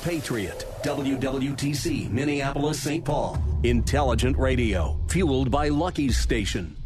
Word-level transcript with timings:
Patriot, 0.00 0.66
WWTC, 0.82 2.10
Minneapolis, 2.10 2.80
St. 2.80 3.04
Paul. 3.04 3.38
Intelligent 3.62 4.36
radio, 4.36 4.98
fueled 5.08 5.50
by 5.50 5.68
Lucky's 5.68 6.16
Station. 6.16 6.76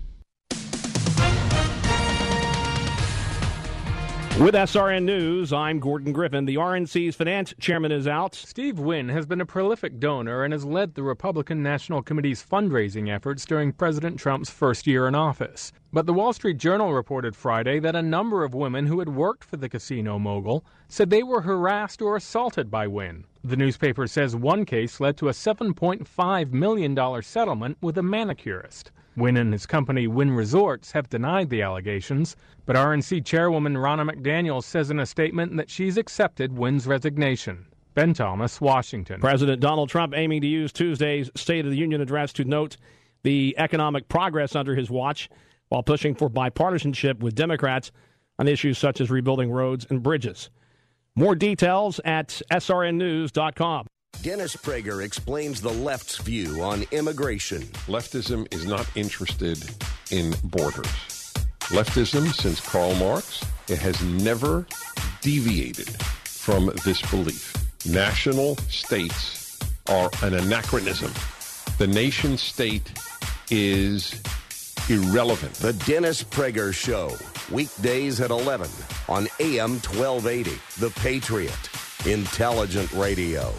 With 4.38 4.54
SRN 4.54 5.04
News, 5.04 5.50
I'm 5.50 5.80
Gordon 5.80 6.12
Griffin. 6.12 6.44
The 6.44 6.56
RNC's 6.56 7.16
finance 7.16 7.54
chairman 7.58 7.90
is 7.90 8.06
out. 8.06 8.34
Steve 8.34 8.78
Wynn 8.78 9.08
has 9.08 9.24
been 9.24 9.40
a 9.40 9.46
prolific 9.46 9.98
donor 9.98 10.44
and 10.44 10.52
has 10.52 10.62
led 10.62 10.94
the 10.94 11.02
Republican 11.02 11.62
National 11.62 12.02
Committee's 12.02 12.44
fundraising 12.44 13.08
efforts 13.08 13.46
during 13.46 13.72
President 13.72 14.18
Trump's 14.18 14.50
first 14.50 14.86
year 14.86 15.08
in 15.08 15.14
office. 15.14 15.72
But 15.90 16.04
the 16.04 16.12
Wall 16.12 16.34
Street 16.34 16.58
Journal 16.58 16.92
reported 16.92 17.34
Friday 17.34 17.78
that 17.78 17.96
a 17.96 18.02
number 18.02 18.44
of 18.44 18.52
women 18.52 18.84
who 18.84 18.98
had 18.98 19.08
worked 19.08 19.42
for 19.42 19.56
the 19.56 19.70
casino 19.70 20.18
mogul 20.18 20.66
said 20.86 21.08
they 21.08 21.22
were 21.22 21.40
harassed 21.40 22.02
or 22.02 22.14
assaulted 22.14 22.70
by 22.70 22.86
Wynn. 22.86 23.24
The 23.42 23.56
newspaper 23.56 24.06
says 24.06 24.36
one 24.36 24.66
case 24.66 25.00
led 25.00 25.16
to 25.16 25.30
a 25.30 25.32
$7.5 25.32 26.52
million 26.52 27.22
settlement 27.22 27.78
with 27.80 27.96
a 27.96 28.02
manicurist. 28.02 28.90
Wynn 29.16 29.36
and 29.36 29.52
his 29.52 29.66
company 29.66 30.06
Wynn 30.06 30.30
Resorts 30.30 30.92
have 30.92 31.08
denied 31.08 31.48
the 31.48 31.62
allegations, 31.62 32.36
but 32.66 32.76
RNC 32.76 33.24
chairwoman 33.24 33.74
Ronna 33.74 34.10
McDaniel 34.10 34.62
says 34.62 34.90
in 34.90 35.00
a 35.00 35.06
statement 35.06 35.56
that 35.56 35.70
she's 35.70 35.96
accepted 35.96 36.56
Wynn's 36.56 36.86
resignation. 36.86 37.66
Ben 37.94 38.12
Thomas, 38.12 38.60
Washington. 38.60 39.20
President 39.20 39.60
Donald 39.60 39.88
Trump 39.88 40.12
aiming 40.14 40.42
to 40.42 40.46
use 40.46 40.70
Tuesday's 40.70 41.30
State 41.34 41.64
of 41.64 41.70
the 41.70 41.78
Union 41.78 42.02
address 42.02 42.32
to 42.34 42.44
note 42.44 42.76
the 43.22 43.54
economic 43.56 44.06
progress 44.08 44.54
under 44.54 44.74
his 44.74 44.90
watch 44.90 45.30
while 45.70 45.82
pushing 45.82 46.14
for 46.14 46.28
bipartisanship 46.28 47.20
with 47.20 47.34
Democrats 47.34 47.90
on 48.38 48.48
issues 48.48 48.76
such 48.76 49.00
as 49.00 49.10
rebuilding 49.10 49.50
roads 49.50 49.86
and 49.88 50.02
bridges. 50.02 50.50
More 51.14 51.34
details 51.34 51.98
at 52.04 52.42
srnnews.com. 52.50 53.86
Dennis 54.22 54.56
Prager 54.56 55.04
explains 55.04 55.60
the 55.60 55.72
left's 55.72 56.18
view 56.18 56.62
on 56.62 56.84
immigration. 56.90 57.62
Leftism 57.86 58.52
is 58.52 58.66
not 58.66 58.88
interested 58.96 59.58
in 60.10 60.34
borders. 60.44 60.86
Leftism, 61.70 62.32
since 62.32 62.60
Karl 62.60 62.94
Marx, 62.96 63.44
it 63.68 63.78
has 63.78 64.00
never 64.02 64.66
deviated 65.20 65.88
from 66.24 66.70
this 66.84 67.02
belief. 67.10 67.54
National 67.86 68.56
states 68.68 69.58
are 69.88 70.10
an 70.22 70.34
anachronism. 70.34 71.12
The 71.78 71.86
nation 71.86 72.36
state 72.36 72.92
is 73.50 74.20
irrelevant. 74.88 75.54
The 75.54 75.72
Dennis 75.72 76.22
Prager 76.22 76.72
Show, 76.72 77.16
weekdays 77.50 78.20
at 78.20 78.30
11 78.30 78.68
on 79.08 79.28
AM 79.40 79.72
1280. 79.80 80.50
The 80.78 80.90
Patriot, 80.90 81.70
intelligent 82.06 82.92
radio. 82.92 83.52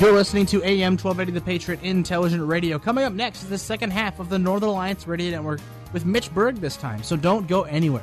You're 0.00 0.12
listening 0.12 0.46
to 0.46 0.62
AM 0.64 0.96
1280 0.96 1.32
The 1.32 1.44
Patriot 1.44 1.82
Intelligent 1.82 2.42
Radio. 2.48 2.78
Coming 2.78 3.04
up 3.04 3.12
next 3.12 3.42
is 3.42 3.50
the 3.50 3.58
second 3.58 3.90
half 3.90 4.18
of 4.18 4.30
the 4.30 4.38
Northern 4.38 4.70
Alliance 4.70 5.06
Radio 5.06 5.30
Network 5.30 5.60
with 5.92 6.06
Mitch 6.06 6.32
Berg 6.32 6.56
this 6.56 6.78
time, 6.78 7.02
so 7.02 7.16
don't 7.16 7.46
go 7.46 7.64
anywhere. 7.64 8.02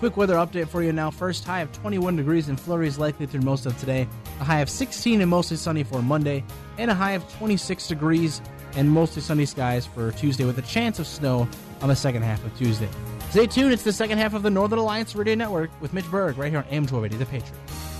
Quick 0.00 0.18
weather 0.18 0.34
update 0.34 0.68
for 0.68 0.82
you 0.82 0.92
now. 0.92 1.10
First 1.10 1.44
high 1.44 1.60
of 1.60 1.72
21 1.72 2.16
degrees 2.16 2.50
and 2.50 2.60
flurries 2.60 2.98
likely 2.98 3.24
through 3.24 3.40
most 3.40 3.64
of 3.64 3.74
today. 3.78 4.06
A 4.38 4.44
high 4.44 4.60
of 4.60 4.68
16 4.68 5.22
and 5.22 5.30
mostly 5.30 5.56
sunny 5.56 5.82
for 5.82 6.02
Monday, 6.02 6.44
and 6.76 6.90
a 6.90 6.94
high 6.94 7.12
of 7.12 7.26
26 7.38 7.88
degrees 7.88 8.42
and 8.76 8.90
mostly 8.90 9.22
sunny 9.22 9.46
skies 9.46 9.86
for 9.86 10.12
Tuesday 10.12 10.44
with 10.44 10.58
a 10.58 10.62
chance 10.62 10.98
of 10.98 11.06
snow 11.06 11.48
on 11.80 11.88
the 11.88 11.96
second 11.96 12.20
half 12.20 12.44
of 12.44 12.54
Tuesday. 12.58 12.88
Stay 13.30 13.46
tuned. 13.46 13.72
It's 13.72 13.82
the 13.82 13.94
second 13.94 14.18
half 14.18 14.34
of 14.34 14.42
the 14.42 14.50
Northern 14.50 14.78
Alliance 14.78 15.16
Radio 15.16 15.36
Network 15.36 15.70
with 15.80 15.94
Mitch 15.94 16.10
Berg 16.10 16.36
right 16.36 16.50
here 16.50 16.58
on 16.58 16.66
AM 16.66 16.82
1280 16.82 17.16
The 17.16 17.24
Patriot. 17.24 17.99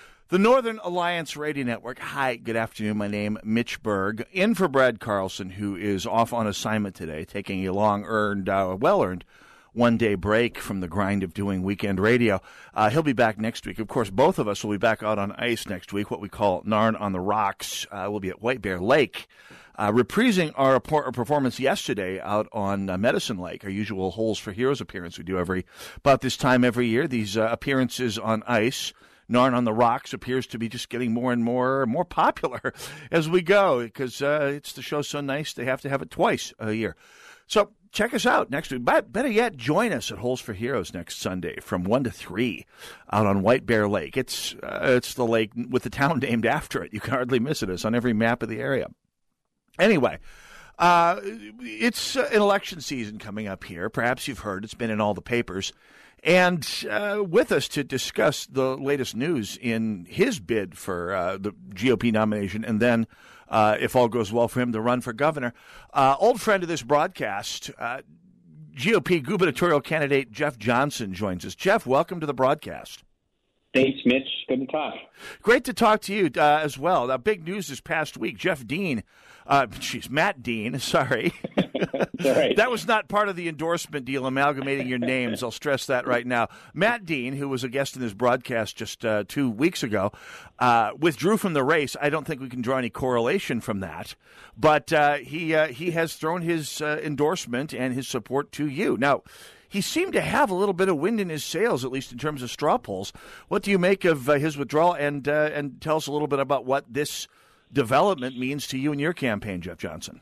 The 0.31 0.39
Northern 0.39 0.79
Alliance 0.81 1.35
Radio 1.35 1.65
Network. 1.65 1.99
Hi, 1.99 2.37
good 2.37 2.55
afternoon. 2.55 2.95
My 2.95 3.09
name 3.09 3.35
is 3.35 3.43
Mitch 3.43 3.83
Berg, 3.83 4.25
in 4.31 4.55
for 4.55 4.69
Brad 4.69 5.01
Carlson, 5.01 5.49
who 5.49 5.75
is 5.75 6.05
off 6.05 6.31
on 6.31 6.47
assignment 6.47 6.95
today, 6.95 7.25
taking 7.25 7.67
a 7.67 7.73
long 7.73 8.05
earned, 8.05 8.47
uh, 8.47 8.77
well 8.79 9.03
earned 9.03 9.25
one 9.73 9.97
day 9.97 10.15
break 10.15 10.57
from 10.57 10.79
the 10.79 10.87
grind 10.87 11.23
of 11.23 11.33
doing 11.33 11.63
weekend 11.63 11.99
radio. 11.99 12.39
Uh, 12.73 12.89
he'll 12.89 13.03
be 13.03 13.11
back 13.11 13.37
next 13.37 13.67
week. 13.67 13.77
Of 13.77 13.89
course, 13.89 14.09
both 14.09 14.39
of 14.39 14.47
us 14.47 14.63
will 14.63 14.71
be 14.71 14.77
back 14.77 15.03
out 15.03 15.19
on 15.19 15.33
ice 15.33 15.67
next 15.67 15.91
week, 15.91 16.09
what 16.09 16.21
we 16.21 16.29
call 16.29 16.63
Narn 16.63 16.97
on 16.97 17.11
the 17.11 17.19
Rocks. 17.19 17.85
Uh, 17.91 18.07
we'll 18.09 18.21
be 18.21 18.29
at 18.29 18.41
White 18.41 18.61
Bear 18.61 18.79
Lake. 18.79 19.27
Uh, 19.75 19.91
reprising 19.91 20.53
our, 20.55 20.81
our, 20.93 21.11
performance 21.11 21.59
yesterday 21.59 22.21
out 22.21 22.47
on 22.53 22.89
uh, 22.89 22.97
Medicine 22.97 23.37
Lake, 23.37 23.65
our 23.65 23.69
usual 23.69 24.11
Holes 24.11 24.39
for 24.39 24.53
Heroes 24.53 24.79
appearance 24.79 25.17
we 25.17 25.25
do 25.25 25.37
every 25.37 25.65
about 25.97 26.21
this 26.21 26.37
time 26.37 26.63
every 26.63 26.87
year. 26.87 27.05
These 27.05 27.35
uh, 27.35 27.49
appearances 27.51 28.17
on 28.17 28.43
ice 28.47 28.93
Narn 29.31 29.53
on 29.53 29.63
the 29.63 29.73
Rocks 29.73 30.13
appears 30.13 30.45
to 30.47 30.59
be 30.59 30.69
just 30.69 30.89
getting 30.89 31.13
more 31.13 31.31
and 31.31 31.43
more 31.43 31.85
more 31.85 32.05
popular 32.05 32.73
as 33.11 33.29
we 33.29 33.41
go 33.41 33.83
because 33.83 34.21
uh, 34.21 34.51
it's 34.53 34.73
the 34.73 34.81
show 34.81 35.01
so 35.01 35.21
nice 35.21 35.53
they 35.53 35.65
have 35.65 35.81
to 35.81 35.89
have 35.89 36.01
it 36.01 36.11
twice 36.11 36.53
a 36.59 36.73
year. 36.73 36.95
So 37.47 37.71
check 37.91 38.13
us 38.13 38.25
out 38.25 38.49
next 38.49 38.71
week. 38.71 38.85
But 38.85 39.11
better 39.11 39.27
yet, 39.29 39.57
join 39.57 39.91
us 39.91 40.11
at 40.11 40.19
Holes 40.19 40.39
for 40.39 40.53
Heroes 40.53 40.93
next 40.93 41.19
Sunday 41.19 41.59
from 41.61 41.83
one 41.83 42.03
to 42.03 42.11
three 42.11 42.65
out 43.11 43.25
on 43.25 43.41
White 43.41 43.65
Bear 43.65 43.87
Lake. 43.87 44.17
It's 44.17 44.55
uh, 44.63 44.79
it's 44.83 45.13
the 45.13 45.25
lake 45.25 45.51
with 45.69 45.83
the 45.83 45.89
town 45.89 46.19
named 46.23 46.45
after 46.45 46.83
it. 46.83 46.93
You 46.93 46.99
can 46.99 47.11
hardly 47.11 47.39
miss 47.39 47.63
it. 47.63 47.69
It's 47.69 47.85
on 47.85 47.95
every 47.95 48.13
map 48.13 48.43
of 48.43 48.49
the 48.49 48.59
area. 48.59 48.87
Anyway. 49.79 50.19
Uh, 50.81 51.19
it's 51.59 52.15
uh, 52.15 52.27
an 52.33 52.41
election 52.41 52.81
season 52.81 53.19
coming 53.19 53.47
up 53.47 53.63
here. 53.63 53.87
Perhaps 53.87 54.27
you've 54.27 54.39
heard 54.39 54.63
it's 54.63 54.73
been 54.73 54.89
in 54.89 54.99
all 54.99 55.13
the 55.13 55.21
papers. 55.21 55.73
And 56.23 56.67
uh, 56.89 57.23
with 57.23 57.51
us 57.51 57.67
to 57.69 57.83
discuss 57.83 58.47
the 58.47 58.75
latest 58.75 59.15
news 59.15 59.59
in 59.61 60.07
his 60.09 60.39
bid 60.39 60.75
for 60.75 61.13
uh, 61.13 61.37
the 61.37 61.51
GOP 61.51 62.11
nomination, 62.11 62.65
and 62.65 62.79
then, 62.79 63.05
uh, 63.47 63.77
if 63.79 63.95
all 63.95 64.07
goes 64.07 64.31
well 64.31 64.47
for 64.47 64.59
him, 64.59 64.71
to 64.71 64.81
run 64.81 65.01
for 65.01 65.13
governor, 65.13 65.53
uh, 65.93 66.15
old 66.19 66.41
friend 66.41 66.63
of 66.63 66.69
this 66.69 66.81
broadcast, 66.81 67.69
uh, 67.77 68.01
GOP 68.75 69.21
gubernatorial 69.21 69.81
candidate 69.81 70.31
Jeff 70.31 70.57
Johnson 70.57 71.13
joins 71.13 71.45
us. 71.45 71.53
Jeff, 71.53 71.85
welcome 71.85 72.19
to 72.19 72.25
the 72.25 72.33
broadcast. 72.33 73.03
Thanks, 73.73 73.99
Mitch. 74.05 74.27
Good 74.49 74.61
to 74.61 74.65
talk. 74.65 74.95
Great 75.41 75.63
to 75.65 75.73
talk 75.73 76.01
to 76.01 76.13
you 76.13 76.29
uh, 76.35 76.59
as 76.63 76.77
well. 76.77 77.07
Now, 77.07 77.17
big 77.17 77.47
news 77.47 77.67
this 77.67 77.81
past 77.81 78.17
week. 78.17 78.37
Jeff 78.37 78.65
Dean, 78.65 79.03
uh, 79.47 79.65
geez, 79.67 80.09
Matt 80.09 80.43
Dean, 80.43 80.79
sorry. 80.79 81.33
right. 82.23 82.55
That 82.55 82.69
was 82.69 82.85
not 82.85 83.07
part 83.07 83.27
of 83.29 83.35
the 83.35 83.47
endorsement 83.47 84.05
deal, 84.05 84.25
amalgamating 84.25 84.87
your 84.87 84.99
names. 84.99 85.41
I'll 85.41 85.51
stress 85.51 85.87
that 85.87 86.05
right 86.05 86.25
now. 86.25 86.49
Matt 86.73 87.05
Dean, 87.05 87.33
who 87.33 87.49
was 87.49 87.63
a 87.63 87.69
guest 87.69 87.95
in 87.95 88.01
this 88.01 88.13
broadcast 88.13 88.75
just 88.75 89.03
uh, 89.03 89.23
two 89.27 89.49
weeks 89.49 89.81
ago, 89.81 90.11
uh, 90.59 90.91
withdrew 90.97 91.37
from 91.37 91.53
the 91.53 91.63
race. 91.63 91.95
I 91.99 92.09
don't 92.09 92.25
think 92.27 92.39
we 92.39 92.49
can 92.49 92.61
draw 92.61 92.77
any 92.77 92.89
correlation 92.91 93.61
from 93.61 93.79
that, 93.79 94.15
but 94.55 94.93
uh, 94.93 95.15
he 95.15 95.55
uh, 95.55 95.67
he 95.67 95.91
has 95.91 96.15
thrown 96.15 96.43
his 96.43 96.81
uh, 96.81 96.99
endorsement 97.03 97.73
and 97.73 97.93
his 97.93 98.07
support 98.07 98.51
to 98.53 98.67
you. 98.67 98.97
Now, 98.97 99.23
he 99.67 99.81
seemed 99.81 100.13
to 100.13 100.21
have 100.21 100.51
a 100.51 100.55
little 100.55 100.73
bit 100.73 100.89
of 100.89 100.97
wind 100.97 101.19
in 101.19 101.29
his 101.29 101.43
sails, 101.43 101.83
at 101.83 101.91
least 101.91 102.11
in 102.11 102.19
terms 102.19 102.43
of 102.43 102.51
straw 102.51 102.77
polls. 102.77 103.11
What 103.47 103.63
do 103.63 103.71
you 103.71 103.79
make 103.79 104.05
of 104.05 104.29
uh, 104.29 104.33
his 104.33 104.57
withdrawal? 104.57 104.93
And 104.93 105.27
and 105.27 105.81
tell 105.81 105.97
us 105.97 106.07
a 106.07 106.11
little 106.11 106.27
bit 106.27 106.39
about 106.39 106.65
what 106.65 106.85
this 106.93 107.27
development 107.73 108.37
means 108.37 108.67
to 108.67 108.77
you 108.77 108.91
and 108.91 108.99
your 108.99 109.13
campaign, 109.13 109.61
Jeff 109.61 109.77
Johnson. 109.77 110.21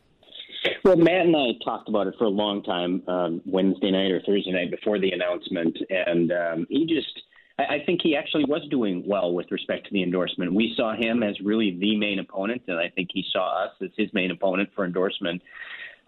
Well, 0.83 0.97
Matt 0.97 1.25
and 1.25 1.35
I 1.35 1.51
talked 1.63 1.89
about 1.89 2.07
it 2.07 2.15
for 2.17 2.25
a 2.25 2.29
long 2.29 2.63
time, 2.63 3.03
um, 3.07 3.41
Wednesday 3.45 3.91
night 3.91 4.11
or 4.11 4.21
Thursday 4.25 4.51
night 4.51 4.71
before 4.71 4.99
the 4.99 5.11
announcement, 5.11 5.77
and 5.89 6.31
um, 6.31 6.67
he 6.69 6.85
just 6.85 7.21
I, 7.67 7.83
think 7.85 8.01
he 8.01 8.15
actually 8.15 8.45
was 8.45 8.61
doing 8.69 9.03
well 9.05 9.33
with 9.33 9.51
respect 9.51 9.85
to 9.87 9.93
the 9.93 10.03
endorsement. 10.03 10.53
We 10.53 10.73
saw 10.75 10.95
him 10.95 11.23
as 11.23 11.39
really 11.41 11.77
the 11.79 11.97
main 11.97 12.19
opponent, 12.19 12.61
and 12.67 12.77
I 12.77 12.89
think 12.89 13.09
he 13.13 13.25
saw 13.31 13.65
us 13.65 13.71
as 13.81 13.89
his 13.97 14.13
main 14.13 14.31
opponent 14.31 14.69
for 14.75 14.85
endorsement. 14.85 15.41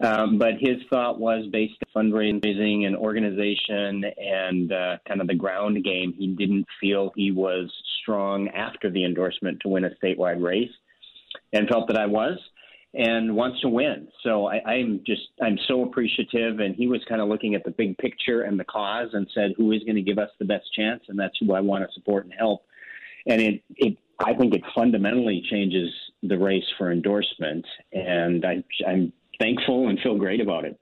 Um, 0.00 0.38
but 0.38 0.54
his 0.58 0.78
thought 0.90 1.20
was 1.20 1.46
based 1.52 1.74
on 1.94 2.10
fundraising 2.10 2.86
and 2.86 2.96
organization 2.96 4.04
and 4.16 4.72
uh, 4.72 4.96
kind 5.06 5.20
of 5.20 5.28
the 5.28 5.34
ground 5.34 5.84
game. 5.84 6.12
He 6.16 6.28
didn't 6.28 6.66
feel 6.80 7.12
he 7.14 7.30
was 7.30 7.70
strong 8.00 8.48
after 8.48 8.90
the 8.90 9.04
endorsement 9.04 9.60
to 9.60 9.68
win 9.68 9.84
a 9.84 9.90
statewide 10.02 10.42
race, 10.42 10.72
and 11.52 11.68
felt 11.68 11.88
that 11.88 11.96
I 11.96 12.06
was 12.06 12.38
and 12.94 13.34
wants 13.34 13.60
to 13.62 13.68
win. 13.68 14.08
So 14.22 14.46
I, 14.46 14.62
I'm 14.66 15.00
just 15.06 15.22
I'm 15.40 15.58
so 15.66 15.82
appreciative. 15.84 16.60
And 16.60 16.74
he 16.74 16.86
was 16.86 17.00
kind 17.08 17.20
of 17.20 17.28
looking 17.28 17.54
at 17.54 17.64
the 17.64 17.70
big 17.70 17.96
picture 17.98 18.42
and 18.42 18.58
the 18.58 18.64
cause 18.64 19.08
and 19.12 19.26
said, 19.34 19.52
who 19.56 19.72
is 19.72 19.82
going 19.84 19.96
to 19.96 20.02
give 20.02 20.18
us 20.18 20.30
the 20.38 20.44
best 20.44 20.66
chance, 20.74 21.02
and 21.08 21.18
that's 21.18 21.34
who 21.40 21.54
I 21.54 21.60
want 21.60 21.84
to 21.84 21.92
support 21.94 22.24
and 22.24 22.34
help. 22.36 22.64
And 23.26 23.40
it 23.40 23.62
it 23.76 23.96
I 24.18 24.34
think 24.34 24.54
it 24.54 24.62
fundamentally 24.74 25.42
changes 25.50 25.90
the 26.22 26.38
race 26.38 26.64
for 26.78 26.92
endorsement, 26.92 27.66
and 27.92 28.44
I, 28.44 28.62
I'm 28.86 29.12
thankful 29.40 29.88
and 29.88 29.98
feel 30.00 30.16
great 30.16 30.40
about 30.40 30.64
it. 30.64 30.78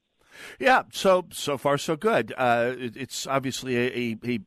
Yeah, 0.59 0.83
so 0.93 1.27
so 1.31 1.59
far 1.59 1.79
so 1.79 1.97
good. 1.97 2.33
Uh, 2.37 2.75
it, 2.79 2.97
it's 2.97 3.27
obviously 3.27 3.77
a, 3.77 4.19
a, 4.25 4.33
a, 4.33 4.41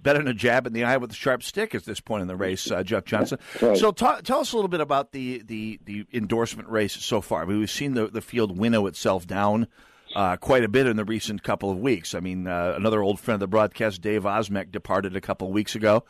better 0.00 0.18
than 0.18 0.28
a 0.28 0.34
jab 0.34 0.66
in 0.66 0.72
the 0.72 0.84
eye 0.84 0.96
with 0.96 1.10
a 1.10 1.14
sharp 1.14 1.42
stick 1.42 1.74
at 1.74 1.84
this 1.84 2.00
point 2.00 2.22
in 2.22 2.28
the 2.28 2.36
race, 2.36 2.70
uh, 2.70 2.82
Jeff 2.82 3.04
Johnson. 3.04 3.38
Right. 3.60 3.76
So 3.76 3.92
ta- 3.92 4.20
tell 4.22 4.40
us 4.40 4.52
a 4.52 4.56
little 4.56 4.68
bit 4.68 4.80
about 4.80 5.12
the, 5.12 5.42
the, 5.44 5.78
the 5.84 6.06
endorsement 6.12 6.68
race 6.68 6.94
so 6.94 7.20
far. 7.20 7.42
I 7.42 7.44
mean, 7.46 7.58
we've 7.58 7.70
seen 7.70 7.94
the, 7.94 8.06
the 8.08 8.20
field 8.20 8.58
winnow 8.58 8.86
itself 8.86 9.26
down 9.26 9.68
uh, 10.14 10.36
quite 10.36 10.64
a 10.64 10.68
bit 10.68 10.86
in 10.86 10.96
the 10.96 11.04
recent 11.04 11.42
couple 11.42 11.70
of 11.70 11.78
weeks. 11.78 12.14
I 12.14 12.20
mean, 12.20 12.46
uh, 12.46 12.74
another 12.76 13.02
old 13.02 13.20
friend 13.20 13.36
of 13.36 13.40
the 13.40 13.46
broadcast, 13.48 14.00
Dave 14.00 14.22
Osmek, 14.22 14.72
departed 14.72 15.16
a 15.16 15.20
couple 15.20 15.48
of 15.48 15.54
weeks 15.54 15.74
ago. 15.74 16.04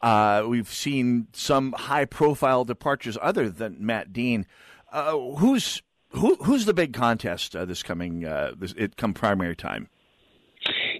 Uh, 0.00 0.44
we've 0.46 0.72
seen 0.72 1.28
some 1.32 1.72
high 1.72 2.04
profile 2.04 2.64
departures 2.64 3.16
other 3.20 3.48
than 3.48 3.76
Matt 3.80 4.12
Dean. 4.12 4.46
Uh, 4.92 5.18
who's 5.36 5.82
who, 6.14 6.36
who's 6.36 6.64
the 6.64 6.74
big 6.74 6.92
contest 6.92 7.54
uh, 7.54 7.64
this 7.64 7.82
coming 7.82 8.24
uh, 8.24 8.52
this, 8.56 8.72
it 8.76 8.96
come 8.96 9.14
primary 9.14 9.56
time? 9.56 9.88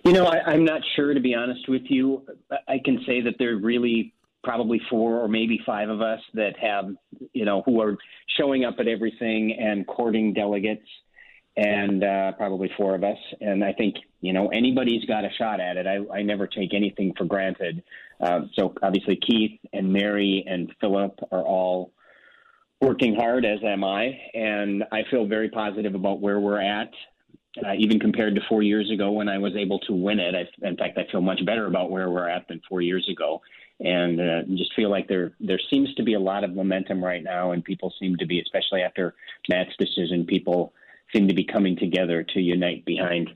You 0.05 0.13
know, 0.13 0.27
I, 0.27 0.41
I'm 0.53 0.65
not 0.65 0.83
sure 0.97 1.15
to 1.15 1.21
be 1.21 1.35
honest 1.35 1.69
with 1.69 1.83
you. 1.89 2.27
I 2.69 2.79
can 2.85 3.03
say 3.07 3.23
that 3.23 3.37
there 3.39 3.55
are 3.55 3.59
really 3.59 4.13
probably 4.43 4.81
four 4.91 5.21
or 5.21 5.29
maybe 5.29 5.59
five 5.65 5.89
of 5.89 6.03
us 6.03 6.21
that 6.35 6.59
have, 6.59 6.95
you 7.33 7.47
know, 7.47 7.63
who 7.63 7.81
are 7.81 7.97
showing 8.37 8.65
up 8.65 8.75
at 8.79 8.87
everything 8.87 9.57
and 9.59 9.87
courting 9.87 10.35
delegates, 10.35 10.87
and 11.57 12.05
uh, 12.05 12.33
probably 12.33 12.71
four 12.77 12.95
of 12.95 13.03
us. 13.05 13.17
And 13.41 13.65
I 13.65 13.73
think, 13.73 13.95
you 14.21 14.35
know, 14.35 14.49
anybody's 14.49 15.05
got 15.07 15.25
a 15.25 15.31
shot 15.39 15.61
at 15.61 15.79
it. 15.79 15.87
I, 15.87 16.19
I 16.19 16.23
never 16.23 16.47
take 16.47 16.75
anything 16.75 17.15
for 17.17 17.25
granted. 17.25 17.83
Uh, 18.21 18.43
so 18.53 18.75
obviously, 18.83 19.17
Keith 19.17 19.59
and 19.73 19.91
Mary 19.91 20.45
and 20.47 20.71
Philip 20.81 21.19
are 21.33 21.43
all 21.43 21.94
working 22.81 23.15
hard, 23.15 23.45
as 23.45 23.59
am 23.65 23.85
I, 23.85 24.19
and 24.35 24.85
I 24.93 25.03
feel 25.11 25.27
very 25.27 25.49
positive 25.49 25.95
about 25.95 26.21
where 26.21 26.41
we're 26.41 26.61
at. 26.61 26.91
Uh, 27.65 27.73
even 27.79 28.01
compared 28.01 28.35
to 28.35 28.41
four 28.49 28.65
years 28.65 28.91
ago 28.91 29.13
when 29.13 29.29
I 29.29 29.39
was 29.39 29.55
able 29.55 29.79
to 29.81 29.93
win 29.93 30.19
it, 30.19 30.35
I, 30.35 30.67
in 30.67 30.77
fact, 30.77 30.99
I 30.99 31.07
feel 31.13 31.21
much 31.21 31.45
better 31.47 31.67
about 31.67 31.89
where 31.89 32.11
we're 32.11 32.29
at 32.29 32.49
than 32.49 32.61
four 32.69 32.81
years 32.83 33.09
ago, 33.09 33.41
and 33.79 34.21
uh, 34.21 34.43
just 34.57 34.75
feel 34.75 34.91
like 34.91 35.07
there 35.07 35.35
there 35.39 35.61
seems 35.71 35.95
to 35.95 36.03
be 36.03 36.15
a 36.15 36.21
lot 36.21 36.43
of 36.43 36.53
momentum 36.53 37.03
right 37.03 37.23
now, 37.23 37.53
and 37.53 37.65
people 37.65 37.95
seem 38.01 38.17
to 38.17 38.27
be, 38.27 38.41
especially 38.41 38.83
after 38.83 39.15
Matt's 39.49 39.77
decision, 39.79 40.27
people 40.27 40.73
seem 41.15 41.29
to 41.29 41.35
be 41.35 41.45
coming 41.45 41.77
together 41.77 42.25
to 42.25 42.41
unite 42.41 42.85
behind 42.85 43.31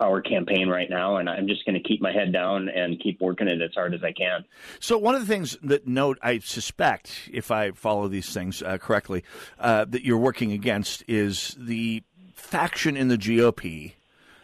our 0.00 0.20
campaign 0.20 0.68
right 0.68 0.88
now, 0.88 1.16
and 1.16 1.28
I'm 1.28 1.48
just 1.48 1.64
going 1.64 1.74
to 1.74 1.86
keep 1.86 2.00
my 2.00 2.12
head 2.12 2.32
down 2.32 2.68
and 2.68 3.00
keep 3.00 3.20
working 3.20 3.48
it 3.48 3.60
as 3.60 3.72
hard 3.74 3.94
as 3.94 4.04
I 4.04 4.12
can. 4.12 4.44
So, 4.78 4.96
one 4.96 5.14
of 5.14 5.20
the 5.20 5.26
things 5.26 5.56
that 5.62 5.86
note 5.86 6.18
I 6.22 6.38
suspect, 6.38 7.28
if 7.32 7.50
I 7.50 7.72
follow 7.72 8.08
these 8.08 8.32
things 8.32 8.62
uh, 8.62 8.78
correctly, 8.78 9.24
uh, 9.58 9.84
that 9.86 10.04
you're 10.04 10.18
working 10.18 10.52
against 10.52 11.02
is 11.08 11.56
the 11.58 12.02
faction 12.34 12.96
in 12.96 13.08
the 13.08 13.18
GOP 13.18 13.94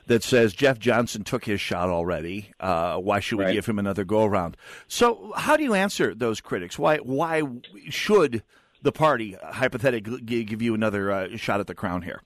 that 0.06 0.22
says 0.22 0.54
Jeff 0.54 0.78
Johnson 0.78 1.22
took 1.22 1.44
his 1.44 1.60
shot 1.60 1.88
already. 1.88 2.50
Uh, 2.58 2.96
why 2.96 3.20
should 3.20 3.38
we 3.38 3.44
right. 3.44 3.52
give 3.52 3.66
him 3.66 3.78
another 3.78 4.04
go 4.04 4.24
around? 4.24 4.56
So, 4.88 5.32
how 5.36 5.56
do 5.56 5.62
you 5.62 5.74
answer 5.74 6.14
those 6.14 6.40
critics? 6.40 6.78
Why 6.78 6.96
why 6.96 7.42
should 7.88 8.42
the 8.82 8.92
party 8.92 9.36
hypothetically 9.40 10.20
give 10.20 10.62
you 10.62 10.74
another 10.74 11.12
uh, 11.12 11.36
shot 11.36 11.60
at 11.60 11.68
the 11.68 11.74
crown 11.74 12.02
here? 12.02 12.22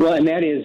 Well, 0.00 0.14
and 0.14 0.26
that 0.28 0.42
is 0.42 0.64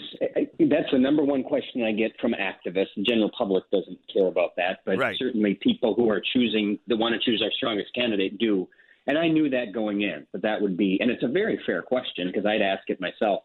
that's 0.60 0.90
the 0.94 0.98
number 0.98 1.22
one 1.22 1.44
question 1.44 1.84
I 1.84 1.92
get 1.92 2.14
from 2.22 2.34
activists. 2.34 2.96
The 2.96 3.04
general 3.04 3.30
public 3.38 3.70
doesn't 3.70 4.00
care 4.12 4.28
about 4.28 4.56
that, 4.56 4.80
but 4.86 4.98
right. 4.98 5.14
certainly 5.20 5.56
people 5.56 5.94
who 5.94 6.10
are 6.10 6.22
choosing 6.34 6.80
that 6.88 6.96
want 6.96 7.16
to 7.16 7.20
choose 7.20 7.42
our 7.44 7.52
strongest 7.52 7.94
candidate 7.94 8.38
do. 8.38 8.66
And 9.08 9.18
I 9.18 9.28
knew 9.28 9.50
that 9.50 9.74
going 9.74 10.04
in, 10.04 10.26
but 10.32 10.42
that 10.44 10.62
would 10.62 10.78
be, 10.78 11.00
and 11.02 11.12
it's 11.12 11.22
a 11.22 11.28
very 11.28 11.60
fair 11.66 11.82
question 11.82 12.28
because 12.28 12.46
I'd 12.46 12.62
ask 12.62 12.90
it 12.90 13.02
myself. 13.02 13.44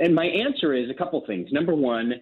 And 0.00 0.14
my 0.14 0.26
answer 0.26 0.72
is 0.74 0.88
a 0.90 0.94
couple 0.94 1.20
things. 1.26 1.48
Number 1.50 1.74
one, 1.74 2.14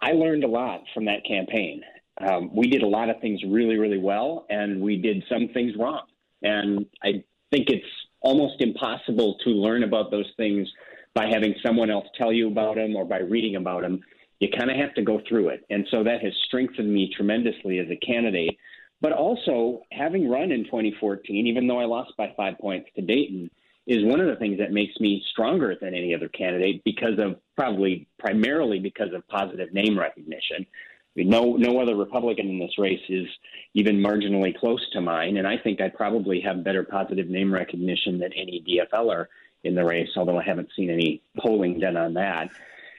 I 0.00 0.12
learned 0.12 0.42
a 0.42 0.48
lot 0.48 0.80
from 0.94 1.04
that 1.04 1.26
campaign. 1.26 1.82
Um, 2.26 2.56
we 2.56 2.68
did 2.68 2.82
a 2.82 2.88
lot 2.88 3.10
of 3.10 3.20
things 3.20 3.42
really, 3.46 3.76
really 3.76 3.98
well, 3.98 4.46
and 4.48 4.80
we 4.80 4.96
did 4.96 5.22
some 5.28 5.48
things 5.52 5.74
wrong. 5.78 6.04
And 6.42 6.86
I 7.02 7.22
think 7.50 7.68
it's 7.68 7.84
almost 8.22 8.62
impossible 8.62 9.36
to 9.44 9.50
learn 9.50 9.84
about 9.84 10.10
those 10.10 10.30
things 10.38 10.66
by 11.14 11.26
having 11.26 11.54
someone 11.64 11.90
else 11.90 12.06
tell 12.16 12.32
you 12.32 12.48
about 12.48 12.76
them 12.76 12.96
or 12.96 13.04
by 13.04 13.18
reading 13.18 13.56
about 13.56 13.82
them. 13.82 14.00
You 14.38 14.48
kind 14.56 14.70
of 14.70 14.76
have 14.76 14.94
to 14.94 15.02
go 15.02 15.20
through 15.28 15.48
it. 15.48 15.64
And 15.70 15.86
so 15.90 16.02
that 16.04 16.22
has 16.22 16.32
strengthened 16.46 16.92
me 16.92 17.12
tremendously 17.14 17.78
as 17.78 17.88
a 17.90 17.96
candidate. 17.96 18.56
But 19.00 19.12
also, 19.12 19.82
having 19.92 20.28
run 20.28 20.52
in 20.52 20.64
2014, 20.64 21.46
even 21.46 21.66
though 21.66 21.78
I 21.78 21.84
lost 21.84 22.12
by 22.16 22.32
five 22.36 22.58
points 22.58 22.88
to 22.96 23.02
Dayton, 23.02 23.50
is 23.86 24.04
one 24.04 24.20
of 24.20 24.26
the 24.26 24.36
things 24.36 24.58
that 24.58 24.72
makes 24.72 24.98
me 25.00 25.22
stronger 25.32 25.74
than 25.80 25.94
any 25.94 26.14
other 26.14 26.28
candidate 26.28 26.82
because 26.84 27.18
of 27.18 27.36
probably 27.56 28.06
primarily 28.18 28.78
because 28.78 29.12
of 29.14 29.26
positive 29.28 29.72
name 29.72 29.98
recognition. 29.98 30.66
No, 31.16 31.56
no 31.56 31.80
other 31.80 31.96
Republican 31.96 32.48
in 32.48 32.58
this 32.58 32.78
race 32.78 33.00
is 33.08 33.26
even 33.74 33.96
marginally 33.96 34.56
close 34.56 34.80
to 34.92 35.00
mine, 35.00 35.38
and 35.38 35.46
I 35.46 35.58
think 35.58 35.80
I 35.80 35.88
probably 35.88 36.40
have 36.40 36.62
better 36.62 36.84
positive 36.84 37.28
name 37.28 37.52
recognition 37.52 38.18
than 38.18 38.32
any 38.32 38.62
DFLer 38.68 39.26
in 39.64 39.74
the 39.74 39.84
race, 39.84 40.10
although 40.16 40.38
I 40.38 40.44
haven't 40.44 40.68
seen 40.76 40.90
any 40.90 41.22
polling 41.38 41.80
done 41.80 41.96
on 41.96 42.14
that. 42.14 42.48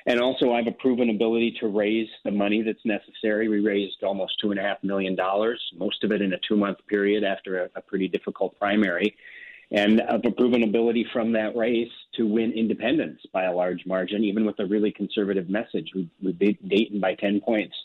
And 0.06 0.20
also, 0.20 0.52
I 0.52 0.58
have 0.58 0.68
a 0.68 0.72
proven 0.72 1.10
ability 1.10 1.58
to 1.60 1.68
raise 1.68 2.08
the 2.26 2.32
money 2.32 2.64
that's 2.64 2.84
necessary. 2.86 3.48
We 3.48 3.60
raised 3.60 4.04
almost 4.04 4.40
two 4.42 4.52
and 4.52 4.60
a 4.60 4.64
half 4.64 4.84
million 4.84 5.16
dollars, 5.16 5.62
most 5.78 6.04
of 6.04 6.12
it 6.12 6.22
in 6.22 6.34
a 6.34 6.40
two-month 6.48 6.80
period 6.88 7.24
after 7.24 7.66
a, 7.66 7.70
a 7.76 7.82
pretty 7.82 8.08
difficult 8.08 8.58
primary, 8.58 9.16
and 9.72 10.02
a 10.02 10.20
proven 10.32 10.64
ability 10.64 11.06
from 11.14 11.32
that 11.34 11.56
race 11.56 11.92
to 12.16 12.26
win 12.26 12.52
independents 12.52 13.24
by 13.32 13.44
a 13.44 13.54
large 13.54 13.86
margin, 13.86 14.24
even 14.24 14.44
with 14.44 14.60
a 14.60 14.66
really 14.66 14.92
conservative 14.92 15.50
message. 15.50 15.92
We, 15.94 16.10
we 16.22 16.34
beat 16.34 16.68
Dayton 16.68 17.00
by 17.00 17.14
10 17.16 17.42
points 17.42 17.76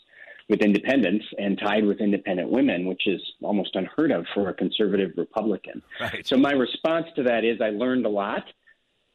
with 0.49 0.61
independents 0.61 1.25
and 1.37 1.59
tied 1.59 1.85
with 1.85 1.99
independent 1.99 2.49
women, 2.49 2.85
which 2.85 3.05
is 3.05 3.21
almost 3.41 3.75
unheard 3.75 4.11
of 4.11 4.25
for 4.33 4.49
a 4.49 4.53
conservative 4.53 5.11
Republican. 5.17 5.81
Right. 5.99 6.25
So 6.25 6.37
my 6.37 6.51
response 6.51 7.07
to 7.15 7.23
that 7.23 7.43
is 7.43 7.61
I 7.61 7.69
learned 7.69 8.05
a 8.05 8.09
lot. 8.09 8.43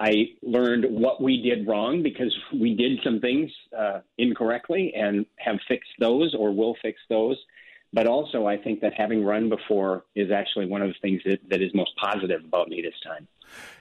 I 0.03 0.31
learned 0.43 0.87
what 0.89 1.23
we 1.23 1.41
did 1.41 1.65
wrong 1.69 2.03
because 2.03 2.37
we 2.53 2.75
did 2.75 2.99
some 3.05 3.21
things 3.21 3.53
uh, 3.79 4.01
incorrectly 4.19 4.93
and 4.97 5.25
have 5.37 5.61
fixed 5.69 5.93
those 6.01 6.35
or 6.35 6.53
will 6.53 6.75
fix 6.83 7.01
those. 7.09 7.37
But 7.93 8.09
also, 8.09 8.45
I 8.45 8.57
think 8.57 8.81
that 8.81 8.95
having 8.95 9.23
run 9.25 9.49
before 9.49 10.05
is 10.17 10.33
actually 10.33 10.67
one 10.67 10.83
of 10.83 10.89
the 10.89 10.97
things 11.01 11.23
that, 11.25 11.39
that 11.51 11.63
is 11.63 11.73
most 11.73 11.93
positive 12.03 12.43
about 12.45 12.69
me 12.69 12.83
this 12.83 12.99
time. 13.05 13.29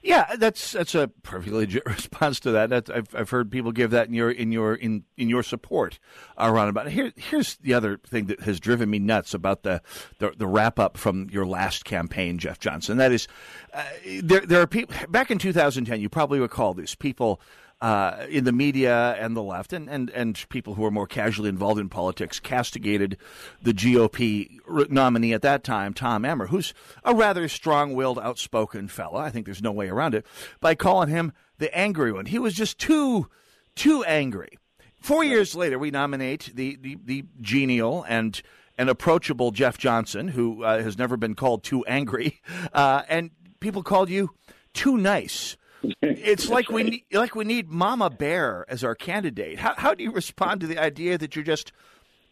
Yeah, 0.04 0.36
that's 0.36 0.72
that's 0.72 0.96
a 0.96 1.10
perfectly 1.24 1.60
legit 1.60 1.86
response 1.86 2.40
to 2.42 2.52
that. 2.52 2.70
That's, 2.70 2.90
I've 2.90 3.14
I've 3.16 3.30
heard 3.30 3.52
people 3.52 3.72
give 3.72 3.92
that 3.92 4.08
in 4.08 4.14
your 4.14 4.32
in 4.32 4.52
your 4.52 4.74
in 4.74 5.04
in 5.18 5.30
your 5.30 5.44
support 5.44 6.00
around 6.38 6.70
about. 6.70 6.88
It. 6.88 6.94
Here 6.94 7.14
here's 7.16 7.58
the 7.58 7.74
other 7.74 8.00
thing 8.08 8.26
that 8.26 8.42
has 8.42 8.60
driven 8.60 8.90
me 8.90 9.00
nuts 9.00 9.34
about 9.34 9.64
the 9.64 9.82
the, 10.20 10.32
the 10.36 10.48
wrap 10.48 10.80
up 10.80 10.98
from 10.98 11.30
your 11.30 11.46
last 11.46 11.86
campaign, 11.86 12.38
Jeff 12.38 12.60
Johnson. 12.60 12.98
That 12.98 13.12
is, 13.12 13.28
uh, 13.74 13.84
there 14.22 14.42
there 14.42 14.62
are 14.62 14.68
people 14.68 14.96
back 15.10 15.30
in 15.30 15.38
2010. 15.38 16.02
You 16.02 16.10
probably 16.10 16.40
recall 16.40 16.74
this 16.74 16.96
people 16.96 17.40
uh, 17.82 18.26
in 18.30 18.44
the 18.44 18.52
media 18.52 19.16
and 19.20 19.36
the 19.36 19.42
left, 19.42 19.74
and, 19.74 19.90
and, 19.90 20.10
and 20.12 20.46
people 20.50 20.76
who 20.76 20.86
are 20.86 20.92
more 20.92 21.08
casually 21.08 21.50
involved 21.50 21.80
in 21.80 21.90
politics, 21.90 22.40
castigated 22.40 23.18
the 23.62 23.74
GOP 23.74 24.60
nominee 24.90 25.34
at 25.34 25.42
that 25.42 25.64
time, 25.64 25.94
Tom 25.94 26.24
Emmer, 26.24 26.48
who's 26.48 26.74
a 27.04 27.16
rather 27.16 27.48
strong 27.48 27.94
willed, 27.94 28.20
outspoken 28.20 28.88
fellow. 28.88 29.18
I 29.18 29.32
think 29.32 29.46
there's 29.46 29.64
no 29.64 29.72
way 29.72 29.90
around 29.90 30.14
it, 30.14 30.26
by 30.60 30.76
calling 30.76 31.10
him 31.10 31.34
the 31.58 31.76
angry 31.76 32.12
one. 32.12 32.28
He 32.28 32.38
was 32.38 32.54
just 32.54 32.78
too, 32.78 33.28
too 33.76 34.04
angry. 34.04 34.60
Four 35.00 35.24
years 35.24 35.56
later, 35.56 35.80
we 35.80 35.90
nominate 35.90 36.52
the, 36.54 36.78
the, 36.80 36.98
the 37.04 37.26
genial 37.42 38.06
and 38.08 38.42
and 38.78 38.90
approachable 38.90 39.52
Jeff 39.52 39.78
Johnson, 39.78 40.30
who 40.30 40.64
uh, 40.64 40.82
has 40.82 40.98
never 40.98 41.18
been 41.18 41.36
called 41.36 41.64
too 41.64 41.86
angry, 41.86 42.42
uh, 42.74 43.04
and 43.10 43.32
people 43.60 43.84
called 43.84 44.10
you 44.10 44.32
too 44.74 44.98
nice. 44.98 45.58
It's 46.02 46.50
like 46.50 46.70
right. 46.70 46.76
we 46.76 46.84
need, 46.84 47.04
like 47.12 47.36
we 47.36 47.44
need 47.44 47.70
Mama 47.70 48.10
Bear 48.10 48.66
as 48.70 48.84
our 48.84 48.96
candidate. 48.96 49.60
How 49.60 49.74
how 49.76 49.94
do 49.94 50.04
you 50.04 50.12
respond 50.12 50.62
to 50.62 50.68
the 50.68 50.78
idea 50.78 51.18
that 51.18 51.36
you're 51.36 51.46
just 51.46 51.72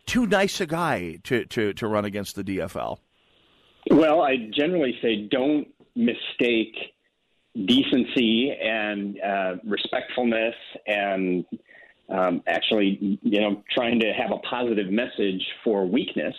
too 0.10 0.26
nice 0.26 0.60
a 0.60 0.66
guy 0.66 1.20
to, 1.24 1.46
to, 1.46 1.72
to 1.74 1.88
run 1.88 2.04
against 2.04 2.36
the 2.36 2.44
DFL? 2.44 2.98
Well, 3.92 4.22
I 4.22 4.50
generally 4.52 4.98
say 5.02 5.28
don't 5.30 5.68
mistake 5.96 6.76
decency 7.66 8.52
and 8.52 9.20
uh, 9.22 9.56
respectfulness 9.64 10.56
and 10.88 11.46
um, 12.10 12.42
actually, 12.48 13.20
you 13.22 13.40
know, 13.40 13.62
trying 13.72 14.00
to 14.00 14.12
have 14.14 14.32
a 14.32 14.40
positive 14.40 14.92
message 14.92 15.46
for 15.64 15.86
weakness. 15.86 16.36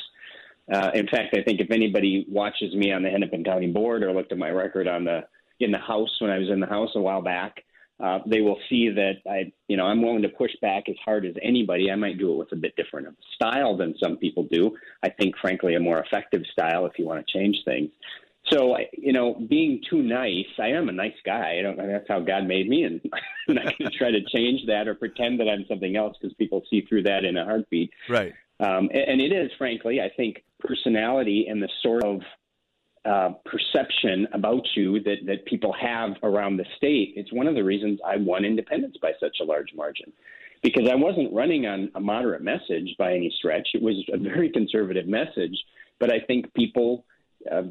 Uh, 0.72 0.90
in 0.94 1.06
fact, 1.06 1.36
I 1.36 1.42
think 1.42 1.60
if 1.60 1.70
anybody 1.70 2.26
watches 2.28 2.74
me 2.74 2.92
on 2.92 3.02
the 3.02 3.10
Hennepin 3.10 3.44
County 3.44 3.68
Board 3.68 4.02
or 4.02 4.12
looked 4.12 4.32
at 4.32 4.38
my 4.38 4.50
record 4.50 4.88
on 4.88 5.04
the 5.04 5.20
in 5.60 5.70
the 5.70 5.78
House 5.78 6.10
when 6.20 6.30
I 6.30 6.38
was 6.38 6.48
in 6.50 6.60
the 6.60 6.66
House 6.66 6.90
a 6.94 7.00
while 7.00 7.22
back, 7.22 7.64
uh, 8.02 8.20
they 8.26 8.40
will 8.40 8.58
see 8.68 8.88
that 8.88 9.16
I, 9.28 9.52
you 9.68 9.76
know, 9.76 9.84
I'm 9.84 10.02
willing 10.02 10.22
to 10.22 10.28
push 10.28 10.52
back 10.62 10.88
as 10.88 10.96
hard 11.04 11.26
as 11.26 11.34
anybody. 11.42 11.90
I 11.90 11.96
might 11.96 12.18
do 12.18 12.32
it 12.32 12.36
with 12.36 12.52
a 12.52 12.56
bit 12.56 12.74
different 12.76 13.08
of 13.08 13.14
style 13.34 13.76
than 13.76 13.94
some 14.02 14.16
people 14.16 14.44
do. 14.50 14.76
I 15.02 15.10
think, 15.10 15.36
frankly, 15.38 15.74
a 15.74 15.80
more 15.80 16.00
effective 16.00 16.42
style 16.50 16.86
if 16.86 16.98
you 16.98 17.04
want 17.04 17.26
to 17.26 17.32
change 17.32 17.58
things. 17.64 17.90
So, 18.50 18.76
you 18.96 19.12
know, 19.12 19.34
being 19.48 19.82
too 19.88 20.02
nice, 20.02 20.46
I 20.58 20.68
am 20.68 20.88
a 20.88 20.92
nice 20.92 21.14
guy. 21.26 21.58
I 21.58 21.62
don't. 21.62 21.76
That's 21.76 22.08
how 22.08 22.20
God 22.20 22.46
made 22.46 22.68
me, 22.68 22.84
and 22.84 23.00
I'm 23.48 23.54
not 23.54 23.78
going 23.78 23.90
to 23.90 23.96
try 23.96 24.10
to 24.10 24.24
change 24.32 24.66
that 24.66 24.88
or 24.88 24.94
pretend 24.94 25.38
that 25.40 25.48
I'm 25.48 25.66
something 25.68 25.94
else 25.94 26.16
because 26.20 26.34
people 26.34 26.62
see 26.70 26.80
through 26.88 27.02
that 27.02 27.24
in 27.24 27.36
a 27.36 27.44
heartbeat. 27.44 27.92
Right. 28.08 28.32
Um, 28.58 28.88
and, 28.92 29.04
and 29.08 29.20
it 29.20 29.32
is, 29.32 29.50
frankly, 29.58 30.00
I 30.00 30.10
think 30.16 30.42
personality 30.58 31.46
and 31.48 31.62
the 31.62 31.68
sort 31.82 32.02
of 32.02 32.22
uh, 33.04 33.30
perception 33.44 34.26
about 34.32 34.66
you 34.76 35.00
that, 35.02 35.16
that 35.26 35.46
people 35.46 35.72
have 35.72 36.12
around 36.22 36.56
the 36.56 36.66
state. 36.76 37.14
It's 37.16 37.32
one 37.32 37.46
of 37.46 37.54
the 37.54 37.64
reasons 37.64 37.98
I 38.06 38.16
won 38.16 38.44
independence 38.44 38.96
by 39.00 39.12
such 39.18 39.36
a 39.40 39.44
large 39.44 39.72
margin. 39.74 40.12
Because 40.62 40.86
I 40.90 40.94
wasn't 40.94 41.32
running 41.32 41.66
on 41.66 41.90
a 41.94 42.00
moderate 42.00 42.42
message 42.42 42.94
by 42.98 43.14
any 43.14 43.32
stretch. 43.38 43.68
It 43.72 43.82
was 43.82 43.96
a 44.12 44.18
very 44.18 44.50
conservative 44.52 45.06
message, 45.06 45.56
but 45.98 46.12
I 46.12 46.20
think 46.20 46.52
people 46.52 47.06
uh, 47.50 47.62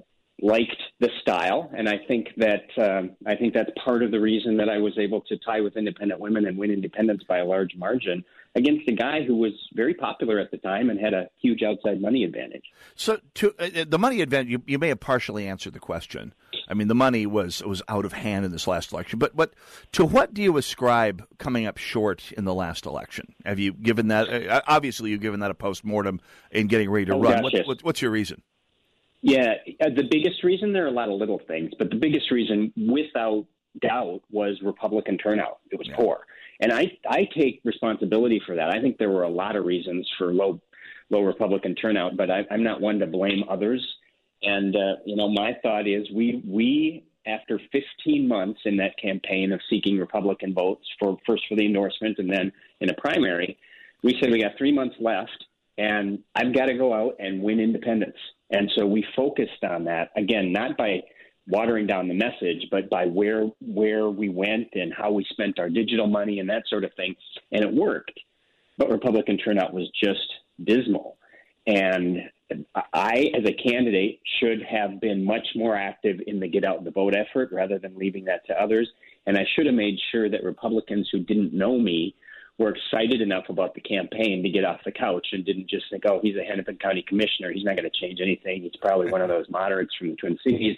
liked 0.41 0.81
the 0.99 1.09
style, 1.21 1.69
and 1.75 1.87
I 1.87 1.97
think 2.07 2.29
that 2.37 2.65
um, 2.77 3.11
I 3.25 3.35
think 3.35 3.53
that's 3.53 3.69
part 3.83 4.03
of 4.03 4.11
the 4.11 4.19
reason 4.19 4.57
that 4.57 4.69
I 4.69 4.77
was 4.77 4.97
able 4.97 5.21
to 5.21 5.37
tie 5.37 5.61
with 5.61 5.77
independent 5.77 6.19
women 6.19 6.45
and 6.45 6.57
win 6.57 6.71
independence 6.71 7.23
by 7.27 7.39
a 7.39 7.45
large 7.45 7.75
margin 7.75 8.23
against 8.55 8.87
a 8.87 8.93
guy 8.93 9.23
who 9.23 9.35
was 9.35 9.53
very 9.73 9.93
popular 9.93 10.39
at 10.39 10.51
the 10.51 10.57
time 10.57 10.89
and 10.89 10.99
had 10.99 11.13
a 11.13 11.29
huge 11.41 11.61
outside 11.63 12.01
money 12.01 12.23
advantage. 12.23 12.63
So, 12.95 13.19
to 13.35 13.53
uh, 13.59 13.69
uh, 13.81 13.85
the 13.87 13.99
money 13.99 14.21
advantage, 14.21 14.49
you, 14.49 14.63
you 14.65 14.79
may 14.79 14.89
have 14.89 14.99
partially 14.99 15.47
answered 15.47 15.73
the 15.73 15.79
question. 15.79 16.33
I 16.67 16.73
mean, 16.73 16.87
the 16.87 16.95
money 16.95 17.25
was 17.25 17.63
was 17.63 17.81
out 17.87 18.05
of 18.05 18.13
hand 18.13 18.45
in 18.45 18.51
this 18.51 18.67
last 18.67 18.91
election, 18.91 19.19
but 19.19 19.35
but 19.35 19.53
to 19.93 20.05
what 20.05 20.33
do 20.33 20.41
you 20.41 20.57
ascribe 20.57 21.25
coming 21.37 21.65
up 21.65 21.77
short 21.77 22.31
in 22.33 22.45
the 22.45 22.53
last 22.53 22.85
election? 22.85 23.33
Have 23.45 23.59
you 23.59 23.73
given 23.73 24.07
that? 24.09 24.29
Uh, 24.29 24.61
obviously, 24.67 25.11
you've 25.11 25.21
given 25.21 25.39
that 25.41 25.51
a 25.51 25.55
post 25.55 25.83
mortem 25.83 26.19
in 26.51 26.67
getting 26.67 26.89
ready 26.89 27.05
to 27.05 27.13
oh, 27.13 27.21
run. 27.21 27.43
Gosh, 27.43 27.53
yes. 27.53 27.67
what, 27.67 27.83
what's 27.83 28.01
your 28.01 28.11
reason? 28.11 28.41
Yeah, 29.21 29.55
uh, 29.81 29.89
the 29.95 30.07
biggest 30.09 30.43
reason 30.43 30.71
there 30.71 30.85
are 30.85 30.87
a 30.87 30.91
lot 30.91 31.09
of 31.09 31.19
little 31.19 31.41
things, 31.47 31.71
but 31.77 31.89
the 31.89 31.97
biggest 31.97 32.31
reason, 32.31 32.71
without 32.77 33.45
doubt, 33.81 34.21
was 34.31 34.57
Republican 34.63 35.17
turnout. 35.17 35.59
It 35.71 35.77
was 35.77 35.87
yeah. 35.87 35.95
poor. 35.95 36.25
And 36.61 36.71
I, 36.71 36.97
I 37.07 37.27
take 37.37 37.61
responsibility 37.63 38.41
for 38.45 38.55
that. 38.55 38.69
I 38.69 38.81
think 38.81 38.97
there 38.97 39.09
were 39.09 39.23
a 39.23 39.29
lot 39.29 39.55
of 39.55 39.65
reasons 39.65 40.09
for 40.17 40.33
low, 40.33 40.61
low 41.09 41.21
Republican 41.21 41.75
turnout, 41.75 42.17
but 42.17 42.31
I, 42.31 42.45
I'm 42.49 42.63
not 42.63 42.81
one 42.81 42.99
to 42.99 43.07
blame 43.07 43.43
others. 43.49 43.85
And 44.41 44.75
uh, 44.75 44.95
you 45.05 45.15
know, 45.15 45.29
my 45.29 45.57
thought 45.61 45.87
is 45.87 46.09
we 46.11 46.41
we 46.45 47.03
after 47.27 47.59
15 47.71 48.27
months 48.27 48.61
in 48.65 48.77
that 48.77 48.97
campaign 48.97 49.51
of 49.51 49.59
seeking 49.69 49.97
Republican 49.97 50.53
votes 50.53 50.87
for 50.97 51.17
first 51.27 51.43
for 51.49 51.55
the 51.55 51.65
endorsement 51.65 52.17
and 52.19 52.31
then 52.31 52.51
in 52.79 52.89
a 52.89 52.93
primary, 52.93 53.57
we 54.01 54.17
said 54.19 54.31
we 54.31 54.41
got 54.41 54.57
three 54.57 54.71
months 54.71 54.95
left, 54.99 55.45
and 55.77 56.19
I've 56.33 56.53
got 56.53 56.67
to 56.67 56.75
go 56.75 56.93
out 56.93 57.15
and 57.19 57.43
win 57.43 57.59
independence. 57.59 58.15
And 58.51 58.71
so 58.75 58.85
we 58.85 59.05
focused 59.15 59.63
on 59.63 59.83
that 59.85 60.11
again, 60.15 60.51
not 60.51 60.77
by 60.77 61.01
watering 61.47 61.87
down 61.87 62.07
the 62.07 62.13
message, 62.13 62.67
but 62.71 62.89
by 62.89 63.05
where 63.05 63.45
where 63.61 64.09
we 64.09 64.29
went 64.29 64.67
and 64.73 64.93
how 64.93 65.11
we 65.11 65.25
spent 65.31 65.59
our 65.59 65.69
digital 65.69 66.07
money 66.07 66.39
and 66.39 66.49
that 66.49 66.63
sort 66.69 66.83
of 66.83 66.93
thing, 66.95 67.15
and 67.51 67.63
it 67.63 67.73
worked. 67.73 68.19
But 68.77 68.89
Republican 68.89 69.37
turnout 69.37 69.73
was 69.73 69.89
just 70.01 70.31
dismal, 70.63 71.17
and 71.67 72.29
I, 72.93 73.31
as 73.35 73.45
a 73.45 73.53
candidate, 73.53 74.19
should 74.39 74.61
have 74.63 74.99
been 74.99 75.23
much 75.23 75.47
more 75.55 75.75
active 75.75 76.19
in 76.25 76.39
the 76.39 76.47
get 76.47 76.63
out 76.63 76.83
the 76.83 76.91
vote 76.91 77.15
effort 77.15 77.49
rather 77.51 77.77
than 77.77 77.95
leaving 77.95 78.25
that 78.25 78.45
to 78.47 78.61
others. 78.61 78.89
And 79.27 79.37
I 79.37 79.45
should 79.55 79.67
have 79.67 79.75
made 79.75 79.99
sure 80.11 80.29
that 80.29 80.43
Republicans 80.43 81.09
who 81.11 81.19
didn't 81.19 81.53
know 81.53 81.77
me 81.77 82.15
were 82.59 82.75
excited 82.75 83.21
enough 83.21 83.45
about 83.49 83.73
the 83.73 83.81
campaign 83.81 84.43
to 84.43 84.49
get 84.49 84.65
off 84.65 84.81
the 84.85 84.91
couch 84.91 85.27
and 85.31 85.43
didn't 85.45 85.69
just 85.69 85.85
think, 85.89 86.03
oh, 86.05 86.19
he's 86.21 86.35
a 86.35 86.43
Hennepin 86.43 86.77
County 86.77 87.03
commissioner. 87.07 87.51
He's 87.51 87.63
not 87.63 87.77
going 87.77 87.89
to 87.89 87.99
change 87.99 88.19
anything. 88.21 88.61
He's 88.61 88.75
probably 88.81 89.11
one 89.11 89.21
of 89.21 89.29
those 89.29 89.49
moderates 89.49 89.95
from 89.97 90.09
the 90.09 90.15
Twin 90.15 90.37
Cities 90.45 90.77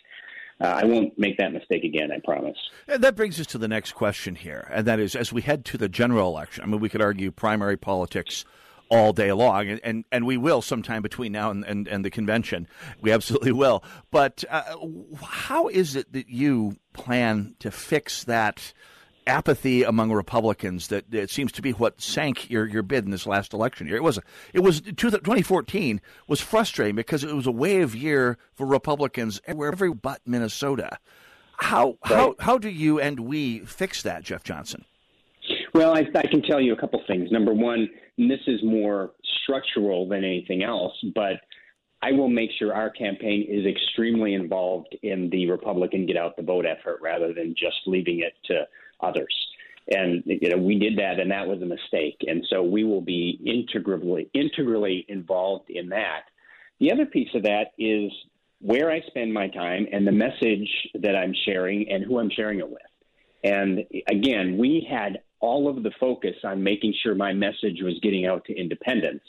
uh, 0.61 0.81
I 0.83 0.85
won't 0.85 1.17
make 1.17 1.37
that 1.37 1.51
mistake 1.51 1.83
again. 1.83 2.11
I 2.11 2.19
promise. 2.23 2.57
And 2.87 3.03
that 3.03 3.15
brings 3.15 3.39
us 3.39 3.47
to 3.47 3.57
the 3.57 3.67
next 3.67 3.93
question 3.93 4.35
here, 4.35 4.67
and 4.71 4.85
that 4.85 4.99
is, 4.99 5.15
as 5.15 5.33
we 5.33 5.41
head 5.41 5.65
to 5.65 5.77
the 5.77 5.89
general 5.89 6.27
election. 6.29 6.63
I 6.63 6.67
mean, 6.67 6.79
we 6.79 6.89
could 6.89 7.01
argue 7.01 7.31
primary 7.31 7.77
politics 7.77 8.45
all 8.89 9.13
day 9.13 9.31
long, 9.31 9.69
and, 9.69 9.79
and, 9.83 10.05
and 10.11 10.25
we 10.25 10.37
will 10.37 10.61
sometime 10.61 11.01
between 11.01 11.31
now 11.31 11.49
and, 11.49 11.63
and, 11.63 11.87
and 11.87 12.05
the 12.05 12.11
convention. 12.11 12.67
We 12.99 13.11
absolutely 13.11 13.53
will. 13.53 13.83
But 14.11 14.43
uh, 14.49 14.75
how 15.25 15.67
is 15.67 15.95
it 15.95 16.13
that 16.13 16.29
you 16.29 16.77
plan 16.93 17.55
to 17.59 17.71
fix 17.71 18.23
that? 18.25 18.73
Apathy 19.27 19.83
among 19.83 20.11
Republicans 20.11 20.87
that 20.87 21.13
it 21.13 21.29
seems 21.29 21.51
to 21.53 21.61
be 21.61 21.71
what 21.71 22.01
sank 22.01 22.49
your, 22.49 22.65
your 22.65 22.83
bid 22.83 23.05
in 23.05 23.11
this 23.11 23.27
last 23.27 23.53
election 23.53 23.87
year. 23.87 23.95
It 23.95 24.03
was 24.03 24.19
it 24.53 24.59
was 24.61 24.81
2014 24.81 26.01
was 26.27 26.41
frustrating 26.41 26.95
because 26.95 27.23
it 27.23 27.35
was 27.35 27.47
a 27.47 27.51
wave 27.51 27.95
year 27.95 28.37
for 28.53 28.65
Republicans 28.65 29.41
everywhere, 29.45 29.71
every 29.71 29.93
but 29.93 30.21
Minnesota. 30.25 30.97
How 31.57 31.97
right. 32.09 32.17
how 32.17 32.35
how 32.39 32.57
do 32.57 32.69
you 32.69 32.99
and 32.99 33.19
we 33.21 33.59
fix 33.59 34.01
that, 34.03 34.23
Jeff 34.23 34.43
Johnson? 34.43 34.85
Well, 35.73 35.95
I, 35.95 36.05
I 36.15 36.27
can 36.27 36.41
tell 36.41 36.59
you 36.59 36.73
a 36.73 36.75
couple 36.75 37.01
things. 37.07 37.31
Number 37.31 37.53
one, 37.53 37.89
this 38.17 38.41
is 38.47 38.61
more 38.63 39.11
structural 39.43 40.07
than 40.07 40.23
anything 40.23 40.63
else, 40.63 40.93
but 41.15 41.39
I 42.01 42.11
will 42.11 42.29
make 42.29 42.49
sure 42.57 42.73
our 42.73 42.89
campaign 42.89 43.45
is 43.47 43.65
extremely 43.65 44.33
involved 44.33 44.95
in 45.03 45.29
the 45.29 45.49
Republican 45.49 46.05
get 46.05 46.17
out 46.17 46.35
the 46.35 46.43
vote 46.43 46.65
effort 46.65 46.99
rather 47.01 47.33
than 47.33 47.53
just 47.57 47.77
leaving 47.85 48.19
it 48.19 48.33
to 48.45 48.63
others. 49.01 49.35
And 49.89 50.23
you 50.25 50.49
know, 50.49 50.57
we 50.57 50.77
did 50.77 50.97
that, 50.99 51.19
and 51.19 51.31
that 51.31 51.47
was 51.47 51.61
a 51.61 51.65
mistake. 51.65 52.17
And 52.27 52.45
so 52.49 52.61
we 52.63 52.83
will 52.83 53.01
be 53.01 53.39
integrally 53.45 54.29
integrally 54.33 55.05
involved 55.09 55.69
in 55.69 55.89
that. 55.89 56.23
The 56.79 56.91
other 56.91 57.05
piece 57.05 57.29
of 57.35 57.43
that 57.43 57.73
is 57.77 58.11
where 58.59 58.91
I 58.91 59.01
spend 59.07 59.33
my 59.33 59.47
time 59.47 59.87
and 59.91 60.05
the 60.05 60.11
message 60.11 60.69
that 61.01 61.15
I'm 61.15 61.33
sharing 61.45 61.89
and 61.91 62.03
who 62.03 62.19
I'm 62.19 62.29
sharing 62.29 62.59
it 62.59 62.69
with. 62.69 62.81
And 63.43 63.85
again, 64.07 64.57
we 64.57 64.87
had 64.89 65.21
all 65.39 65.67
of 65.67 65.81
the 65.81 65.91
focus 65.99 66.35
on 66.43 66.63
making 66.63 66.93
sure 67.01 67.15
my 67.15 67.33
message 67.33 67.81
was 67.81 67.99
getting 68.03 68.27
out 68.27 68.45
to 68.45 68.53
independents. 68.55 69.25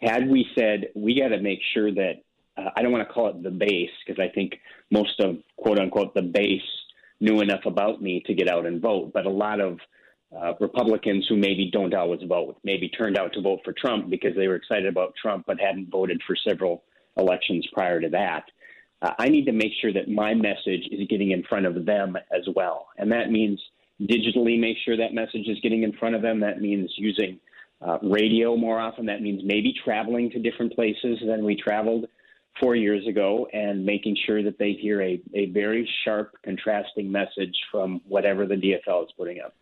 Had 0.00 0.28
we 0.28 0.46
said 0.56 0.88
we 0.94 1.20
got 1.20 1.28
to 1.28 1.40
make 1.40 1.58
sure 1.74 1.92
that 1.92 2.22
uh, 2.56 2.70
I 2.76 2.82
don't 2.82 2.92
want 2.92 3.06
to 3.06 3.12
call 3.12 3.28
it 3.30 3.42
the 3.42 3.50
base 3.50 3.90
because 4.06 4.22
I 4.22 4.32
think 4.32 4.54
most 4.90 5.20
of 5.20 5.38
quote 5.56 5.80
unquote 5.80 6.14
the 6.14 6.22
base 6.22 6.62
knew 7.20 7.40
enough 7.40 7.66
about 7.66 8.00
me 8.00 8.22
to 8.26 8.34
get 8.34 8.48
out 8.48 8.66
and 8.66 8.80
vote. 8.80 9.12
But 9.12 9.26
a 9.26 9.30
lot 9.30 9.60
of 9.60 9.78
uh, 10.36 10.52
Republicans 10.60 11.26
who 11.28 11.36
maybe 11.36 11.70
don't 11.72 11.94
always 11.94 12.20
vote, 12.28 12.58
maybe 12.62 12.88
turned 12.88 13.16
out 13.16 13.32
to 13.32 13.40
vote 13.40 13.60
for 13.64 13.72
Trump 13.72 14.10
because 14.10 14.36
they 14.36 14.46
were 14.46 14.56
excited 14.56 14.86
about 14.86 15.14
Trump 15.20 15.44
but 15.46 15.60
hadn't 15.60 15.90
voted 15.90 16.20
for 16.26 16.36
several 16.36 16.84
elections 17.16 17.66
prior 17.72 18.00
to 18.00 18.08
that. 18.10 18.44
Uh, 19.00 19.12
I 19.18 19.28
need 19.28 19.46
to 19.46 19.52
make 19.52 19.72
sure 19.80 19.92
that 19.92 20.08
my 20.08 20.34
message 20.34 20.86
is 20.90 21.06
getting 21.08 21.30
in 21.30 21.44
front 21.44 21.66
of 21.66 21.86
them 21.86 22.16
as 22.32 22.46
well. 22.54 22.88
And 22.98 23.10
that 23.12 23.30
means 23.30 23.60
digitally 24.00 24.58
make 24.58 24.76
sure 24.84 24.96
that 24.96 25.14
message 25.14 25.48
is 25.48 25.58
getting 25.62 25.82
in 25.82 25.92
front 25.94 26.14
of 26.14 26.22
them. 26.22 26.40
That 26.40 26.60
means 26.60 26.92
using 26.96 27.38
uh, 27.80 27.98
radio 28.02 28.56
more 28.56 28.78
often. 28.78 29.06
That 29.06 29.22
means 29.22 29.42
maybe 29.44 29.74
traveling 29.84 30.30
to 30.30 30.38
different 30.38 30.74
places 30.74 31.18
than 31.26 31.44
we 31.44 31.56
traveled 31.56 32.06
four 32.60 32.74
years 32.74 33.06
ago 33.06 33.46
and 33.52 33.84
making 33.84 34.16
sure 34.26 34.42
that 34.42 34.58
they 34.58 34.72
hear 34.72 35.00
a, 35.02 35.20
a 35.34 35.46
very 35.46 35.88
sharp, 36.04 36.36
contrasting 36.44 37.10
message 37.10 37.54
from 37.70 38.00
whatever 38.08 38.46
the 38.46 38.56
DFL 38.56 39.04
is 39.04 39.10
putting 39.16 39.40
up. 39.40 39.54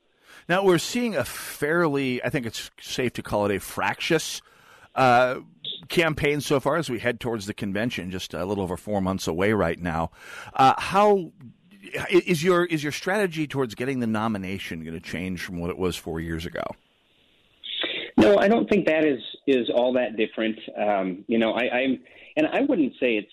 Now, 0.48 0.64
we're 0.64 0.78
seeing 0.78 1.16
a 1.16 1.24
fairly, 1.24 2.22
I 2.22 2.30
think 2.30 2.46
it's 2.46 2.70
safe 2.80 3.12
to 3.14 3.22
call 3.22 3.46
it 3.46 3.56
a 3.56 3.60
fractious 3.60 4.40
uh, 4.94 5.40
campaign 5.88 6.40
so 6.40 6.60
far 6.60 6.76
as 6.76 6.88
we 6.88 6.98
head 6.98 7.20
towards 7.20 7.46
the 7.46 7.54
convention, 7.54 8.10
just 8.10 8.34
a 8.34 8.44
little 8.44 8.64
over 8.64 8.76
four 8.76 9.00
months 9.00 9.26
away 9.26 9.52
right 9.52 9.78
now. 9.78 10.10
Uh, 10.54 10.74
how 10.78 11.32
is 12.10 12.42
your 12.42 12.64
is 12.64 12.82
your 12.82 12.92
strategy 12.92 13.46
towards 13.46 13.74
getting 13.74 14.00
the 14.00 14.06
nomination 14.06 14.82
going 14.82 14.94
to 14.94 15.00
change 15.00 15.42
from 15.42 15.58
what 15.58 15.70
it 15.70 15.78
was 15.78 15.96
four 15.96 16.20
years 16.20 16.46
ago? 16.46 16.62
No, 18.16 18.38
I 18.38 18.48
don't 18.48 18.68
think 18.68 18.86
that 18.86 19.04
is 19.04 19.20
is 19.46 19.68
all 19.74 19.92
that 19.94 20.16
different. 20.16 20.58
Um, 20.76 21.24
you 21.28 21.38
know, 21.38 21.52
I, 21.52 21.70
I'm 21.70 21.98
and 22.36 22.46
I 22.46 22.62
wouldn't 22.62 22.94
say 23.00 23.16
it's. 23.16 23.32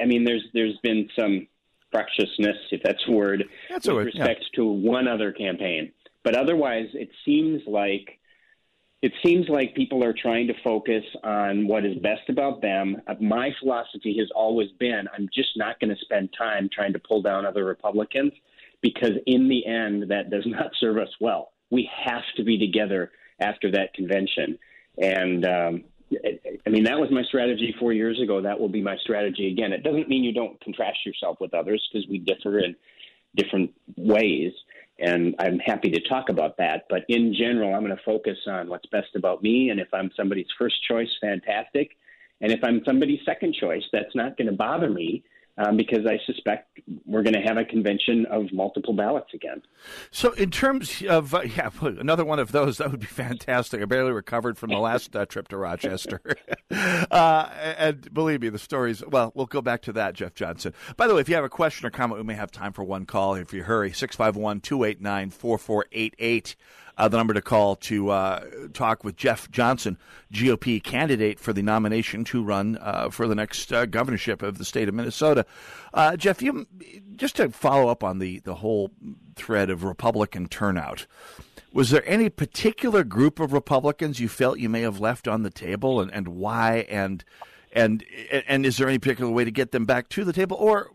I 0.00 0.06
mean, 0.06 0.24
there's 0.24 0.44
there's 0.54 0.78
been 0.82 1.08
some 1.18 1.46
fractiousness, 1.92 2.56
if 2.70 2.82
that's 2.82 3.02
a 3.08 3.12
word, 3.12 3.44
that's 3.70 3.86
with 3.86 3.96
word, 3.96 4.06
respect 4.06 4.44
yeah. 4.52 4.56
to 4.56 4.66
one 4.66 5.08
other 5.08 5.32
campaign. 5.32 5.92
But 6.22 6.34
otherwise, 6.34 6.88
it 6.94 7.10
seems 7.24 7.62
like 7.66 8.18
it 9.02 9.12
seems 9.24 9.48
like 9.48 9.74
people 9.74 10.02
are 10.02 10.14
trying 10.14 10.46
to 10.48 10.54
focus 10.64 11.04
on 11.22 11.68
what 11.68 11.84
is 11.84 11.96
best 11.98 12.28
about 12.28 12.62
them. 12.62 13.00
Uh, 13.06 13.14
my 13.20 13.50
philosophy 13.60 14.16
has 14.18 14.28
always 14.34 14.70
been 14.78 15.06
I'm 15.14 15.28
just 15.32 15.50
not 15.56 15.78
going 15.80 15.94
to 15.94 16.00
spend 16.00 16.30
time 16.36 16.68
trying 16.72 16.92
to 16.94 16.98
pull 16.98 17.22
down 17.22 17.46
other 17.46 17.64
Republicans 17.64 18.32
because, 18.80 19.12
in 19.26 19.48
the 19.48 19.66
end, 19.66 20.10
that 20.10 20.30
does 20.30 20.44
not 20.46 20.72
serve 20.80 20.98
us 20.98 21.10
well. 21.20 21.52
We 21.70 21.88
have 22.04 22.24
to 22.36 22.44
be 22.44 22.58
together 22.58 23.12
after 23.40 23.70
that 23.72 23.94
convention. 23.94 24.58
And 24.98 25.44
um, 25.44 25.84
I 26.12 26.70
mean, 26.70 26.84
that 26.84 26.98
was 26.98 27.10
my 27.10 27.22
strategy 27.24 27.74
four 27.80 27.92
years 27.92 28.20
ago. 28.22 28.40
That 28.40 28.58
will 28.58 28.68
be 28.68 28.80
my 28.80 28.96
strategy 28.98 29.50
again. 29.50 29.72
It 29.72 29.82
doesn't 29.82 30.08
mean 30.08 30.22
you 30.22 30.32
don't 30.32 30.60
contrast 30.60 30.98
yourself 31.04 31.38
with 31.40 31.52
others 31.52 31.86
because 31.90 32.08
we 32.08 32.18
differ 32.18 32.60
in 32.60 32.76
different 33.34 33.72
ways 33.96 34.52
and 34.98 35.34
I'm 35.38 35.58
happy 35.58 35.90
to 35.90 36.00
talk 36.08 36.28
about 36.28 36.56
that. 36.58 36.86
But 36.88 37.04
in 37.08 37.34
general, 37.34 37.74
I'm 37.74 37.84
going 37.84 37.96
to 37.96 38.02
focus 38.04 38.38
on 38.46 38.68
what's 38.68 38.86
best 38.86 39.14
about 39.14 39.42
me, 39.42 39.70
and 39.70 39.78
if 39.78 39.88
I'm 39.92 40.10
somebody's 40.16 40.46
first 40.58 40.76
choice, 40.88 41.08
fantastic. 41.20 41.96
And 42.40 42.52
if 42.52 42.60
I'm 42.62 42.82
somebody's 42.84 43.20
second 43.24 43.54
choice, 43.54 43.82
that's 43.92 44.14
not 44.14 44.36
going 44.36 44.48
to 44.48 44.54
bother 44.54 44.90
me 44.90 45.24
um, 45.58 45.76
because 45.76 46.06
I 46.06 46.18
suspect 46.26 46.80
we're 47.06 47.22
going 47.22 47.34
to 47.34 47.40
have 47.40 47.56
a 47.56 47.64
convention 47.64 48.26
of 48.26 48.52
multiple 48.52 48.92
ballots 48.92 49.32
again. 49.32 49.62
So, 50.10 50.32
in 50.32 50.50
terms 50.50 51.02
of 51.08 51.34
uh, 51.34 51.42
yeah, 51.42 51.70
another 51.82 52.24
one 52.24 52.38
of 52.38 52.52
those 52.52 52.78
that 52.78 52.90
would 52.90 53.00
be 53.00 53.06
fantastic. 53.06 53.80
I 53.80 53.86
barely 53.86 54.12
recovered 54.12 54.58
from 54.58 54.70
the 54.70 54.78
last 54.78 55.14
uh, 55.16 55.24
trip 55.26 55.48
to 55.48 55.56
Rochester, 55.56 56.20
uh, 56.70 57.48
and 57.78 58.12
believe 58.12 58.42
me, 58.42 58.48
the 58.48 58.58
stories. 58.58 59.02
Well, 59.06 59.32
we'll 59.34 59.46
go 59.46 59.62
back 59.62 59.82
to 59.82 59.92
that, 59.94 60.14
Jeff 60.14 60.34
Johnson. 60.34 60.74
By 60.96 61.06
the 61.06 61.14
way, 61.14 61.20
if 61.20 61.28
you 61.28 61.34
have 61.34 61.44
a 61.44 61.48
question 61.48 61.86
or 61.86 61.90
comment, 61.90 62.20
we 62.20 62.26
may 62.26 62.34
have 62.34 62.50
time 62.50 62.72
for 62.72 62.84
one 62.84 63.06
call. 63.06 63.34
If 63.34 63.52
you 63.52 63.62
hurry, 63.62 63.92
651 63.92 64.60
289 64.60 65.30
4488 65.30 66.56
uh, 66.96 67.08
the 67.08 67.16
number 67.16 67.34
to 67.34 67.42
call 67.42 67.76
to 67.76 68.10
uh, 68.10 68.44
talk 68.72 69.04
with 69.04 69.16
Jeff 69.16 69.50
Johnson, 69.50 69.98
GOP 70.32 70.82
candidate 70.82 71.38
for 71.38 71.52
the 71.52 71.62
nomination 71.62 72.24
to 72.24 72.42
run 72.42 72.78
uh, 72.80 73.10
for 73.10 73.28
the 73.28 73.34
next 73.34 73.72
uh, 73.72 73.86
governorship 73.86 74.42
of 74.42 74.58
the 74.58 74.64
state 74.64 74.88
of 74.88 74.94
Minnesota. 74.94 75.44
Uh, 75.92 76.16
Jeff, 76.16 76.40
you 76.40 76.66
just 77.16 77.36
to 77.36 77.50
follow 77.50 77.88
up 77.88 78.02
on 78.02 78.18
the 78.18 78.40
the 78.40 78.56
whole 78.56 78.90
thread 79.34 79.70
of 79.70 79.84
Republican 79.84 80.48
turnout. 80.48 81.06
Was 81.72 81.90
there 81.90 82.06
any 82.08 82.30
particular 82.30 83.04
group 83.04 83.38
of 83.38 83.52
Republicans 83.52 84.18
you 84.18 84.28
felt 84.28 84.58
you 84.58 84.70
may 84.70 84.80
have 84.80 84.98
left 84.98 85.28
on 85.28 85.42
the 85.42 85.50
table, 85.50 86.00
and, 86.00 86.10
and 86.10 86.28
why? 86.28 86.86
And 86.88 87.22
and 87.72 88.02
and 88.48 88.64
is 88.64 88.78
there 88.78 88.88
any 88.88 88.98
particular 88.98 89.30
way 89.30 89.44
to 89.44 89.50
get 89.50 89.72
them 89.72 89.84
back 89.84 90.08
to 90.10 90.24
the 90.24 90.32
table, 90.32 90.56
or 90.58 90.90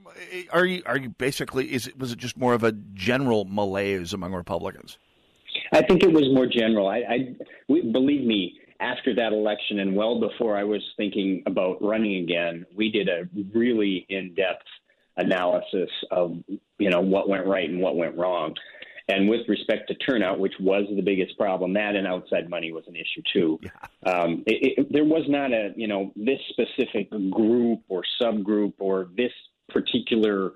are 0.51 0.65
you 0.65 0.81
are 0.87 0.97
you 0.97 1.09
basically 1.09 1.71
is 1.71 1.85
it 1.85 1.99
was 1.99 2.11
it 2.11 2.17
just 2.17 2.35
more 2.35 2.55
of 2.55 2.63
a 2.63 2.71
general 2.71 3.45
malaise 3.45 4.13
among 4.13 4.33
Republicans? 4.33 4.97
I 5.71 5.81
think 5.83 6.03
it 6.03 6.11
was 6.11 6.25
more 6.33 6.47
general. 6.47 6.87
I, 6.87 6.97
I 6.97 7.35
we, 7.67 7.81
believe 7.81 8.25
me, 8.25 8.59
after 8.79 9.15
that 9.15 9.31
election 9.31 9.79
and 9.79 9.95
well 9.95 10.19
before 10.19 10.57
I 10.57 10.63
was 10.63 10.81
thinking 10.97 11.43
about 11.45 11.81
running 11.81 12.23
again, 12.23 12.65
we 12.75 12.91
did 12.91 13.07
a 13.07 13.29
really 13.53 14.05
in-depth 14.09 14.65
analysis 15.17 15.89
of 16.09 16.37
you 16.77 16.89
know 16.89 17.01
what 17.01 17.29
went 17.29 17.45
right 17.45 17.69
and 17.69 17.79
what 17.79 17.95
went 17.95 18.17
wrong. 18.17 18.55
And 19.07 19.27
with 19.27 19.41
respect 19.47 19.89
to 19.89 19.95
turnout, 19.95 20.39
which 20.39 20.53
was 20.59 20.85
the 20.95 21.01
biggest 21.01 21.37
problem, 21.37 21.73
that 21.73 21.95
and 21.95 22.07
outside 22.07 22.49
money 22.49 22.71
was 22.71 22.85
an 22.87 22.95
issue 22.95 23.21
too. 23.33 23.59
Yeah. 23.61 24.13
Um, 24.13 24.43
it, 24.47 24.77
it, 24.77 24.87
there 24.91 25.03
was 25.03 25.23
not 25.27 25.51
a 25.51 25.71
you 25.75 25.87
know 25.87 26.11
this 26.15 26.39
specific 26.49 27.09
group 27.29 27.81
or 27.87 28.03
subgroup 28.21 28.73
or 28.79 29.09
this 29.15 29.33
particular 29.69 30.53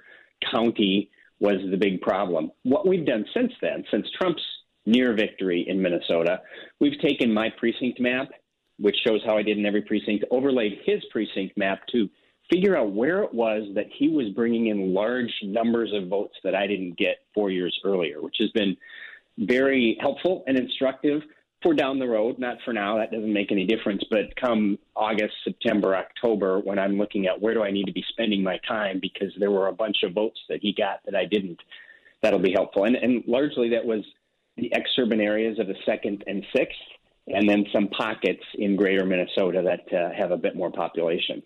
county 0.51 1.10
was 1.39 1.57
the 1.69 1.77
big 1.77 2.01
problem. 2.01 2.51
What 2.63 2.88
we've 2.88 3.05
done 3.05 3.25
since 3.36 3.51
then, 3.62 3.84
since 3.91 4.07
Trump's 4.17 4.41
near 4.86 5.13
victory 5.13 5.65
in 5.68 5.82
Minnesota. 5.82 6.42
We've 6.80 7.00
taken 7.00 7.34
my 7.34 7.50
precinct 7.58 8.00
map, 8.00 8.30
which 8.77 8.96
shows 9.06 9.22
how 9.25 9.38
I 9.38 9.44
did 9.44 9.58
in 9.58 9.65
every 9.65 9.82
precinct, 9.82 10.25
overlaid 10.32 10.80
his 10.86 11.04
precinct 11.12 11.58
map 11.58 11.86
to 11.92 12.10
figure 12.50 12.77
out 12.77 12.92
where 12.92 13.24
it 13.24 13.34
was 13.34 13.68
that 13.74 13.88
he 13.92 14.10
was 14.10 14.30
bringing 14.36 14.68
in 14.68 14.94
large 14.94 15.34
numbers 15.44 15.92
of 15.94 16.08
votes 16.08 16.36
that 16.44 16.54
I 16.54 16.68
didn't 16.68 16.98
get 16.98 17.18
four 17.33 17.50
years 17.50 17.77
earlier, 17.83 18.22
which 18.22 18.36
has 18.40 18.51
been 18.51 18.77
very 19.38 19.98
helpful 20.00 20.44
and 20.48 20.57
instructive 20.57 21.22
for 21.64 21.74
down 21.74 21.98
the 21.98 22.07
road, 22.07 22.38
not 22.38 22.57
for 22.64 22.74
now, 22.74 22.98
that 22.98 23.12
doesn't 23.12 23.33
make 23.33 23.51
any 23.51 23.66
difference, 23.66 24.03
but 24.12 24.36
come 24.36 24.77
August, 24.96 25.33
September, 25.44 25.96
October, 25.96 26.59
when 26.59 26.77
I'm 26.77 26.98
looking 26.98 27.25
at 27.25 27.42
where 27.42 27.55
do 27.55 27.64
I 27.64 27.72
need 27.72 27.86
to 27.86 27.92
be 27.92 28.05
spending 28.09 28.44
my 28.44 28.59
time 28.68 29.00
because 29.01 29.33
there 29.40 29.50
were 29.50 29.68
a 29.68 29.74
bunch 29.74 30.03
of 30.03 30.14
votes 30.14 30.40
that 30.48 30.59
he 30.62 30.74
got 30.74 31.00
that 31.05 31.16
I 31.16 31.25
didn't, 31.25 31.59
that'll 32.22 32.40
be 32.40 32.51
helpful. 32.51 32.83
And, 32.83 32.96
and 32.96 33.24
largely 33.25 33.70
that 33.70 33.83
was 33.83 34.05
the 34.57 34.72
exurban 34.75 35.22
areas 35.22 35.59
of 35.59 35.68
the 35.68 35.75
second 35.85 36.24
and 36.27 36.46
sixth, 36.55 36.77
and 37.27 37.50
then 37.50 37.65
some 37.74 37.87
pockets 37.89 38.44
in 38.55 38.75
greater 38.75 39.05
Minnesota 39.05 39.61
that 39.63 39.98
uh, 39.98 40.13
have 40.13 40.31
a 40.31 40.37
bit 40.37 40.55
more 40.55 40.72
population. 40.72 41.41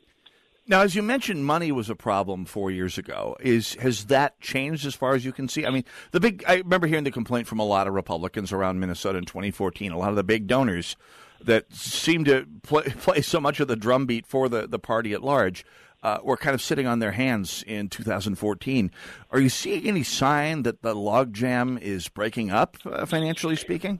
Now, 0.67 0.81
as 0.81 0.93
you 0.93 1.01
mentioned, 1.01 1.45
money 1.45 1.71
was 1.71 1.89
a 1.89 1.95
problem 1.95 2.45
four 2.45 2.69
years 2.69 2.99
ago. 2.99 3.35
Is 3.39 3.73
has 3.75 4.05
that 4.05 4.39
changed 4.39 4.85
as 4.85 4.93
far 4.93 5.15
as 5.15 5.25
you 5.25 5.31
can 5.31 5.47
see? 5.47 5.65
I 5.65 5.71
mean, 5.71 5.83
the 6.11 6.19
big. 6.19 6.43
I 6.47 6.57
remember 6.57 6.85
hearing 6.85 7.05
the 7.05 7.11
complaint 7.11 7.47
from 7.47 7.57
a 7.59 7.65
lot 7.65 7.87
of 7.87 7.95
Republicans 7.95 8.51
around 8.51 8.79
Minnesota 8.79 9.17
in 9.17 9.25
2014. 9.25 9.91
A 9.91 9.97
lot 9.97 10.11
of 10.11 10.15
the 10.15 10.23
big 10.23 10.45
donors 10.45 10.95
that 11.41 11.73
seemed 11.73 12.25
to 12.27 12.45
play, 12.61 12.83
play 12.99 13.21
so 13.21 13.39
much 13.39 13.59
of 13.59 13.67
the 13.67 13.75
drumbeat 13.75 14.27
for 14.27 14.47
the, 14.47 14.67
the 14.67 14.77
party 14.77 15.13
at 15.13 15.23
large 15.23 15.65
uh, 16.03 16.19
were 16.23 16.37
kind 16.37 16.53
of 16.53 16.61
sitting 16.61 16.87
on 16.87 16.99
their 16.99 17.11
hands 17.11 17.63
in 17.67 17.89
2014. 17.89 18.91
Are 19.31 19.39
you 19.39 19.49
seeing 19.49 19.87
any 19.87 20.03
sign 20.03 20.63
that 20.63 20.81
the 20.81 20.95
logjam 20.95 21.79
is 21.79 22.07
breaking 22.07 22.51
up, 22.51 22.77
uh, 22.85 23.05
financially 23.05 23.55
speaking? 23.55 23.99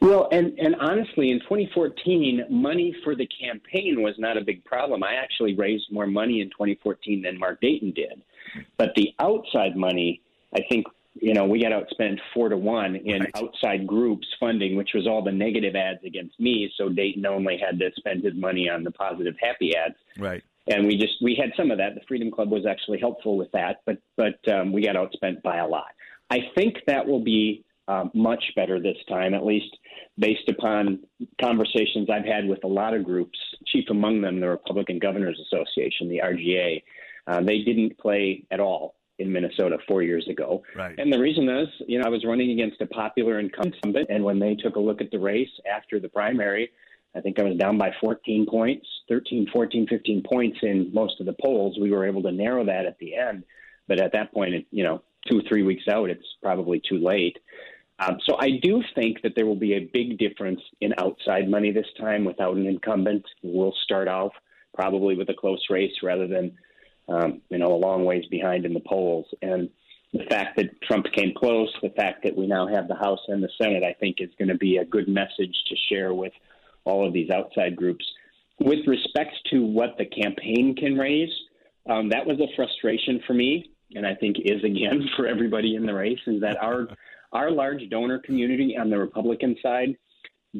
Well, 0.00 0.28
and, 0.32 0.58
and 0.58 0.74
honestly, 0.80 1.30
in 1.30 1.38
2014, 1.40 2.46
money 2.50 2.94
for 3.04 3.14
the 3.14 3.28
campaign 3.40 4.02
was 4.02 4.14
not 4.18 4.36
a 4.36 4.40
big 4.40 4.64
problem. 4.64 5.04
I 5.04 5.14
actually 5.14 5.54
raised 5.54 5.92
more 5.92 6.08
money 6.08 6.40
in 6.40 6.48
2014 6.48 7.22
than 7.22 7.38
Mark 7.38 7.60
Dayton 7.60 7.92
did. 7.94 8.20
But 8.76 8.90
the 8.96 9.14
outside 9.20 9.76
money, 9.76 10.20
I 10.52 10.62
think, 10.68 10.86
you 11.14 11.34
know, 11.34 11.44
we 11.44 11.62
got 11.62 11.70
outspent 11.70 12.18
four 12.34 12.48
to 12.48 12.56
one 12.56 12.96
in 12.96 13.20
right. 13.20 13.30
outside 13.36 13.86
groups 13.86 14.26
funding, 14.40 14.74
which 14.74 14.90
was 14.92 15.06
all 15.06 15.22
the 15.22 15.30
negative 15.30 15.76
ads 15.76 16.00
against 16.04 16.38
me. 16.40 16.68
So 16.76 16.88
Dayton 16.88 17.24
only 17.24 17.56
had 17.64 17.78
to 17.78 17.90
spend 17.96 18.24
his 18.24 18.34
money 18.34 18.68
on 18.68 18.82
the 18.82 18.90
positive, 18.90 19.36
happy 19.40 19.76
ads. 19.76 19.94
Right 20.18 20.42
and 20.68 20.86
we 20.86 20.96
just 20.96 21.14
we 21.22 21.34
had 21.34 21.50
some 21.56 21.70
of 21.70 21.78
that. 21.78 21.94
The 21.94 22.02
Freedom 22.06 22.30
Club 22.30 22.50
was 22.50 22.66
actually 22.66 23.00
helpful 23.00 23.36
with 23.36 23.50
that, 23.52 23.80
but 23.86 23.98
but 24.16 24.38
um, 24.52 24.72
we 24.72 24.82
got 24.82 24.96
outspent 24.96 25.42
by 25.42 25.58
a 25.58 25.66
lot. 25.66 25.92
I 26.30 26.38
think 26.54 26.76
that 26.86 27.06
will 27.06 27.22
be 27.22 27.64
um, 27.88 28.10
much 28.14 28.44
better 28.54 28.80
this 28.80 28.96
time, 29.08 29.34
at 29.34 29.44
least 29.44 29.76
based 30.18 30.48
upon 30.48 31.00
conversations 31.40 32.08
I've 32.10 32.24
had 32.24 32.46
with 32.46 32.62
a 32.64 32.68
lot 32.68 32.94
of 32.94 33.04
groups. 33.04 33.38
Chief 33.66 33.84
among 33.90 34.20
them, 34.20 34.40
the 34.40 34.48
Republican 34.48 34.98
Governors 34.98 35.40
Association, 35.46 36.08
the 36.08 36.20
RGA. 36.24 36.82
Uh, 37.26 37.40
they 37.40 37.58
didn't 37.58 37.98
play 37.98 38.44
at 38.50 38.60
all 38.60 38.94
in 39.18 39.32
Minnesota 39.32 39.78
four 39.86 40.02
years 40.02 40.26
ago. 40.28 40.62
Right. 40.76 40.98
And 40.98 41.12
the 41.12 41.18
reason 41.18 41.48
is, 41.48 41.68
you 41.86 41.98
know, 41.98 42.04
I 42.06 42.08
was 42.08 42.24
running 42.24 42.50
against 42.50 42.80
a 42.80 42.86
popular 42.86 43.38
incumbent, 43.38 44.08
and 44.08 44.24
when 44.24 44.38
they 44.38 44.54
took 44.54 44.76
a 44.76 44.80
look 44.80 45.00
at 45.00 45.10
the 45.10 45.18
race 45.18 45.50
after 45.70 46.00
the 46.00 46.08
primary, 46.08 46.70
I 47.14 47.20
think 47.20 47.38
I 47.38 47.42
was 47.42 47.56
down 47.58 47.78
by 47.78 47.90
14 48.00 48.46
points, 48.48 48.86
13, 49.08 49.48
14, 49.52 49.86
15 49.86 50.22
points 50.22 50.58
in 50.62 50.90
most 50.94 51.20
of 51.20 51.26
the 51.26 51.34
polls. 51.40 51.76
We 51.80 51.90
were 51.90 52.06
able 52.06 52.22
to 52.22 52.32
narrow 52.32 52.64
that 52.64 52.86
at 52.86 52.98
the 52.98 53.16
end, 53.16 53.44
but 53.86 54.00
at 54.00 54.12
that 54.12 54.32
point, 54.32 54.66
you 54.70 54.84
know, 54.84 55.02
two, 55.30 55.42
three 55.48 55.62
weeks 55.62 55.84
out, 55.90 56.10
it's 56.10 56.24
probably 56.42 56.80
too 56.88 56.98
late. 56.98 57.38
Um, 57.98 58.18
so 58.26 58.36
I 58.38 58.58
do 58.62 58.82
think 58.94 59.22
that 59.22 59.34
there 59.36 59.46
will 59.46 59.56
be 59.56 59.74
a 59.74 59.90
big 59.92 60.18
difference 60.18 60.60
in 60.80 60.94
outside 60.98 61.48
money 61.48 61.70
this 61.70 61.86
time 62.00 62.24
without 62.24 62.56
an 62.56 62.66
incumbent. 62.66 63.24
We'll 63.42 63.74
start 63.84 64.08
off 64.08 64.32
probably 64.74 65.14
with 65.14 65.28
a 65.28 65.34
close 65.34 65.62
race 65.68 65.92
rather 66.02 66.26
than, 66.26 66.56
um, 67.08 67.42
you 67.50 67.58
know, 67.58 67.72
a 67.72 67.76
long 67.76 68.04
ways 68.04 68.24
behind 68.30 68.64
in 68.64 68.72
the 68.72 68.80
polls. 68.80 69.26
And 69.42 69.68
the 70.14 70.24
fact 70.30 70.56
that 70.56 70.80
Trump 70.82 71.06
came 71.14 71.34
close, 71.36 71.72
the 71.82 71.90
fact 71.90 72.24
that 72.24 72.34
we 72.34 72.46
now 72.46 72.66
have 72.66 72.88
the 72.88 72.96
House 72.96 73.20
and 73.28 73.42
the 73.42 73.50
Senate, 73.60 73.84
I 73.84 73.92
think 73.92 74.16
is 74.18 74.30
going 74.38 74.48
to 74.48 74.56
be 74.56 74.78
a 74.78 74.84
good 74.84 75.08
message 75.08 75.54
to 75.68 75.76
share 75.90 76.14
with– 76.14 76.32
all 76.84 77.06
of 77.06 77.12
these 77.12 77.30
outside 77.30 77.76
groups. 77.76 78.04
With 78.60 78.86
respect 78.86 79.32
to 79.50 79.64
what 79.64 79.96
the 79.98 80.06
campaign 80.06 80.74
can 80.76 80.96
raise, 80.96 81.30
um, 81.88 82.08
that 82.10 82.26
was 82.26 82.38
a 82.40 82.54
frustration 82.54 83.20
for 83.26 83.34
me, 83.34 83.70
and 83.94 84.06
I 84.06 84.14
think 84.14 84.36
is 84.44 84.62
again 84.64 85.08
for 85.16 85.26
everybody 85.26 85.74
in 85.74 85.86
the 85.86 85.94
race, 85.94 86.20
is 86.26 86.40
that 86.40 86.62
our 86.62 86.88
our 87.32 87.50
large 87.50 87.88
donor 87.88 88.18
community 88.18 88.76
on 88.78 88.90
the 88.90 88.98
Republican 88.98 89.56
side 89.62 89.96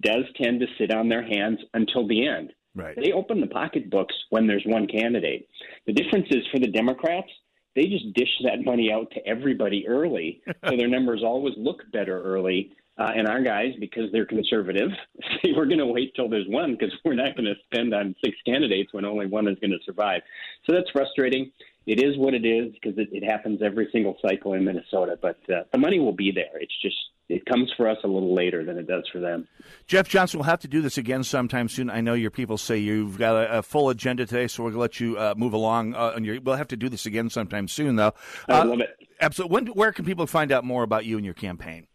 does 0.00 0.24
tend 0.40 0.60
to 0.60 0.66
sit 0.78 0.90
on 0.90 1.08
their 1.08 1.22
hands 1.22 1.58
until 1.74 2.08
the 2.08 2.26
end. 2.26 2.52
Right. 2.74 2.96
They 2.96 3.12
open 3.12 3.42
the 3.42 3.46
pocketbooks 3.46 4.14
when 4.30 4.46
there's 4.46 4.64
one 4.64 4.86
candidate. 4.86 5.46
The 5.86 5.92
difference 5.92 6.28
is 6.30 6.46
for 6.50 6.58
the 6.58 6.68
Democrats, 6.68 7.28
they 7.74 7.86
just 7.86 8.12
dish 8.14 8.28
that 8.44 8.64
money 8.64 8.92
out 8.92 9.10
to 9.12 9.26
everybody 9.26 9.86
early, 9.88 10.42
so 10.66 10.76
their 10.76 10.88
numbers 10.88 11.22
always 11.24 11.54
look 11.56 11.82
better 11.92 12.22
early. 12.22 12.72
Uh, 12.98 13.10
and 13.16 13.26
our 13.26 13.42
guys, 13.42 13.72
because 13.80 14.12
they're 14.12 14.26
conservative, 14.26 14.90
say 15.42 15.52
we're 15.56 15.66
going 15.66 15.78
to 15.78 15.86
wait 15.86 16.12
till 16.14 16.28
there's 16.28 16.48
one 16.48 16.72
because 16.72 16.92
we're 17.04 17.14
not 17.14 17.34
going 17.36 17.46
to 17.46 17.54
spend 17.64 17.94
on 17.94 18.14
six 18.24 18.36
candidates 18.46 18.92
when 18.92 19.04
only 19.04 19.26
one 19.26 19.48
is 19.48 19.58
going 19.60 19.70
to 19.70 19.78
survive. 19.84 20.20
So 20.66 20.74
that's 20.74 20.90
frustrating. 20.90 21.50
It 21.86 22.00
is 22.00 22.16
what 22.16 22.34
it 22.34 22.44
is 22.44 22.72
because 22.74 22.96
it, 22.98 23.08
it 23.10 23.24
happens 23.24 23.60
every 23.62 23.88
single 23.92 24.16
cycle 24.20 24.52
in 24.52 24.64
Minnesota. 24.64 25.18
But 25.20 25.38
uh, 25.50 25.62
the 25.72 25.78
money 25.78 25.98
will 25.98 26.12
be 26.12 26.30
there. 26.30 26.60
It's 26.60 26.74
just 26.82 26.96
it 27.28 27.46
comes 27.46 27.72
for 27.76 27.88
us 27.88 27.96
a 28.04 28.06
little 28.06 28.34
later 28.34 28.64
than 28.64 28.76
it 28.76 28.86
does 28.86 29.08
for 29.10 29.20
them. 29.20 29.48
Jeff 29.86 30.08
Johnson 30.08 30.38
will 30.38 30.44
have 30.44 30.60
to 30.60 30.68
do 30.68 30.82
this 30.82 30.98
again 30.98 31.24
sometime 31.24 31.68
soon. 31.68 31.88
I 31.88 32.02
know 32.02 32.14
your 32.14 32.30
people 32.30 32.58
say 32.58 32.78
you've 32.78 33.16
got 33.16 33.36
a, 33.36 33.58
a 33.58 33.62
full 33.62 33.88
agenda 33.88 34.26
today, 34.26 34.48
so 34.48 34.64
we'll 34.64 34.74
let 34.74 35.00
you 35.00 35.16
uh, 35.16 35.34
move 35.36 35.54
along. 35.54 35.94
Uh, 35.94 36.18
your, 36.20 36.40
we'll 36.40 36.56
have 36.56 36.68
to 36.68 36.76
do 36.76 36.88
this 36.90 37.06
again 37.06 37.30
sometime 37.30 37.68
soon, 37.68 37.96
though. 37.96 38.12
I 38.48 38.60
uh, 38.60 38.64
love 38.66 38.80
it. 38.80 38.90
Absolutely. 39.20 39.54
When, 39.54 39.66
where 39.68 39.92
can 39.92 40.04
people 40.04 40.26
find 40.26 40.52
out 40.52 40.64
more 40.64 40.82
about 40.82 41.06
you 41.06 41.16
and 41.16 41.24
your 41.24 41.34
campaign? 41.34 41.86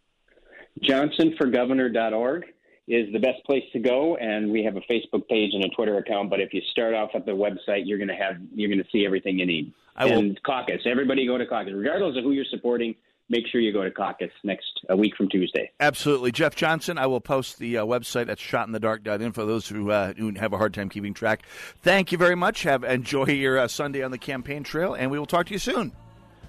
JohnsonForGovernor.org 0.83 2.45
is 2.87 3.11
the 3.11 3.19
best 3.19 3.43
place 3.45 3.63
to 3.73 3.79
go, 3.79 4.15
and 4.17 4.51
we 4.51 4.63
have 4.63 4.77
a 4.77 4.81
Facebook 4.81 5.27
page 5.27 5.51
and 5.53 5.63
a 5.65 5.69
Twitter 5.69 5.97
account. 5.97 6.29
But 6.29 6.39
if 6.39 6.53
you 6.53 6.61
start 6.71 6.93
off 6.93 7.09
at 7.15 7.25
the 7.25 7.33
website, 7.33 7.83
you're 7.85 7.97
going 7.97 8.07
to 8.07 8.15
have 8.15 8.37
you're 8.53 8.69
going 8.69 8.83
to 8.83 8.89
see 8.91 9.05
everything 9.05 9.39
you 9.39 9.45
need. 9.45 9.73
I 9.95 10.07
and 10.07 10.29
will... 10.29 10.35
caucus. 10.45 10.81
Everybody 10.85 11.27
go 11.27 11.37
to 11.37 11.45
caucus, 11.45 11.73
regardless 11.75 12.17
of 12.17 12.23
who 12.23 12.31
you're 12.31 12.45
supporting 12.49 12.95
make 13.29 13.47
sure 13.47 13.61
you 13.61 13.73
go 13.73 13.83
to 13.83 13.91
caucus 13.91 14.31
next 14.43 14.65
a 14.89 14.95
week 14.95 15.15
from 15.15 15.29
Tuesday. 15.29 15.71
Absolutely. 15.79 16.31
Jeff 16.31 16.55
Johnson, 16.55 16.97
I 16.97 17.07
will 17.07 17.21
post 17.21 17.59
the 17.59 17.77
uh, 17.79 17.85
website 17.85 18.29
at 18.29 18.37
shotinthedark.info, 18.37 19.45
those 19.45 19.67
who, 19.67 19.91
uh, 19.91 20.13
who 20.13 20.33
have 20.35 20.53
a 20.53 20.57
hard 20.57 20.73
time 20.73 20.89
keeping 20.89 21.13
track. 21.13 21.43
Thank 21.81 22.11
you 22.11 22.17
very 22.17 22.35
much. 22.35 22.63
Have 22.63 22.83
Enjoy 22.83 23.25
your 23.25 23.59
uh, 23.59 23.67
Sunday 23.67 24.03
on 24.03 24.11
the 24.11 24.17
campaign 24.17 24.63
trail, 24.63 24.93
and 24.93 25.11
we 25.11 25.19
will 25.19 25.25
talk 25.25 25.47
to 25.47 25.53
you 25.53 25.59
soon. 25.59 25.91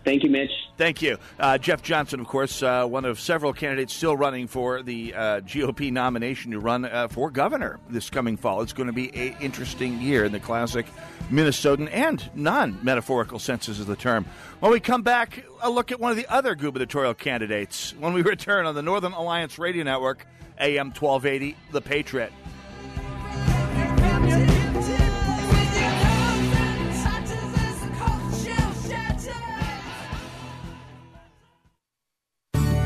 Thank 0.08 0.22
you, 0.22 0.30
Mitch. 0.30 0.50
Thank 0.78 1.02
you. 1.02 1.18
Uh, 1.38 1.58
Jeff 1.58 1.82
Johnson, 1.82 2.18
of 2.18 2.26
course, 2.26 2.62
uh, 2.62 2.86
one 2.86 3.04
of 3.04 3.20
several 3.20 3.52
candidates 3.52 3.92
still 3.92 4.16
running 4.16 4.46
for 4.46 4.82
the 4.82 5.12
uh, 5.12 5.40
GOP 5.40 5.92
nomination 5.92 6.52
to 6.52 6.58
run 6.58 6.86
uh, 6.86 7.08
for 7.08 7.30
governor 7.30 7.78
this 7.90 8.08
coming 8.08 8.38
fall. 8.38 8.62
It's 8.62 8.72
going 8.72 8.86
to 8.86 8.92
be 8.94 9.14
an 9.14 9.36
interesting 9.42 10.00
year 10.00 10.24
in 10.24 10.32
the 10.32 10.40
classic 10.40 10.86
Minnesotan 11.30 11.90
and 11.92 12.30
non 12.34 12.78
metaphorical 12.82 13.38
senses 13.38 13.80
of 13.80 13.86
the 13.86 13.96
term. 13.96 14.24
When 14.60 14.72
we 14.72 14.80
come 14.80 15.02
back, 15.02 15.44
a 15.60 15.68
look 15.68 15.92
at 15.92 16.00
one 16.00 16.10
of 16.10 16.16
the 16.16 16.26
other 16.32 16.54
gubernatorial 16.54 17.12
candidates 17.12 17.94
when 17.98 18.14
we 18.14 18.22
return 18.22 18.64
on 18.64 18.74
the 18.74 18.80
Northern 18.80 19.12
Alliance 19.12 19.58
Radio 19.58 19.84
Network, 19.84 20.26
AM 20.58 20.86
1280, 20.86 21.54
The 21.70 21.82
Patriot. 21.82 22.32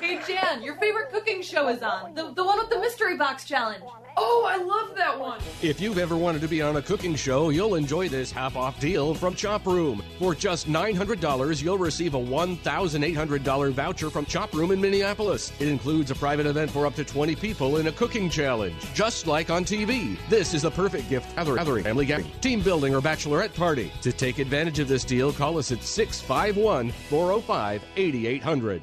Hey 0.00 0.20
Jan, 0.28 0.62
your 0.62 0.76
favorite 0.76 1.10
cooking 1.10 1.40
show 1.40 1.68
is 1.68 1.82
on. 1.82 2.14
The, 2.14 2.30
the 2.30 2.44
one 2.44 2.58
with 2.58 2.68
the 2.68 2.78
mystery 2.78 3.16
box 3.16 3.44
challenge. 3.44 3.82
Oh, 4.16 4.46
I 4.48 4.56
love 4.56 4.94
that 4.94 5.18
one. 5.18 5.40
If 5.62 5.80
you've 5.80 5.98
ever 5.98 6.16
wanted 6.16 6.42
to 6.42 6.48
be 6.48 6.60
on 6.60 6.76
a 6.76 6.82
cooking 6.82 7.16
show, 7.16 7.48
you'll 7.48 7.74
enjoy 7.74 8.08
this 8.08 8.30
half 8.30 8.54
off 8.54 8.78
deal 8.78 9.14
from 9.14 9.34
Chop 9.34 9.66
Room. 9.66 10.02
For 10.18 10.34
just 10.34 10.68
$900, 10.68 11.62
you'll 11.62 11.78
receive 11.78 12.14
a 12.14 12.18
$1,800 12.18 13.72
voucher 13.72 14.10
from 14.10 14.26
Chop 14.26 14.52
Room 14.52 14.70
in 14.70 14.80
Minneapolis. 14.80 15.52
It 15.58 15.68
includes 15.68 16.10
a 16.10 16.14
private 16.14 16.46
event 16.46 16.70
for 16.70 16.86
up 16.86 16.94
to 16.94 17.04
20 17.04 17.34
people 17.34 17.78
in 17.78 17.86
a 17.86 17.92
cooking 17.92 18.28
challenge, 18.28 18.76
just 18.94 19.26
like 19.26 19.50
on 19.50 19.64
TV. 19.64 20.18
This 20.28 20.54
is 20.54 20.62
the 20.62 20.70
perfect 20.70 21.08
gift 21.08 21.34
gathering, 21.34 21.82
family 21.82 22.06
gathering, 22.06 22.30
team 22.40 22.60
building, 22.60 22.94
or 22.94 23.00
bachelorette 23.00 23.54
party. 23.54 23.90
To 24.02 24.12
take 24.12 24.38
advantage 24.38 24.78
of 24.78 24.88
this 24.88 25.04
deal, 25.04 25.32
call 25.32 25.58
us 25.58 25.72
at 25.72 25.82
651 25.82 26.92
405 27.08 27.82
8800. 27.96 28.82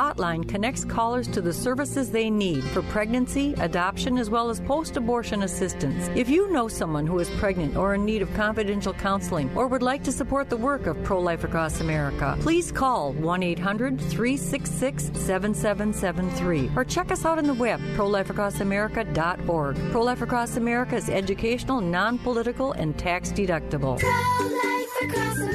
hotline 0.00 0.48
connects 0.48 0.82
callers 0.82 1.28
to 1.28 1.42
the 1.42 1.52
services 1.52 2.10
they 2.10 2.30
need 2.30 2.64
for 2.72 2.80
pregnancy, 2.84 3.52
adoption, 3.58 4.16
as 4.16 4.30
well 4.30 4.48
as 4.48 4.58
post 4.60 4.96
abortion 4.96 5.42
assistance. 5.42 6.08
If 6.14 6.26
you 6.26 6.50
know 6.50 6.68
someone 6.68 7.06
who 7.06 7.18
is 7.18 7.28
pregnant 7.42 7.76
or 7.76 7.94
in 7.94 8.06
need 8.06 8.22
of 8.22 8.32
confidential 8.32 8.94
counseling 8.94 9.50
or 9.54 9.66
would 9.66 9.82
like 9.82 10.02
to 10.04 10.12
support 10.12 10.48
the 10.48 10.56
work 10.56 10.86
of 10.86 11.02
Pro 11.04 11.20
Life 11.20 11.44
Across 11.44 11.82
America, 11.82 12.38
please 12.40 12.72
call 12.72 13.12
1 13.12 13.42
800 13.42 14.00
366 14.00 15.10
7773 15.20 16.70
or 16.74 16.84
check 16.84 17.12
us 17.12 17.26
out 17.26 17.36
on 17.36 17.46
the 17.46 17.52
web, 17.52 17.78
prolifeacrossamerica.org. 17.94 19.76
Pro 19.90 20.02
Life 20.02 20.22
Across 20.22 20.56
America 20.56 20.96
is 20.96 21.10
educational, 21.10 21.82
non 21.82 22.18
political, 22.18 22.72
and 22.72 22.98
tax 22.98 23.30
deductible. 23.32 23.98
Pro 23.98 24.46
Life 24.46 24.88
Across 25.02 25.36
America, 25.36 25.49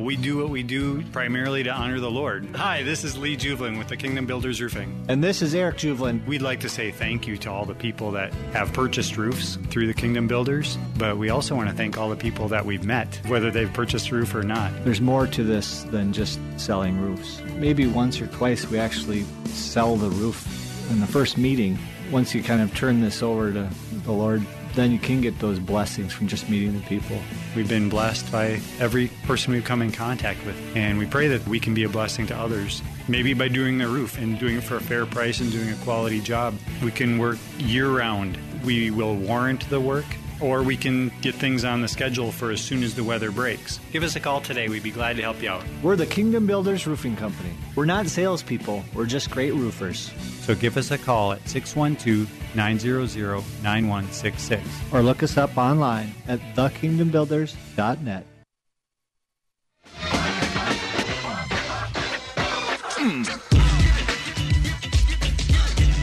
we 0.00 0.16
do 0.16 0.38
what 0.38 0.48
we 0.48 0.62
do 0.62 1.02
primarily 1.12 1.62
to 1.62 1.70
honor 1.70 2.00
the 2.00 2.10
Lord. 2.10 2.48
Hi, 2.56 2.82
this 2.82 3.04
is 3.04 3.16
Lee 3.16 3.36
Juvelin 3.36 3.78
with 3.78 3.88
the 3.88 3.96
Kingdom 3.96 4.26
Builders 4.26 4.60
Roofing. 4.60 5.04
And 5.08 5.22
this 5.22 5.42
is 5.42 5.54
Eric 5.54 5.76
Juvelin. 5.76 6.24
We'd 6.26 6.42
like 6.42 6.60
to 6.60 6.68
say 6.68 6.90
thank 6.90 7.26
you 7.26 7.36
to 7.38 7.50
all 7.50 7.64
the 7.64 7.74
people 7.74 8.10
that 8.12 8.32
have 8.52 8.72
purchased 8.72 9.16
roofs 9.16 9.56
through 9.68 9.86
the 9.86 9.94
Kingdom 9.94 10.26
Builders, 10.26 10.78
but 10.96 11.18
we 11.18 11.30
also 11.30 11.54
want 11.54 11.68
to 11.68 11.74
thank 11.74 11.98
all 11.98 12.08
the 12.08 12.16
people 12.16 12.48
that 12.48 12.64
we've 12.64 12.84
met, 12.84 13.20
whether 13.26 13.50
they've 13.50 13.72
purchased 13.72 14.10
a 14.10 14.14
roof 14.14 14.34
or 14.34 14.42
not. 14.42 14.72
There's 14.84 15.00
more 15.00 15.26
to 15.28 15.44
this 15.44 15.82
than 15.84 16.12
just 16.12 16.40
selling 16.56 17.00
roofs. 17.00 17.40
Maybe 17.56 17.86
once 17.86 18.20
or 18.20 18.26
twice 18.28 18.66
we 18.66 18.78
actually 18.78 19.24
sell 19.46 19.96
the 19.96 20.10
roof 20.10 20.90
in 20.90 21.00
the 21.00 21.06
first 21.06 21.38
meeting. 21.38 21.78
Once 22.10 22.34
you 22.34 22.42
kind 22.42 22.60
of 22.60 22.74
turn 22.74 23.00
this 23.00 23.22
over 23.22 23.52
to 23.52 23.68
the 24.04 24.12
Lord, 24.12 24.44
then 24.80 24.92
you 24.92 24.98
can 24.98 25.20
get 25.20 25.38
those 25.38 25.58
blessings 25.58 26.12
from 26.12 26.26
just 26.26 26.48
meeting 26.48 26.72
the 26.72 26.86
people. 26.86 27.18
We've 27.54 27.68
been 27.68 27.90
blessed 27.90 28.32
by 28.32 28.60
every 28.78 29.08
person 29.24 29.52
we've 29.52 29.64
come 29.64 29.82
in 29.82 29.92
contact 29.92 30.44
with, 30.46 30.56
and 30.74 30.98
we 30.98 31.04
pray 31.04 31.28
that 31.28 31.46
we 31.46 31.60
can 31.60 31.74
be 31.74 31.84
a 31.84 31.88
blessing 31.88 32.26
to 32.28 32.36
others. 32.36 32.82
Maybe 33.06 33.34
by 33.34 33.48
doing 33.48 33.76
their 33.76 33.88
roof 33.88 34.16
and 34.18 34.38
doing 34.38 34.56
it 34.56 34.64
for 34.64 34.76
a 34.76 34.80
fair 34.80 35.04
price 35.04 35.40
and 35.40 35.52
doing 35.52 35.68
a 35.68 35.76
quality 35.84 36.20
job, 36.20 36.54
we 36.82 36.90
can 36.90 37.18
work 37.18 37.36
year 37.58 37.90
round. 37.90 38.38
We 38.64 38.90
will 38.90 39.16
warrant 39.16 39.68
the 39.68 39.80
work 39.80 40.06
or 40.40 40.62
we 40.62 40.76
can 40.76 41.10
get 41.20 41.34
things 41.34 41.64
on 41.64 41.80
the 41.80 41.88
schedule 41.88 42.32
for 42.32 42.50
as 42.50 42.60
soon 42.60 42.82
as 42.82 42.94
the 42.94 43.04
weather 43.04 43.30
breaks. 43.30 43.78
Give 43.92 44.02
us 44.02 44.16
a 44.16 44.20
call 44.20 44.40
today. 44.40 44.68
We'd 44.68 44.82
be 44.82 44.90
glad 44.90 45.16
to 45.16 45.22
help 45.22 45.42
you 45.42 45.50
out. 45.50 45.64
We're 45.82 45.96
the 45.96 46.06
Kingdom 46.06 46.46
Builders 46.46 46.86
Roofing 46.86 47.16
Company. 47.16 47.50
We're 47.74 47.84
not 47.84 48.06
salespeople, 48.06 48.84
we're 48.94 49.06
just 49.06 49.30
great 49.30 49.54
roofers. 49.54 50.12
So 50.40 50.54
give 50.54 50.76
us 50.76 50.90
a 50.90 50.98
call 50.98 51.32
at 51.32 51.48
612 51.48 52.28
900 52.56 53.42
9166. 53.62 54.62
Or 54.92 55.02
look 55.02 55.22
us 55.22 55.36
up 55.36 55.56
online 55.56 56.12
at 56.26 56.40
thekingdombuilders.net. 56.54 58.26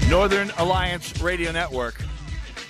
Northern 0.09 0.49
Alliance 0.57 1.21
Radio 1.21 1.51
Network. 1.51 2.06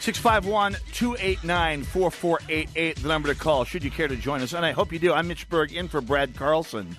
651 0.07 0.77
289 0.93 1.83
4488, 1.83 2.95
the 2.95 3.07
number 3.09 3.27
to 3.27 3.37
call 3.37 3.65
should 3.65 3.83
you 3.83 3.91
care 3.91 4.07
to 4.07 4.15
join 4.15 4.41
us. 4.41 4.53
And 4.53 4.65
I 4.65 4.71
hope 4.71 4.93
you 4.93 4.99
do. 4.99 5.11
I'm 5.11 5.27
Mitch 5.27 5.49
Berg 5.49 5.73
in 5.73 5.89
for 5.89 5.99
Brad 5.99 6.33
Carlson 6.33 6.95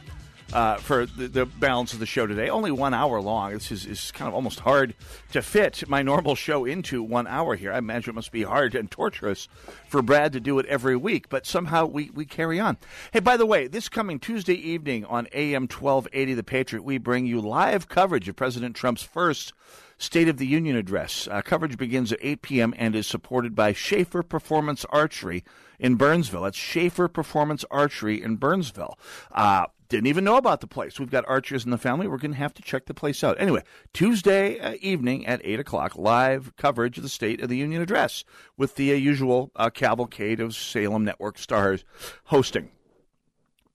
uh, 0.53 0.77
for 0.77 1.07
the, 1.07 1.27
the, 1.27 1.47
balance 1.47 1.95
of 1.95 2.01
the 2.01 2.07
show 2.07 2.27
today. 2.27 2.51
Only 2.51 2.71
one 2.71 2.93
hour 2.93 3.19
long. 3.23 3.55
This 3.55 3.73
is, 3.73 3.87
is 3.87 4.11
kind 4.11 4.29
of 4.29 4.35
almost 4.35 4.61
hard 4.61 4.95
to 5.33 5.41
fit 5.41 5.89
my 5.89 6.03
normal 6.03 6.35
show 6.35 6.67
into 6.67 7.03
one 7.03 7.27
hour 7.27 7.57
here. 7.57 7.73
I 7.73 7.79
imagine 7.79 8.11
it 8.11 8.15
must 8.15 8.31
be 8.31 8.43
hard 8.43 8.75
and 8.75 8.91
torturous 8.91 9.49
for 9.89 10.03
Brad 10.03 10.35
to 10.35 10.41
do 10.41 10.59
it 10.59 10.67
every 10.67 10.95
week, 10.95 11.31
but 11.31 11.47
somehow 11.47 11.87
we, 11.87 12.11
we 12.11 12.27
carry 12.27 12.61
on. 12.61 12.77
Hey, 13.15 13.21
by 13.21 13.39
the 13.39 13.47
way, 13.47 13.69
this 13.69 13.89
coming 13.89 14.19
Tuesday 14.19 14.53
evening 14.53 15.07
on 15.07 15.29
AM 15.33 15.63
1280 15.63 16.35
The 16.35 16.43
Patriot, 16.43 16.83
we 16.83 16.99
bring 16.99 17.25
you 17.25 17.41
live 17.41 17.89
coverage 17.89 18.29
of 18.29 18.37
President 18.37 18.77
Trump's 18.77 19.03
first 19.03 19.55
State 19.99 20.29
of 20.29 20.37
the 20.39 20.47
Union 20.47 20.77
address. 20.77 21.29
Uh, 21.31 21.43
coverage 21.43 21.77
begins 21.77 22.13
at 22.13 22.21
8 22.23 22.43
p.m. 22.43 22.75
and 22.77 22.95
is 22.95 23.07
supported 23.07 23.55
by 23.55 23.73
Schaefer 23.73 24.23
Performance 24.23 24.85
Archery 24.91 25.45
in 25.79 25.97
Burnsville. 25.97 26.43
That's 26.43 26.57
Schaefer 26.57 27.09
Performance 27.09 27.65
Archery 27.71 28.23
in 28.23 28.37
Burnsville. 28.37 28.97
Uh, 29.33 29.67
Didn't 29.89 30.07
even 30.07 30.23
know 30.23 30.37
about 30.37 30.61
the 30.61 30.67
place. 30.69 31.01
We've 31.01 31.11
got 31.11 31.25
archers 31.27 31.65
in 31.65 31.73
the 31.73 31.79
family. 31.79 32.07
We're 32.07 32.19
going 32.19 32.31
to 32.33 32.39
have 32.39 32.55
to 32.55 32.63
check 32.63 32.87
the 32.87 32.95
place 32.95 33.25
out. 33.25 33.41
Anyway, 33.41 33.63
Tuesday 33.93 34.61
uh, 34.61 34.77
evening 34.81 35.27
at 35.27 35.41
8 35.43 35.59
o'clock, 35.61 35.97
live 35.97 36.55
coverage 36.57 36.97
of 36.99 37.03
the 37.03 37.09
State 37.09 37.41
of 37.41 37.49
the 37.49 37.57
Union 37.57 37.83
address 37.83 38.25
with 38.57 38.77
the 38.77 38.93
uh, 38.93 38.97
usual 38.97 39.51
uh, 39.57 39.69
cavalcade 39.71 40.39
of 40.39 40.55
Salem 40.55 41.05
Network 41.05 41.39
stars 41.39 41.85
hosting, 42.25 42.71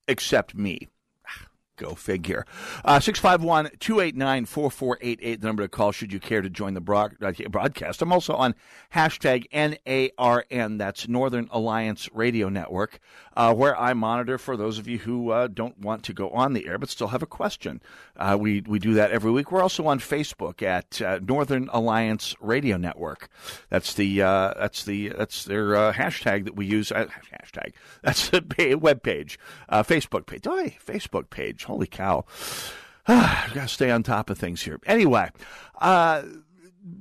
except 0.08 0.56
me. 0.56 0.88
Go 1.76 1.96
figure. 1.96 2.46
Uh, 2.86 3.00
651 3.00 3.72
289 3.80 4.46
4488, 4.46 5.42
the 5.42 5.48
number 5.48 5.64
to 5.64 5.68
call 5.70 5.92
should 5.92 6.14
you 6.14 6.20
care 6.20 6.44
to 6.44 6.50
join 6.50 6.76
the 6.76 6.80
uh, 6.80 7.50
broadcast. 7.50 8.00
I'm 8.04 8.14
also 8.14 8.36
on 8.36 8.54
hashtag 8.94 9.50
NARN, 9.52 10.78
that's 10.78 11.08
Northern 11.08 11.50
Alliance 11.52 12.10
Radio 12.14 12.48
Network, 12.48 13.00
uh, 13.36 13.56
where 13.56 13.76
I 13.76 13.94
monitor 13.96 14.38
for 14.38 14.56
those 14.56 14.78
of 14.78 14.88
you 14.88 15.00
who 15.00 15.32
uh, 15.32 15.48
don't 15.48 15.80
want 15.80 16.04
to 16.04 16.14
go 16.14 16.30
on 16.30 16.54
the 16.54 16.68
air 16.68 16.78
but 16.78 16.90
still 16.90 17.08
have 17.08 17.24
a 17.24 17.28
question. 17.28 17.82
Uh, 18.16 18.38
we, 18.40 18.62
we 18.62 18.78
do 18.78 18.94
that 18.94 19.10
every 19.10 19.32
week. 19.32 19.52
We're 19.52 19.64
also 19.64 19.88
on 19.88 19.98
Facebook 19.98 20.62
at 20.62 21.02
uh, 21.02 21.22
Northern 21.28 21.70
Alliance 21.74 22.36
Radio 22.40 22.78
Network. 22.78 23.30
That's 23.70 23.96
the 23.96 24.20
that's 24.20 24.86
the 24.86 25.10
that's 25.10 25.46
their 25.46 25.92
hashtag 25.92 26.46
that 26.46 26.56
we 26.56 26.68
use. 26.68 26.90
hashtag. 26.90 27.74
That's 28.04 28.30
the 28.30 28.78
web 28.80 29.02
page, 29.02 29.40
Facebook 29.72 30.26
page. 30.26 30.46
Oh, 30.46 30.70
Facebook 30.86 31.30
page 31.30 31.63
Holy 31.64 31.88
cow. 31.88 32.26
I've 33.08 33.54
got 33.54 33.64
to 33.64 33.68
stay 33.68 33.92
on 33.92 34.04
top 34.04 34.30
of 34.30 34.38
things 34.38 34.62
here. 34.62 34.80
Anyway, 34.86 35.30
uh, 35.82 36.24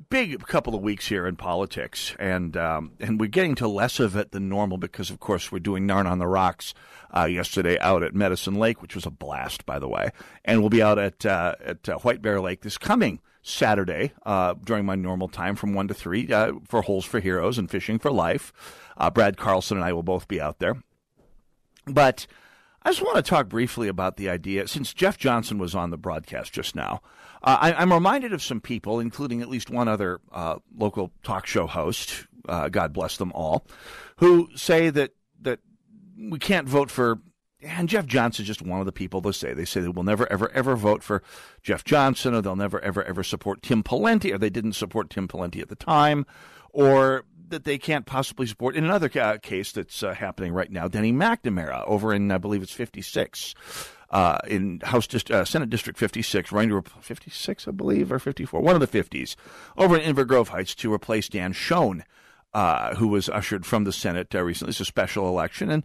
big 0.09 0.41
couple 0.47 0.75
of 0.75 0.83
weeks 0.83 1.07
here 1.09 1.27
in 1.27 1.37
politics, 1.37 2.15
and 2.19 2.57
um, 2.57 2.93
and 3.01 3.21
we're 3.21 3.27
getting 3.27 3.55
to 3.57 3.69
less 3.69 4.01
of 4.01 4.17
it 4.17 4.33
than 4.33 4.49
normal 4.49 4.79
because, 4.79 5.11
of 5.11 5.21
course, 5.21 5.51
we're 5.51 5.59
doing 5.59 5.87
Narn 5.87 6.11
on 6.11 6.19
the 6.19 6.27
Rocks 6.27 6.75
uh, 7.17 7.25
yesterday 7.25 7.79
out 7.81 8.03
at 8.03 8.15
Medicine 8.15 8.55
Lake, 8.55 8.83
which 8.83 8.95
was 8.95 9.07
a 9.07 9.11
blast, 9.11 9.67
by 9.67 9.79
the 9.79 9.89
way, 9.89 10.11
and 10.45 10.61
we'll 10.61 10.71
be 10.71 10.83
out 10.83 10.99
at 10.99 11.25
uh, 11.27 11.55
at 11.65 11.89
uh, 11.89 11.99
White 11.99 12.23
Bear 12.23 12.41
Lake 12.41 12.63
this 12.63 12.79
coming 12.79 13.21
Saturday 13.43 14.13
uh, 14.25 14.55
during 14.65 14.85
my 14.85 14.95
normal 14.95 15.29
time 15.29 15.57
from 15.57 15.75
one 15.75 15.89
to 15.89 15.95
three 15.95 16.33
uh, 16.33 16.53
for 16.67 16.83
Holes 16.83 17.05
for 17.05 17.21
Heroes 17.21 17.59
and 17.59 17.71
Fishing 17.71 17.99
for 17.99 18.11
Life. 18.11 18.53
Uh, 18.97 19.11
Brad 19.11 19.37
Carlson 19.37 19.79
and 19.79 19.85
I 19.85 19.93
will 19.93 20.03
both 20.03 20.29
be 20.29 20.41
out 20.41 20.59
there, 20.59 20.77
but 21.87 22.27
I 22.85 22.91
just 22.91 23.03
want 23.03 23.17
to 23.17 23.23
talk 23.23 23.49
briefly 23.49 23.89
about 23.89 24.17
the 24.17 24.29
idea, 24.29 24.67
since 24.67 24.93
Jeff 24.93 25.17
Johnson 25.17 25.59
was 25.59 25.75
on 25.75 25.91
the 25.91 25.97
broadcast 25.97 26.53
just 26.53 26.75
now. 26.75 27.01
Uh, 27.43 27.59
I, 27.61 27.83
am 27.83 27.93
reminded 27.93 28.33
of 28.33 28.43
some 28.43 28.61
people, 28.61 29.01
including 29.01 29.43
at 29.43 29.49
least 29.49 29.71
one 29.71 29.89
other 29.89 30.21
uh, 30.33 30.57
local 30.77 31.13
talk 31.23 31.47
show 31.47 31.67
host, 31.67 32.27
uh, 32.49 32.69
God 32.69 32.93
bless 32.93 33.17
them 33.17 33.33
all, 33.33 33.67
who 34.17 34.49
say 34.55 34.91
that 34.91 35.13
that 35.43 35.61
we 36.19 36.39
can't 36.39 36.69
vote 36.69 36.91
for. 36.91 37.21
And 37.65 37.89
Jeff 37.89 38.07
Johnson 38.07 38.43
is 38.43 38.49
just 38.49 38.63
one 38.63 38.81
of 38.81 38.87
the 38.87 38.93
people 38.93 39.21
they 39.21 39.31
say. 39.31 39.55
They 39.55 39.65
say 39.65 39.81
they 39.81 39.89
will 39.89 40.03
never, 40.03 40.31
ever, 40.33 40.51
ever 40.51 40.75
vote 40.75 41.05
for 41.05 41.23
Jeff 41.63 41.85
Johnson, 41.85 42.35
or 42.35 42.43
they'll 42.43 42.57
never, 42.57 42.81
ever, 42.81 43.05
ever 43.05 43.23
support 43.23 43.63
Tim 43.63 43.85
Pawlenty, 43.85 44.35
or 44.35 44.39
they 44.39 44.51
didn't 44.51 44.73
support 44.73 45.11
Tim 45.11 45.29
Pawlenty 45.29 45.63
at 45.63 45.69
the 45.69 45.77
time, 45.77 46.27
or 46.73 47.25
that 47.53 47.65
they 47.65 47.79
can't 47.79 48.05
possibly 48.05 48.47
support. 48.47 48.75
In 48.75 48.85
another 48.85 49.11
uh, 49.21 49.39
case 49.39 49.71
that's 49.73 50.03
uh, 50.03 50.15
happening 50.15 50.53
right 50.53 50.71
now, 50.71 50.89
Denny 50.89 51.13
McNamara 51.13 51.87
over 51.87 52.13
in, 52.13 52.31
I 52.33 52.39
believe 52.39 52.63
it's 52.63 52.73
56. 52.73 53.55
Uh, 54.11 54.39
in 54.47 54.81
House 54.81 55.07
Dist- 55.07 55.31
uh, 55.31 55.43
Senate 55.43 55.71
District 55.71 55.99
56, 55.99 56.53
running 56.53 56.69
to 56.69 56.83
56, 57.01 57.67
I 57.67 57.71
believe, 57.71 58.13
or 58.13 58.19
54, 58.19 58.61
one 58.61 58.75
of 58.75 58.81
the 58.81 59.03
50s, 59.03 59.37
over 59.79 59.97
in 59.97 60.15
Inver 60.15 60.27
Grove 60.27 60.49
Heights 60.49 60.75
to 60.75 60.93
replace 60.93 61.31
Dan 61.31 61.55
Schoen, 61.55 62.05
uh, 62.53 62.95
who 62.97 63.09
was 63.09 63.31
ushered 63.31 63.65
from 63.65 63.85
the 63.85 63.93
Senate 63.93 64.35
uh, 64.35 64.43
recently. 64.43 64.73
It's 64.73 64.81
a 64.81 64.85
special 64.85 65.29
election, 65.29 65.71
and 65.71 65.83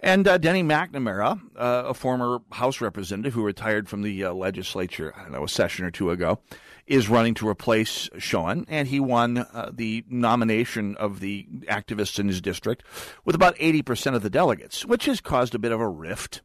and 0.00 0.26
uh, 0.26 0.38
Denny 0.38 0.62
McNamara, 0.62 1.40
uh, 1.56 1.82
a 1.86 1.94
former 1.94 2.38
House 2.52 2.80
representative 2.80 3.34
who 3.34 3.44
retired 3.44 3.88
from 3.88 4.02
the 4.02 4.24
uh, 4.24 4.32
legislature, 4.32 5.12
I 5.16 5.22
don't 5.22 5.32
know, 5.32 5.44
a 5.44 5.48
session 5.48 5.84
or 5.84 5.90
two 5.90 6.10
ago, 6.10 6.40
is 6.86 7.08
running 7.08 7.34
to 7.34 7.48
replace 7.48 8.08
Schoen, 8.18 8.64
and 8.68 8.88
he 8.88 8.98
won 8.98 9.38
uh, 9.38 9.70
the 9.72 10.04
nomination 10.08 10.96
of 10.96 11.20
the 11.20 11.46
activists 11.64 12.18
in 12.18 12.28
his 12.28 12.40
district 12.40 12.82
with 13.24 13.34
about 13.34 13.56
80% 13.56 14.14
of 14.14 14.22
the 14.22 14.30
delegates, 14.30 14.84
which 14.84 15.04
has 15.04 15.20
caused 15.20 15.54
a 15.54 15.58
bit 15.58 15.72
of 15.72 15.80
a 15.80 15.88
rift 15.88 16.42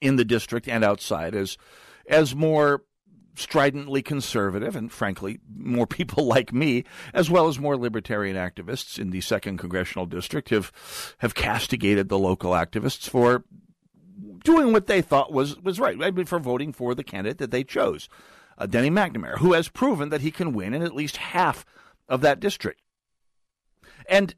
in 0.00 0.16
the 0.16 0.24
district 0.24 0.68
and 0.68 0.84
outside 0.84 1.34
as 1.34 1.58
as 2.08 2.34
more 2.34 2.82
stridently 3.38 4.02
conservative 4.02 4.74
and 4.76 4.92
frankly 4.92 5.38
more 5.56 5.86
people 5.98 6.26
like 6.26 6.52
me 6.52 6.84
as 7.14 7.30
well 7.30 7.48
as 7.48 7.58
more 7.58 7.76
libertarian 7.76 8.36
activists 8.36 8.98
in 8.98 9.10
the 9.10 9.20
second 9.20 9.58
congressional 9.58 10.06
district 10.06 10.50
have 10.50 10.72
have 11.18 11.34
castigated 11.34 12.08
the 12.08 12.18
local 12.18 12.52
activists 12.52 13.08
for 13.08 13.44
doing 14.44 14.72
what 14.72 14.86
they 14.86 15.02
thought 15.02 15.32
was 15.32 15.58
was 15.60 15.80
right. 15.80 16.00
I 16.02 16.10
mean, 16.10 16.26
for 16.26 16.38
voting 16.38 16.72
for 16.72 16.94
the 16.94 17.04
candidate 17.04 17.38
that 17.38 17.50
they 17.50 17.64
chose 17.64 18.08
uh, 18.56 18.66
Denny 18.66 18.90
McNamara 18.90 19.38
who 19.38 19.52
has 19.52 19.68
proven 19.68 20.08
that 20.10 20.20
he 20.20 20.30
can 20.30 20.52
win 20.52 20.74
in 20.74 20.82
at 20.82 20.94
least 20.94 21.16
half 21.18 21.64
of 22.08 22.20
that 22.22 22.40
district. 22.40 22.80
And 24.08 24.34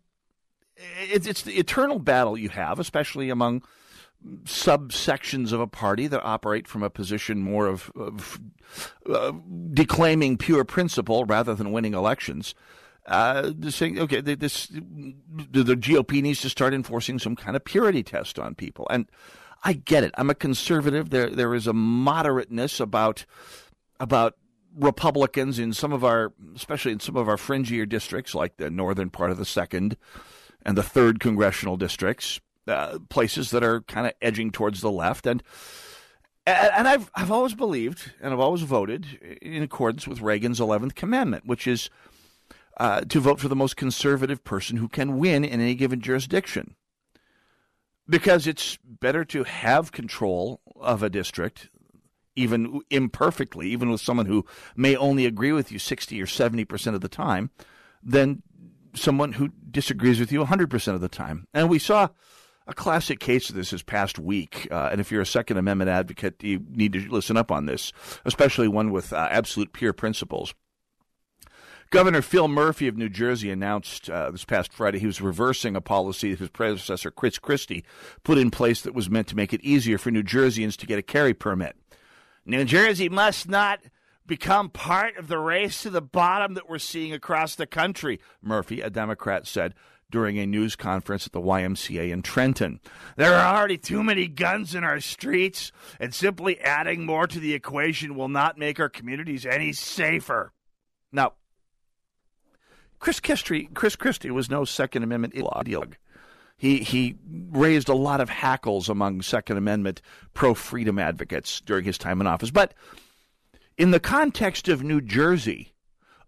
it's, 1.11 1.27
it's 1.27 1.43
the 1.43 1.59
eternal 1.59 1.99
battle 1.99 2.37
you 2.37 2.49
have 2.49 2.79
especially 2.79 3.31
among 3.31 3.63
subsections 4.45 5.53
of 5.53 5.61
a 5.61 5.67
party 5.67 6.07
that 6.07 6.23
operate 6.23 6.69
from 6.69 6.83
a 6.83 6.91
position 6.91 7.43
more 7.43 7.67
of, 7.67 7.91
of 7.97 8.41
uh, 9.09 9.33
declaiming 9.73 10.37
pure 10.37 10.65
principle 10.65 11.25
rather 11.25 11.55
than 11.55 11.73
winning 11.73 11.95
elections. 11.95 12.55
Uh, 13.07 13.53
saying, 13.71 13.99
okay, 13.99 14.21
this 14.21 14.67
the, 14.69 15.75
GOP 15.75 16.23
needs 16.23 16.43
to 16.43 16.51
start 16.51 16.75
enforcing 16.75 17.19
some 17.19 17.35
kind 17.35 17.57
of 17.57 17.65
purity 17.65 18.03
test 18.03 18.39
on 18.39 18.55
people, 18.55 18.87
and 18.91 19.07
I 19.65 19.73
get 19.73 20.05
it. 20.05 20.13
I'm 20.17 20.31
a 20.31 20.35
conservative. 20.35 21.09
There 21.09 21.31
there 21.31 21.55
is 21.55 21.67
a 21.67 21.73
moderateness 21.73 22.79
about 22.79 23.25
about 23.99 24.37
Republicans 24.77 25.59
in 25.59 25.73
some 25.73 25.93
of 25.93 26.05
our, 26.05 26.33
especially 26.55 26.93
in 26.93 27.01
some 27.01 27.17
of 27.17 27.29
our 27.29 27.37
fringier 27.37 27.89
districts, 27.89 28.35
like 28.35 28.59
the 28.59 28.71
northern 28.71 29.11
part 29.11 29.31
of 29.31 29.39
the 29.39 29.47
second 29.47 29.97
and 30.63 30.77
the 30.77 30.83
third 30.83 31.21
congressional 31.21 31.79
districts 31.79 32.39
uh, 32.71 32.99
places 33.09 33.51
that 33.51 33.63
are 33.63 33.83
kind 33.83 34.07
of 34.07 34.13
edging 34.23 34.51
towards 34.51 34.81
the 34.81 34.91
left, 34.91 35.27
and 35.27 35.43
and 36.47 36.89
I've 36.89 37.11
I've 37.15 37.31
always 37.31 37.55
believed 37.55 38.13
and 38.21 38.33
I've 38.33 38.41
always 38.41 38.63
voted 38.63 39.39
in 39.43 39.63
accordance 39.63 40.07
with 40.07 40.21
Reagan's 40.21 40.61
Eleventh 40.61 40.95
Commandment, 40.95 41.47
which 41.47 41.67
is 41.67 41.91
uh, 42.77 43.03
to 43.03 43.21
vote 43.21 43.41
for 43.41 43.49
the 43.49 43.57
most 43.57 43.77
conservative 43.77 44.43
person 44.43 44.79
who 44.79 44.89
can 44.89 45.19
win 45.19 45.45
in 45.45 45.61
any 45.61 45.75
given 45.75 46.01
jurisdiction, 46.01 46.77
because 48.09 48.47
it's 48.47 48.79
better 48.85 49.25
to 49.27 49.45
have 49.45 49.93
control 49.93 50.61
of 50.77 51.03
a 51.03 51.11
district. 51.11 51.69
Even 52.37 52.81
imperfectly, 52.91 53.69
even 53.69 53.91
with 53.91 54.01
someone 54.01 54.25
who 54.25 54.47
may 54.77 54.97
only 54.97 55.27
agree 55.27 55.53
with 55.53 55.73
you 55.73 55.79
60 55.79 56.23
or 56.23 56.27
70% 56.27 56.95
of 56.95 57.01
the 57.01 57.09
time, 57.09 57.51
than 58.03 58.43
someone 58.95 59.33
who 59.33 59.51
disagrees 59.71 60.21
with 60.21 60.33
you 60.33 60.45
100% 60.45 60.95
of 60.95 61.01
the 61.01 61.09
time. 61.09 61.47
And 61.53 61.69
we 61.69 61.79
saw 61.79 62.09
a 62.71 62.75
classic 62.75 63.19
case 63.19 63.51
of 63.51 63.57
this 63.57 63.73
is 63.73 63.83
past 63.83 64.19
week. 64.19 64.69
Uh, 64.71 64.91
and 64.93 65.01
if 65.01 65.11
you're 65.11 65.21
a 65.21 65.27
Second 65.27 65.57
Amendment 65.57 65.91
advocate, 65.91 66.43
you 66.43 66.65
need 66.71 66.93
to 66.93 67.01
listen 67.11 67.37
up 67.37 67.51
on 67.51 67.67
this, 67.67 67.93
especially 68.25 68.69
one 68.69 68.93
with 68.93 69.13
uh, 69.13 69.29
absolute 69.31 69.73
pure 69.73 69.93
principles. 69.93 70.55
Governor 71.91 72.23
Phil 72.23 72.47
Murphy 72.47 72.87
of 72.87 72.97
New 72.97 73.09
Jersey 73.09 73.51
announced 73.51 74.09
uh, 74.09 74.31
this 74.31 74.45
past 74.45 74.73
Friday 74.73 75.01
he 75.01 75.07
was 75.07 75.21
reversing 75.21 75.75
a 75.75 75.81
policy 75.81 76.37
his 76.37 76.49
predecessor, 76.49 77.11
Chris 77.11 77.41
Christie, 77.41 77.85
put 78.23 78.39
in 78.39 78.53
place 78.53 78.83
that 78.83 78.95
was 78.95 79.11
meant 79.11 79.27
to 79.27 79.37
make 79.37 79.53
it 79.53 79.65
easier 79.65 79.99
for 79.99 80.13
New 80.13 80.23
Jerseyans 80.23 80.77
to 80.77 80.87
get 80.87 81.01
a 81.01 81.03
carry 81.03 81.35
permit. 81.35 81.75
New 82.47 82.65
Jersey 82.65 83.09
must 83.09 83.49
not 83.49 83.81
become 84.25 84.71
part 84.71 85.17
of 85.17 85.27
the 85.27 85.41
race 85.41 85.83
to 85.83 85.91
the 85.91 86.01
bottom 86.01 86.55
that 86.55 86.69
we're 86.69 86.79
seeing 86.79 87.13
across 87.13 87.57
the 87.57 87.67
country, 87.67 88.21
Murphy, 88.41 88.81
a 88.81 88.89
Democrat, 88.89 89.49
said 89.49 89.75
during 90.11 90.39
a 90.39 90.47
news 90.47 90.77
conference 90.77 91.27
at 91.27 91.33
the 91.33 91.41
YMCA 91.41 92.11
in 92.11 92.23
Trenton. 92.23 92.81
There 93.17 93.35
are 93.35 93.57
already 93.57 93.79
too 93.79 94.03
many 94.03 94.27
guns 94.27 94.75
in 94.75 94.85
our 94.85 95.01
streets, 95.01 95.73
and 95.99 96.15
simply 96.15 96.61
adding 96.61 97.07
more 97.07 97.27
to 97.27 97.41
the 97.41 97.55
equation 97.55 98.15
will 98.15 98.29
not 98.29 98.59
make 98.59 98.81
our 98.81 98.89
communities 98.89 99.47
any 99.47 99.73
safer. 99.73 100.53
Now, 101.13 101.35
Chris 102.99 103.21
Christie, 103.21 103.69
Chris 103.73 103.97
Christie 103.97 104.31
was 104.31 104.51
no 104.51 104.65
Second 104.65 105.03
Amendment 105.03 105.35
ideologue. 105.35 105.95
He 106.57 106.81
he 106.81 107.17
raised 107.51 107.89
a 107.89 107.95
lot 107.95 108.21
of 108.21 108.29
hackles 108.29 108.91
among 108.91 109.23
Second 109.23 109.57
Amendment 109.57 110.03
pro 110.35 110.53
freedom 110.53 110.99
advocates 110.99 111.63
during 111.63 111.85
his 111.87 111.97
time 111.97 112.21
in 112.21 112.27
office. 112.27 112.51
But 112.51 112.75
in 113.79 113.93
the 113.93 114.01
context 114.01 114.69
of 114.69 114.83
New 114.83 115.01
Jersey, 115.01 115.73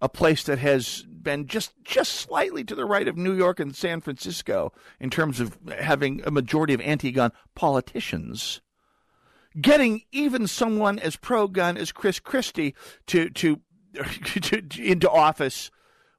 a 0.02 0.08
place 0.08 0.42
that 0.42 0.58
has 0.58 1.02
been 1.02 1.46
just 1.46 1.72
just 1.84 2.12
slightly 2.12 2.64
to 2.64 2.74
the 2.74 2.84
right 2.84 3.06
of 3.06 3.16
New 3.16 3.32
York 3.32 3.60
and 3.60 3.74
San 3.74 4.00
Francisco 4.00 4.72
in 5.00 5.08
terms 5.08 5.38
of 5.38 5.56
having 5.78 6.20
a 6.26 6.30
majority 6.32 6.74
of 6.74 6.80
anti-gun 6.80 7.30
politicians. 7.54 8.60
Getting 9.60 10.02
even 10.10 10.48
someone 10.48 10.98
as 10.98 11.14
pro-gun 11.14 11.76
as 11.76 11.92
Chris 11.92 12.18
Christie 12.18 12.74
to 13.06 13.30
to, 13.30 13.60
to 14.24 14.82
into 14.82 15.08
office 15.08 15.70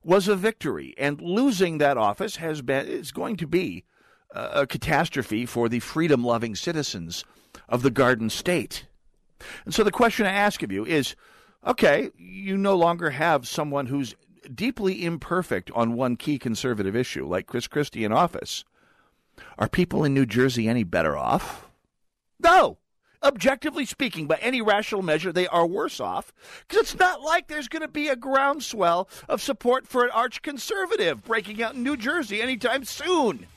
was 0.02 0.30
a 0.30 0.36
victory, 0.36 0.94
and 0.98 1.20
losing 1.22 1.78
that 1.78 1.98
office 1.98 2.38
has 2.38 2.62
been 2.62 2.88
is 2.88 3.12
going 3.12 3.36
to 3.38 3.48
be 3.48 3.84
a 4.32 4.66
catastrophe 4.66 5.46
for 5.46 5.70
the 5.70 5.80
freedom-loving 5.80 6.56
citizens 6.56 7.24
of 7.70 7.84
the 7.84 7.92
Garden 7.92 8.30
State. 8.30 8.88
And 9.66 9.74
so 9.74 9.84
the 9.84 9.92
question 9.92 10.26
I 10.26 10.32
ask 10.32 10.64
of 10.64 10.72
you 10.72 10.86
is 10.86 11.16
okay, 11.66 12.12
you 12.18 12.58
no 12.58 12.76
longer 12.76 13.12
have 13.12 13.48
someone 13.48 13.88
who's 13.88 14.16
deeply 14.54 15.06
imperfect 15.06 15.72
on 15.72 15.94
one 15.94 16.16
key 16.16 16.38
conservative 16.38 16.96
issue, 16.96 17.26
like 17.26 17.48
Chris 17.48 17.68
Christie 17.68 18.04
in 18.04 18.12
office. 18.12 18.64
Are 19.58 19.70
people 19.70 20.04
in 20.04 20.14
New 20.14 20.26
Jersey 20.26 20.68
any 20.68 20.84
better 20.84 21.18
off? 21.18 21.68
No. 22.40 22.78
Objectively 23.24 23.86
speaking, 23.86 24.28
by 24.28 24.36
any 24.42 24.62
rational 24.62 25.02
measure, 25.02 25.32
they 25.32 25.48
are 25.48 25.66
worse 25.66 26.02
off 26.02 26.34
because 26.68 26.82
it's 26.82 27.00
not 27.00 27.22
like 27.22 27.48
there's 27.48 27.70
going 27.70 27.82
to 27.82 27.88
be 27.88 28.10
a 28.10 28.18
groundswell 28.18 29.08
of 29.30 29.42
support 29.42 29.88
for 29.88 30.04
an 30.04 30.12
arch 30.12 30.42
conservative 30.42 31.24
breaking 31.24 31.64
out 31.64 31.74
in 31.74 31.84
New 31.84 31.96
Jersey 31.96 32.42
anytime 32.42 32.84
soon. 32.84 33.48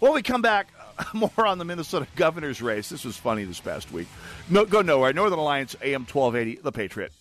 When 0.00 0.12
we 0.12 0.22
come 0.22 0.42
back, 0.42 0.68
more 1.14 1.46
on 1.46 1.58
the 1.58 1.64
Minnesota 1.64 2.08
governor's 2.16 2.60
race. 2.60 2.88
This 2.88 3.04
was 3.04 3.16
funny 3.16 3.44
this 3.44 3.60
past 3.60 3.92
week. 3.92 4.08
No, 4.50 4.64
go 4.64 4.82
nowhere. 4.82 5.12
Northern 5.12 5.38
Alliance, 5.38 5.76
AM 5.82 6.02
1280, 6.02 6.62
The 6.62 6.72
Patriot. 6.72 7.12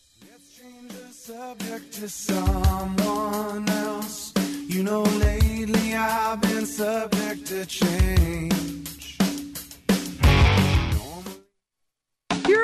Subject 1.26 1.92
to 1.94 2.08
someone 2.08 3.68
else. 3.68 4.32
You 4.68 4.84
know, 4.84 5.02
lately 5.02 5.96
I've 5.96 6.40
been 6.40 6.68
subject 6.68 7.48
to 7.48 7.66
change. 7.66 8.85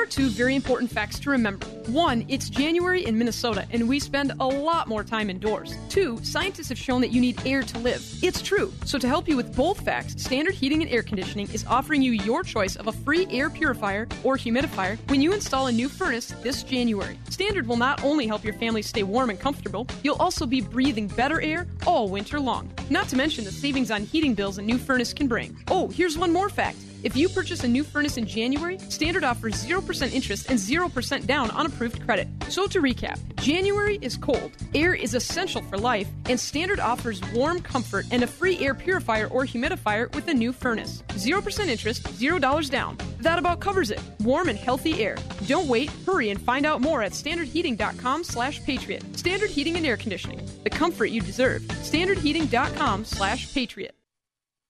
Are 0.02 0.06
two 0.06 0.28
very 0.28 0.56
important 0.56 0.90
facts 0.90 1.20
to 1.20 1.30
remember. 1.30 1.64
One, 1.86 2.24
it's 2.28 2.50
January 2.50 3.04
in 3.04 3.16
Minnesota, 3.16 3.66
and 3.70 3.88
we 3.88 4.00
spend 4.00 4.32
a 4.40 4.46
lot 4.46 4.88
more 4.88 5.04
time 5.04 5.30
indoors. 5.30 5.76
Two, 5.88 6.18
scientists 6.24 6.70
have 6.70 6.78
shown 6.78 7.00
that 7.02 7.12
you 7.12 7.20
need 7.20 7.40
air 7.46 7.62
to 7.62 7.78
live. 7.78 8.04
It's 8.20 8.42
true. 8.42 8.72
So, 8.84 8.98
to 8.98 9.06
help 9.06 9.28
you 9.28 9.36
with 9.36 9.54
both 9.54 9.80
facts, 9.80 10.20
Standard 10.20 10.54
Heating 10.54 10.82
and 10.82 10.90
Air 10.90 11.04
Conditioning 11.04 11.48
is 11.52 11.64
offering 11.66 12.02
you 12.02 12.10
your 12.10 12.42
choice 12.42 12.74
of 12.74 12.88
a 12.88 12.92
free 12.92 13.28
air 13.30 13.48
purifier 13.48 14.08
or 14.24 14.36
humidifier 14.36 14.98
when 15.08 15.22
you 15.22 15.32
install 15.32 15.68
a 15.68 15.72
new 15.72 15.88
furnace 15.88 16.34
this 16.42 16.64
January. 16.64 17.16
Standard 17.30 17.68
will 17.68 17.76
not 17.76 18.02
only 18.02 18.26
help 18.26 18.42
your 18.42 18.54
family 18.54 18.82
stay 18.82 19.04
warm 19.04 19.30
and 19.30 19.38
comfortable, 19.38 19.86
you'll 20.02 20.16
also 20.16 20.46
be 20.46 20.60
breathing 20.60 21.06
better 21.06 21.40
air 21.40 21.68
all 21.86 22.08
winter 22.08 22.40
long. 22.40 22.68
Not 22.90 23.08
to 23.10 23.16
mention 23.16 23.44
the 23.44 23.52
savings 23.52 23.92
on 23.92 24.02
heating 24.02 24.34
bills 24.34 24.58
a 24.58 24.62
new 24.62 24.78
furnace 24.78 25.12
can 25.12 25.28
bring. 25.28 25.56
Oh, 25.68 25.88
here's 25.88 26.18
one 26.18 26.32
more 26.32 26.48
fact. 26.48 26.78
If 27.02 27.16
you 27.16 27.28
purchase 27.28 27.64
a 27.64 27.68
new 27.68 27.82
furnace 27.82 28.16
in 28.16 28.26
January, 28.26 28.78
Standard 28.88 29.24
offers 29.24 29.54
0% 29.54 30.12
interest 30.12 30.48
and 30.48 30.58
0% 30.58 31.26
down 31.26 31.50
on 31.50 31.66
approved 31.66 32.04
credit. 32.04 32.28
So 32.48 32.68
to 32.68 32.80
recap, 32.80 33.18
January 33.36 33.98
is 34.02 34.16
cold, 34.16 34.52
air 34.74 34.94
is 34.94 35.14
essential 35.14 35.62
for 35.62 35.78
life, 35.78 36.08
and 36.28 36.38
Standard 36.38 36.78
offers 36.78 37.20
warm 37.32 37.60
comfort 37.60 38.06
and 38.12 38.22
a 38.22 38.26
free 38.26 38.58
air 38.60 38.74
purifier 38.74 39.26
or 39.28 39.44
humidifier 39.44 40.14
with 40.14 40.28
a 40.28 40.34
new 40.34 40.52
furnace. 40.52 41.02
0% 41.08 41.66
interest, 41.68 42.04
$0 42.04 42.70
down. 42.70 42.96
That 43.18 43.38
about 43.38 43.58
covers 43.58 43.90
it. 43.90 44.00
Warm 44.20 44.48
and 44.48 44.58
healthy 44.58 45.02
air. 45.02 45.16
Don't 45.46 45.66
wait, 45.68 45.90
hurry 46.06 46.30
and 46.30 46.40
find 46.40 46.64
out 46.64 46.80
more 46.80 47.02
at 47.02 47.12
standardheating.com 47.12 48.22
slash 48.22 48.62
patriot. 48.64 49.02
Standard 49.18 49.50
Heating 49.50 49.76
and 49.76 49.86
Air 49.86 49.96
Conditioning. 49.96 50.40
The 50.62 50.70
comfort 50.70 51.06
you 51.06 51.20
deserve. 51.20 51.62
Standardheating.com 51.62 53.04
slash 53.04 53.52
patriot. 53.52 53.96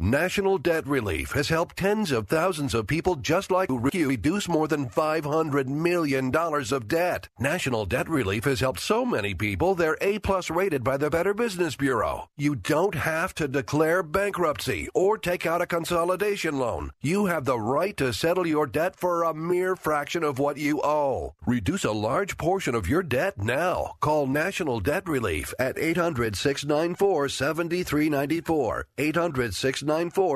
National 0.00 0.58
Debt 0.58 0.86
Relief 0.86 1.32
has 1.32 1.48
helped 1.48 1.76
tens 1.76 2.12
of 2.12 2.28
thousands 2.28 2.72
of 2.72 2.86
people 2.86 3.16
just 3.16 3.50
like 3.50 3.68
you 3.68 4.08
reduce 4.08 4.48
more 4.48 4.68
than 4.68 4.88
$500 4.88 5.66
million 5.66 6.32
of 6.36 6.86
debt. 6.86 7.28
National 7.40 7.84
Debt 7.84 8.08
Relief 8.08 8.44
has 8.44 8.60
helped 8.60 8.78
so 8.78 9.04
many 9.04 9.34
people 9.34 9.74
they're 9.74 9.98
A 10.00 10.20
plus 10.20 10.50
rated 10.50 10.84
by 10.84 10.98
the 10.98 11.10
Better 11.10 11.34
Business 11.34 11.74
Bureau. 11.74 12.28
You 12.36 12.54
don't 12.54 12.94
have 12.94 13.34
to 13.34 13.48
declare 13.48 14.04
bankruptcy 14.04 14.88
or 14.94 15.18
take 15.18 15.46
out 15.46 15.62
a 15.62 15.66
consolidation 15.66 16.60
loan. 16.60 16.92
You 17.00 17.26
have 17.26 17.44
the 17.44 17.58
right 17.58 17.96
to 17.96 18.12
settle 18.12 18.46
your 18.46 18.68
debt 18.68 18.94
for 18.94 19.24
a 19.24 19.34
mere 19.34 19.74
fraction 19.74 20.22
of 20.22 20.38
what 20.38 20.58
you 20.58 20.80
owe. 20.80 21.34
Reduce 21.44 21.82
a 21.82 21.90
large 21.90 22.36
portion 22.36 22.76
of 22.76 22.88
your 22.88 23.02
debt 23.02 23.36
now. 23.36 23.96
Call 23.98 24.28
National 24.28 24.78
Debt 24.78 25.08
Relief 25.08 25.52
at 25.58 25.76
800 25.76 26.36
694 26.36 27.28
7394. 27.30 28.86
800 28.96 29.54
694 29.56 29.87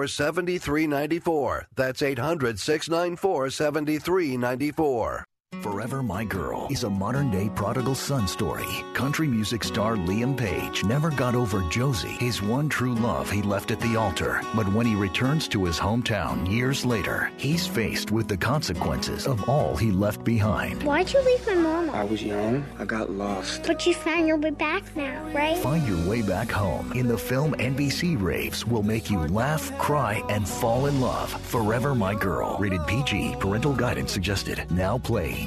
7394. 0.09 1.69
That's 1.77 2.03
800 2.03 2.59
694 2.59 3.51
7394. 3.51 5.25
Forever 5.61 6.03
My 6.03 6.25
Girl 6.25 6.67
is 6.71 6.83
a 6.83 6.91
modern 6.91 7.31
day 7.31 7.49
prodigal 7.55 7.95
son 7.95 8.27
story. 8.27 8.67
Country 8.95 9.29
music 9.29 9.63
star 9.63 9.97
Liam 9.97 10.37
Page 10.37 10.83
never 10.85 11.11
got 11.11 11.35
over 11.35 11.63
Josie, 11.71 12.09
his 12.19 12.43
one 12.43 12.69
true 12.69 12.95
love 12.95 13.31
he 13.31 13.43
left 13.43 13.71
at 13.71 13.79
the 13.79 13.95
altar. 13.95 14.41
But 14.57 14.73
when 14.73 14.87
he 14.87 14.95
returns 14.95 15.47
to 15.49 15.65
his 15.65 15.79
hometown 15.79 16.51
years 16.51 16.85
later, 16.85 17.31
he's 17.37 17.67
faced 17.67 18.11
with 18.11 18.29
the 18.29 18.37
consequences 18.37 19.27
of 19.27 19.49
all 19.49 19.77
he 19.77 19.93
left 19.93 20.25
behind. 20.25 20.83
Why'd 20.83 21.13
you 21.13 21.23
leave 21.23 21.47
my 21.47 21.55
mama? 21.55 21.93
I 21.93 22.05
was 22.05 22.23
young. 22.23 22.65
I 22.79 22.85
got 22.85 23.11
lost. 23.11 23.63
But 23.65 23.87
you 23.87 23.95
found 23.95 24.27
your 24.27 24.39
way 24.39 24.51
back 24.51 24.97
now, 24.97 25.23
right? 25.33 25.59
Find 25.59 25.87
your 25.87 26.09
way 26.09 26.23
back 26.23 26.51
home 26.51 26.93
in 26.93 27.07
the 27.07 27.19
film 27.19 27.55
NBC 27.55 28.21
Raves 28.21 28.67
will 28.67 28.83
make 28.83 29.11
you 29.11 29.19
laugh, 29.29 29.77
cry, 29.79 30.25
and 30.29 30.49
fall 30.49 30.87
in 30.87 31.01
love. 31.01 31.31
Forever 31.43 31.95
My 31.95 32.15
Girl. 32.15 32.57
Rated 32.59 32.85
PG. 32.87 33.37
Parental 33.39 33.75
guidance 33.75 34.11
suggested. 34.13 34.65
Now 34.71 34.99
playing. 34.99 35.42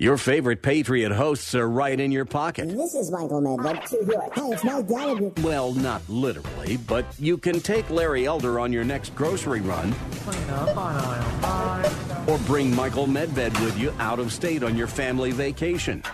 Your 0.00 0.16
favorite 0.16 0.62
Patriot 0.62 1.10
hosts 1.10 1.56
are 1.56 1.68
right 1.68 1.98
in 1.98 2.12
your 2.12 2.24
pocket. 2.24 2.68
This 2.68 2.94
is 2.94 3.10
Michael 3.10 3.42
Medved. 3.42 4.32
Hey, 4.32 4.42
it's 4.52 4.62
Mike 4.62 4.86
Gallagher. 4.86 5.32
Well, 5.42 5.72
not 5.72 6.08
literally, 6.08 6.76
but 6.76 7.04
you 7.18 7.36
can 7.36 7.58
take 7.58 7.90
Larry 7.90 8.24
Elder 8.24 8.60
on 8.60 8.72
your 8.72 8.84
next 8.84 9.12
grocery 9.16 9.60
run. 9.60 9.92
Clean 10.22 10.50
up 10.50 10.76
on 10.76 10.94
Isle 11.42 11.84
of 11.84 12.28
or 12.28 12.38
bring 12.46 12.72
Michael 12.72 13.08
Medved 13.08 13.60
with 13.64 13.76
you 13.76 13.92
out 13.98 14.20
of 14.20 14.32
state 14.32 14.62
on 14.62 14.76
your 14.76 14.86
family 14.86 15.32
vacation. 15.32 16.04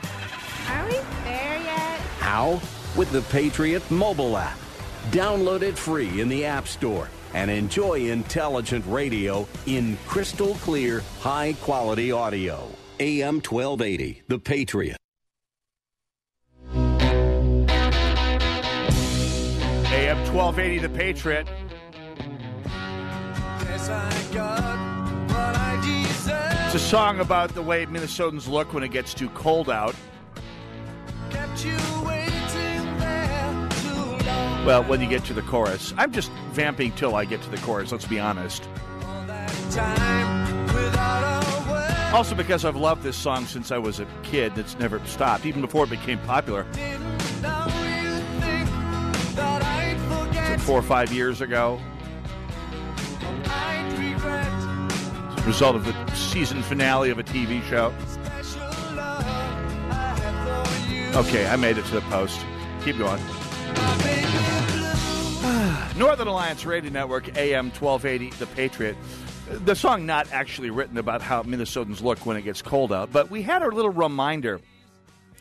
Are 0.70 0.86
we 0.86 0.98
there 1.24 1.60
yet? 1.60 2.00
How? 2.20 2.62
With 2.96 3.10
the 3.12 3.20
Patriot 3.30 3.90
mobile 3.90 4.38
app. 4.38 4.58
Download 5.10 5.60
it 5.60 5.76
free 5.76 6.22
in 6.22 6.30
the 6.30 6.46
App 6.46 6.68
Store 6.68 7.10
and 7.34 7.50
enjoy 7.50 8.08
intelligent 8.10 8.86
radio 8.88 9.46
in 9.66 9.98
crystal 10.06 10.54
clear, 10.62 11.02
high 11.20 11.52
quality 11.60 12.12
audio. 12.12 12.66
AM 13.00 13.40
1280, 13.40 14.22
The 14.28 14.38
Patriot. 14.38 14.96
AM 19.92 20.16
1280, 20.32 20.78
The 20.78 20.88
Patriot. 20.90 21.48
It's 26.66 26.74
a 26.74 26.78
song 26.78 27.18
about 27.18 27.52
the 27.54 27.62
way 27.62 27.84
Minnesotans 27.86 28.48
look 28.48 28.72
when 28.72 28.84
it 28.84 28.92
gets 28.92 29.12
too 29.12 29.28
cold 29.30 29.68
out. 29.68 29.96
Well, 34.64 34.84
when 34.84 35.00
you 35.00 35.08
get 35.08 35.24
to 35.24 35.34
the 35.34 35.42
chorus. 35.42 35.92
I'm 35.96 36.12
just 36.12 36.30
vamping 36.52 36.92
till 36.92 37.16
I 37.16 37.24
get 37.24 37.42
to 37.42 37.50
the 37.50 37.58
chorus, 37.58 37.90
let's 37.90 38.06
be 38.06 38.20
honest. 38.20 38.62
Also, 42.14 42.34
because 42.36 42.64
I've 42.64 42.76
loved 42.76 43.02
this 43.02 43.16
song 43.16 43.44
since 43.44 43.72
I 43.72 43.78
was 43.78 43.98
a 43.98 44.06
kid, 44.22 44.54
that's 44.54 44.78
never 44.78 45.04
stopped, 45.04 45.46
even 45.46 45.60
before 45.60 45.82
it 45.82 45.90
became 45.90 46.20
popular. 46.20 46.62
Four 50.60 50.78
or 50.78 50.82
five 50.82 51.12
years 51.12 51.40
ago. 51.40 51.80
As 55.26 55.40
a 55.40 55.42
result 55.44 55.74
of 55.74 55.84
the 55.84 56.14
season 56.14 56.62
finale 56.62 57.10
of 57.10 57.18
a 57.18 57.24
TV 57.24 57.60
show. 57.64 57.92
Okay, 61.18 61.48
I 61.48 61.56
made 61.56 61.78
it 61.78 61.84
to 61.86 61.94
the 61.94 62.00
post. 62.02 62.38
Keep 62.84 62.98
going. 62.98 63.20
Northern 65.98 66.28
Alliance 66.28 66.64
Radio 66.64 66.92
Network, 66.92 67.36
AM 67.36 67.72
1280, 67.72 68.30
The 68.38 68.46
Patriot 68.54 68.96
the 69.48 69.74
song 69.74 70.06
not 70.06 70.30
actually 70.32 70.70
written 70.70 70.98
about 70.98 71.22
how 71.22 71.42
Minnesotans 71.42 72.02
look 72.02 72.24
when 72.26 72.36
it 72.36 72.42
gets 72.42 72.62
cold 72.62 72.92
out, 72.92 73.12
but 73.12 73.30
we 73.30 73.42
had 73.42 73.62
our 73.62 73.72
little 73.72 73.90
reminder 73.90 74.60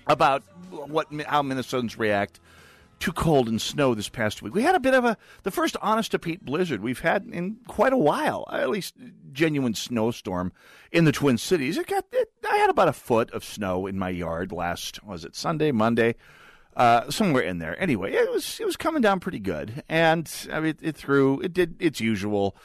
about 0.07 0.43
what 0.69 1.07
how 1.25 1.41
Minnesotans 1.41 1.97
react 1.97 2.39
to 2.99 3.11
cold 3.11 3.47
and 3.47 3.61
snow 3.61 3.93
this 3.95 4.09
past 4.09 4.41
week. 4.41 4.53
We 4.53 4.63
had 4.63 4.75
a 4.75 4.79
bit 4.79 4.93
of 4.93 5.05
a 5.05 5.17
the 5.43 5.51
first 5.51 5.77
honest 5.81 6.11
to 6.11 6.19
Pete 6.19 6.43
blizzard 6.43 6.81
we've 6.81 6.99
had 6.99 7.25
in 7.25 7.57
quite 7.67 7.93
a 7.93 7.97
while. 7.97 8.47
At 8.51 8.69
least 8.69 8.95
genuine 9.31 9.73
snowstorm 9.73 10.51
in 10.91 11.05
the 11.05 11.11
Twin 11.11 11.37
Cities. 11.37 11.77
It 11.77 11.87
got 11.87 12.05
it, 12.11 12.31
I 12.49 12.57
had 12.57 12.69
about 12.69 12.87
a 12.87 12.93
foot 12.93 13.31
of 13.31 13.43
snow 13.43 13.87
in 13.87 13.97
my 13.97 14.09
yard 14.09 14.51
last 14.51 15.03
was 15.03 15.25
it 15.25 15.35
Sunday, 15.35 15.71
Monday, 15.71 16.15
uh, 16.75 17.09
somewhere 17.09 17.43
in 17.43 17.59
there. 17.59 17.79
Anyway, 17.81 18.13
it 18.13 18.31
was 18.31 18.59
it 18.59 18.65
was 18.65 18.75
coming 18.75 19.01
down 19.01 19.19
pretty 19.19 19.39
good, 19.39 19.83
and 19.87 20.31
I 20.51 20.59
mean, 20.59 20.69
it, 20.69 20.79
it 20.81 20.97
threw 20.97 21.39
it 21.41 21.53
did 21.53 21.75
its 21.79 21.99
usual, 21.99 22.55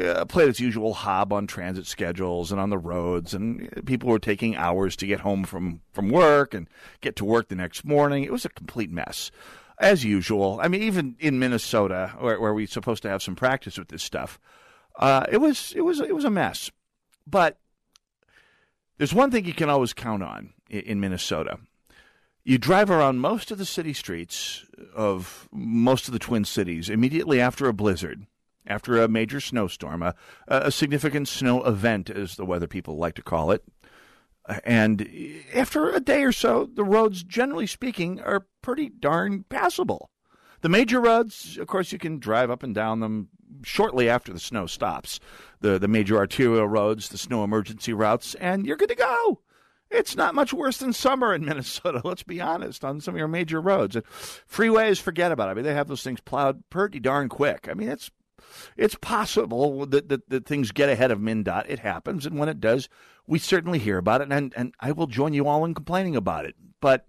uh, 0.00 0.24
played 0.26 0.48
its 0.48 0.60
usual 0.60 0.94
hob 0.94 1.32
on 1.32 1.46
transit 1.46 1.86
schedules 1.86 2.52
and 2.52 2.60
on 2.60 2.70
the 2.70 2.78
roads, 2.78 3.34
and 3.34 3.84
people 3.86 4.08
were 4.08 4.18
taking 4.18 4.56
hours 4.56 4.96
to 4.96 5.06
get 5.06 5.20
home 5.20 5.44
from 5.44 5.80
from 5.92 6.10
work 6.10 6.54
and 6.54 6.68
get 7.00 7.16
to 7.16 7.24
work 7.24 7.48
the 7.48 7.56
next 7.56 7.84
morning. 7.84 8.24
It 8.24 8.32
was 8.32 8.44
a 8.44 8.50
complete 8.50 8.90
mess 8.90 9.30
as 9.78 10.04
usual. 10.04 10.58
I 10.62 10.68
mean, 10.68 10.82
even 10.82 11.16
in 11.18 11.38
Minnesota, 11.38 12.14
where, 12.18 12.40
where 12.40 12.54
we're 12.54 12.66
supposed 12.66 13.02
to 13.02 13.08
have 13.08 13.22
some 13.22 13.36
practice 13.36 13.78
with 13.78 13.88
this 13.88 14.02
stuff, 14.02 14.38
uh, 14.96 15.26
it 15.30 15.38
was 15.38 15.72
it 15.76 15.82
was 15.82 16.00
it 16.00 16.14
was 16.14 16.24
a 16.24 16.30
mess. 16.30 16.70
But 17.26 17.58
there's 18.98 19.14
one 19.14 19.30
thing 19.30 19.44
you 19.44 19.54
can 19.54 19.68
always 19.68 19.92
count 19.92 20.22
on 20.22 20.52
in, 20.70 20.80
in 20.80 21.00
Minnesota. 21.00 21.58
You 22.48 22.58
drive 22.58 22.92
around 22.92 23.18
most 23.18 23.50
of 23.50 23.58
the 23.58 23.64
city 23.64 23.92
streets 23.92 24.64
of 24.94 25.48
most 25.50 26.06
of 26.06 26.12
the 26.12 26.20
Twin 26.20 26.44
Cities 26.44 26.88
immediately 26.88 27.40
after 27.40 27.66
a 27.66 27.72
blizzard, 27.72 28.24
after 28.64 29.02
a 29.02 29.08
major 29.08 29.40
snowstorm, 29.40 30.00
a, 30.00 30.14
a 30.46 30.70
significant 30.70 31.26
snow 31.26 31.64
event, 31.64 32.08
as 32.08 32.36
the 32.36 32.44
weather 32.44 32.68
people 32.68 32.98
like 32.98 33.16
to 33.16 33.22
call 33.22 33.50
it. 33.50 33.64
And 34.62 35.10
after 35.52 35.90
a 35.90 35.98
day 35.98 36.22
or 36.22 36.30
so, 36.30 36.70
the 36.72 36.84
roads, 36.84 37.24
generally 37.24 37.66
speaking, 37.66 38.20
are 38.20 38.46
pretty 38.62 38.90
darn 38.90 39.44
passable. 39.48 40.10
The 40.60 40.68
major 40.68 41.00
roads, 41.00 41.58
of 41.58 41.66
course, 41.66 41.90
you 41.90 41.98
can 41.98 42.20
drive 42.20 42.48
up 42.48 42.62
and 42.62 42.72
down 42.72 43.00
them 43.00 43.28
shortly 43.64 44.08
after 44.08 44.32
the 44.32 44.38
snow 44.38 44.66
stops. 44.66 45.18
The 45.62 45.80
the 45.80 45.88
major 45.88 46.16
arterial 46.16 46.68
roads, 46.68 47.08
the 47.08 47.18
snow 47.18 47.42
emergency 47.42 47.92
routes, 47.92 48.36
and 48.36 48.64
you're 48.64 48.76
good 48.76 48.90
to 48.90 48.94
go. 48.94 49.40
It's 49.90 50.16
not 50.16 50.34
much 50.34 50.52
worse 50.52 50.78
than 50.78 50.92
summer 50.92 51.34
in 51.34 51.44
Minnesota, 51.46 52.00
let's 52.04 52.22
be 52.22 52.40
honest, 52.40 52.84
on 52.84 53.00
some 53.00 53.14
of 53.14 53.18
your 53.18 53.28
major 53.28 53.60
roads. 53.60 53.96
And 53.96 54.04
freeways, 54.04 55.00
forget 55.00 55.32
about 55.32 55.48
it. 55.48 55.52
I 55.52 55.54
mean, 55.54 55.64
they 55.64 55.74
have 55.74 55.88
those 55.88 56.02
things 56.02 56.20
plowed 56.20 56.62
pretty 56.70 57.00
darn 57.00 57.28
quick. 57.28 57.68
I 57.70 57.74
mean, 57.74 57.88
it's 57.88 58.10
it's 58.76 58.94
possible 58.96 59.86
that, 59.86 60.08
that, 60.08 60.28
that 60.28 60.46
things 60.46 60.72
get 60.72 60.88
ahead 60.88 61.10
of 61.10 61.18
MnDOT. 61.18 61.68
It 61.68 61.80
happens, 61.80 62.26
and 62.26 62.38
when 62.38 62.48
it 62.48 62.60
does, 62.60 62.88
we 63.26 63.38
certainly 63.38 63.78
hear 63.78 63.98
about 63.98 64.20
it, 64.20 64.30
and, 64.30 64.52
and 64.56 64.74
I 64.78 64.92
will 64.92 65.06
join 65.06 65.32
you 65.32 65.46
all 65.46 65.64
in 65.64 65.74
complaining 65.74 66.16
about 66.16 66.44
it. 66.44 66.54
But 66.80 67.06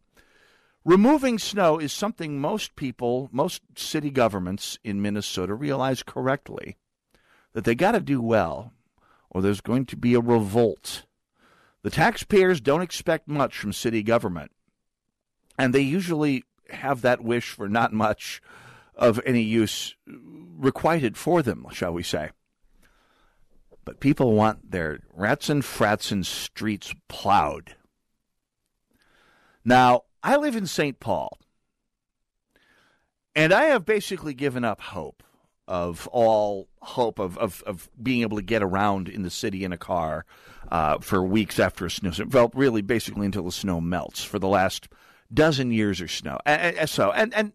removing 0.84 1.38
snow 1.38 1.78
is 1.78 1.94
something 1.94 2.40
most 2.40 2.76
people, 2.76 3.30
most 3.32 3.62
city 3.76 4.10
governments 4.10 4.80
in 4.84 5.02
Minnesota 5.02 5.54
realize 5.54 6.02
correctly 6.04 6.78
that 7.54 7.66
they 7.66 7.76
got 7.76 7.92
to 7.92 8.00
do 8.00 8.22
well, 8.22 8.74
or 9.30 9.42
there's 9.42 9.62
going 9.62 9.86
to 9.88 9.98
be 9.98 10.14
a 10.14 10.22
revolt. 10.22 11.04
The 11.88 11.92
taxpayers 11.92 12.60
don't 12.60 12.82
expect 12.82 13.30
much 13.30 13.58
from 13.58 13.72
city 13.72 14.04
government, 14.04 14.52
and 15.58 15.74
they 15.74 15.80
usually 15.80 16.44
have 16.70 17.02
that 17.02 17.24
wish 17.24 17.52
for 17.52 17.70
not 17.70 17.94
much 17.94 18.42
of 18.94 19.22
any 19.26 19.42
use 19.42 19.96
requited 20.06 21.16
for 21.16 21.42
them, 21.42 21.66
shall 21.72 21.94
we 21.94 22.04
say. 22.04 22.32
But 23.86 24.02
people 24.02 24.34
want 24.34 24.70
their 24.70 25.00
rats 25.14 25.48
and 25.48 25.64
frats 25.64 26.12
and 26.12 26.28
streets 26.28 26.94
plowed. 27.08 27.78
Now, 29.64 30.02
I 30.22 30.36
live 30.36 30.58
in 30.58 30.68
St. 30.68 31.00
Paul, 31.00 31.38
and 33.34 33.54
I 33.54 33.68
have 33.68 33.86
basically 33.86 34.34
given 34.34 34.66
up 34.66 34.82
hope 34.82 35.24
of 35.68 36.08
all 36.08 36.68
hope 36.82 37.20
of, 37.20 37.38
of, 37.38 37.62
of 37.66 37.90
being 38.02 38.22
able 38.22 38.38
to 38.38 38.44
get 38.44 38.64
around 38.64 39.10
in 39.10 39.24
the 39.24 39.30
city 39.30 39.64
in 39.64 39.74
a 39.74 39.78
car 39.78 40.26
uh, 40.72 40.98
for 41.00 41.24
weeks 41.24 41.60
after 41.60 41.86
a 41.86 41.92
snow. 41.92 42.12
Well, 42.30 42.52
really, 42.54 42.82
basically 42.82 43.26
until 43.26 43.44
the 43.44 43.52
snow 43.52 43.82
melts 43.82 44.24
for 44.24 44.40
the 44.40 44.48
last 44.48 44.88
dozen 45.34 45.72
years 45.72 46.00
or 46.02 46.08
snow. 46.08 46.38
And, 46.46 46.90
so, 46.90 47.12
and 47.12 47.34
and 47.34 47.52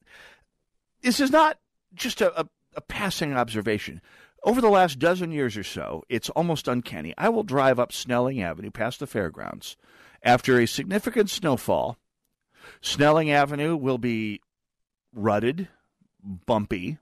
this 1.02 1.20
is 1.20 1.30
not 1.30 1.58
just 1.94 2.20
a, 2.20 2.40
a, 2.40 2.48
a 2.76 2.80
passing 2.80 3.32
observation. 3.34 4.00
Over 4.44 4.60
the 4.60 4.70
last 4.70 4.98
dozen 4.98 5.30
years 5.30 5.56
or 5.56 5.62
so, 5.62 6.02
it's 6.08 6.28
almost 6.30 6.66
uncanny. 6.66 7.14
I 7.16 7.28
will 7.28 7.44
drive 7.44 7.78
up 7.78 7.92
Snelling 7.92 8.42
Avenue 8.42 8.70
past 8.72 8.98
the 8.98 9.06
fairgrounds 9.06 9.76
after 10.22 10.58
a 10.58 10.66
significant 10.66 11.30
snowfall. 11.30 11.96
Snelling 12.80 13.30
Avenue 13.30 13.76
will 13.76 13.98
be 13.98 14.40
rutted, 15.14 15.68
bumpy, 16.22 16.98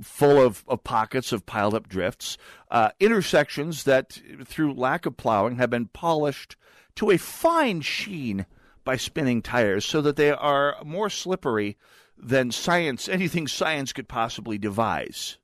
full 0.00 0.40
of, 0.40 0.64
of 0.68 0.84
pockets 0.84 1.32
of 1.32 1.46
piled 1.46 1.74
up 1.74 1.88
drifts, 1.88 2.38
uh, 2.70 2.90
intersections 3.00 3.84
that, 3.84 4.20
through 4.44 4.74
lack 4.74 5.06
of 5.06 5.16
plowing, 5.16 5.56
have 5.56 5.70
been 5.70 5.86
polished 5.86 6.56
to 6.96 7.10
a 7.10 7.18
fine 7.18 7.80
sheen 7.80 8.46
by 8.84 8.96
spinning 8.96 9.42
tires 9.42 9.84
so 9.84 10.00
that 10.00 10.16
they 10.16 10.30
are 10.30 10.76
more 10.84 11.10
slippery 11.10 11.76
than 12.16 12.50
science, 12.50 13.08
anything 13.08 13.46
science 13.46 13.92
could 13.92 14.08
possibly 14.08 14.58
devise. 14.58 15.38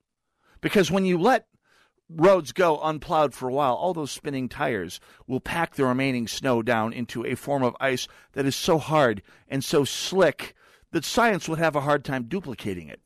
Because 0.61 0.90
when 0.90 1.05
you 1.05 1.18
let 1.18 1.46
roads 2.09 2.53
go 2.53 2.80
unplowed 2.80 3.34
for 3.34 3.49
a 3.49 3.53
while, 3.53 3.74
all 3.74 3.94
those 3.94 4.11
spinning 4.11 4.49
tires 4.49 5.01
will 5.26 5.40
pack 5.40 5.74
the 5.74 5.84
remaining 5.84 6.26
snow 6.26 6.62
down 6.62 6.92
into 6.92 7.24
a 7.24 7.34
form 7.34 7.62
of 7.62 7.76
ice 7.80 8.09
that 8.32 8.46
is 8.46 8.57
so 8.57 8.78
hard 8.78 9.22
and 9.49 9.62
so 9.62 9.84
slick 9.84 10.55
that 10.92 11.05
science 11.05 11.49
would 11.49 11.59
have 11.59 11.76
a 11.76 11.82
hard 11.82 12.05
time 12.05 12.24
duplicating 12.24 12.88
it. 12.88 13.01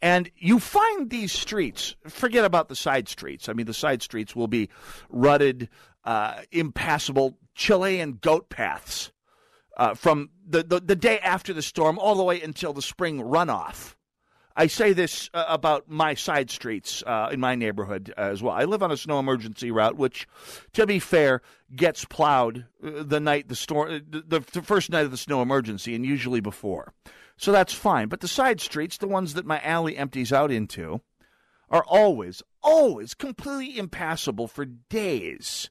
And 0.00 0.30
you 0.36 0.60
find 0.60 1.10
these 1.10 1.32
streets, 1.32 1.96
forget 2.06 2.44
about 2.44 2.68
the 2.68 2.76
side 2.76 3.08
streets. 3.08 3.48
I 3.48 3.52
mean, 3.52 3.66
the 3.66 3.74
side 3.74 4.02
streets 4.02 4.36
will 4.36 4.46
be 4.46 4.68
rutted, 5.10 5.68
uh, 6.04 6.42
impassable 6.52 7.36
Chilean 7.54 8.18
goat 8.20 8.48
paths 8.48 9.10
uh, 9.76 9.94
from 9.94 10.30
the, 10.46 10.62
the, 10.62 10.80
the, 10.80 10.96
day 10.96 11.18
after 11.18 11.52
the 11.52 11.62
storm 11.62 11.98
all 11.98 12.14
the 12.14 12.22
way 12.22 12.40
until 12.40 12.72
the 12.72 12.82
spring 12.82 13.20
runoff. 13.20 13.94
I 14.56 14.66
say 14.66 14.92
this 14.92 15.30
uh, 15.34 15.44
about 15.48 15.88
my 15.88 16.14
side 16.14 16.50
streets 16.50 17.04
uh, 17.06 17.28
in 17.32 17.38
my 17.38 17.54
neighborhood 17.54 18.12
as 18.16 18.42
well. 18.42 18.54
I 18.54 18.64
live 18.64 18.82
on 18.82 18.90
a 18.90 18.96
snow 18.96 19.20
emergency 19.20 19.70
route, 19.70 19.96
which, 19.96 20.26
to 20.72 20.84
be 20.84 20.98
fair, 20.98 21.42
gets 21.74 22.04
plowed 22.04 22.66
uh, 22.84 23.04
the 23.04 23.20
night 23.20 23.48
the 23.48 23.54
storm, 23.54 24.02
the, 24.10 24.40
the 24.52 24.62
first 24.62 24.90
night 24.90 25.04
of 25.04 25.12
the 25.12 25.16
snow 25.16 25.42
emergency, 25.42 25.94
and 25.94 26.04
usually 26.04 26.40
before. 26.40 26.92
So 27.38 27.52
that's 27.52 27.72
fine. 27.72 28.08
But 28.08 28.20
the 28.20 28.28
side 28.28 28.60
streets, 28.60 28.98
the 28.98 29.08
ones 29.08 29.34
that 29.34 29.46
my 29.46 29.60
alley 29.60 29.96
empties 29.96 30.32
out 30.32 30.50
into, 30.50 31.00
are 31.70 31.84
always, 31.84 32.42
always 32.62 33.14
completely 33.14 33.78
impassable 33.78 34.48
for 34.48 34.64
days 34.64 35.70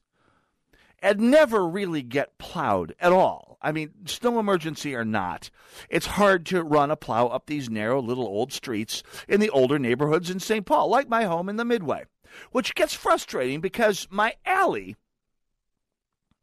and 1.00 1.30
never 1.30 1.66
really 1.68 2.02
get 2.02 2.38
plowed 2.38 2.94
at 2.98 3.12
all. 3.12 3.58
I 3.60 3.72
mean, 3.72 3.90
snow 4.06 4.38
emergency 4.38 4.94
or 4.94 5.04
not, 5.04 5.50
it's 5.88 6.06
hard 6.06 6.46
to 6.46 6.62
run 6.62 6.90
a 6.90 6.96
plow 6.96 7.26
up 7.26 7.46
these 7.46 7.70
narrow 7.70 8.00
little 8.00 8.26
old 8.26 8.52
streets 8.52 9.02
in 9.28 9.40
the 9.40 9.50
older 9.50 9.78
neighborhoods 9.78 10.30
in 10.30 10.40
St. 10.40 10.64
Paul, 10.64 10.88
like 10.88 11.08
my 11.08 11.24
home 11.24 11.48
in 11.48 11.56
the 11.56 11.64
Midway, 11.64 12.04
which 12.50 12.74
gets 12.74 12.94
frustrating 12.94 13.60
because 13.60 14.08
my 14.10 14.34
alley 14.44 14.96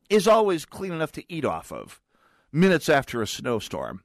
is 0.10 0.28
always 0.28 0.66
clean 0.66 0.92
enough 0.92 1.12
to 1.14 1.34
eat 1.34 1.46
off 1.46 1.72
of 1.72 2.00
minutes 2.52 2.88
after 2.88 3.22
a 3.22 3.28
snowstorm. 3.28 4.04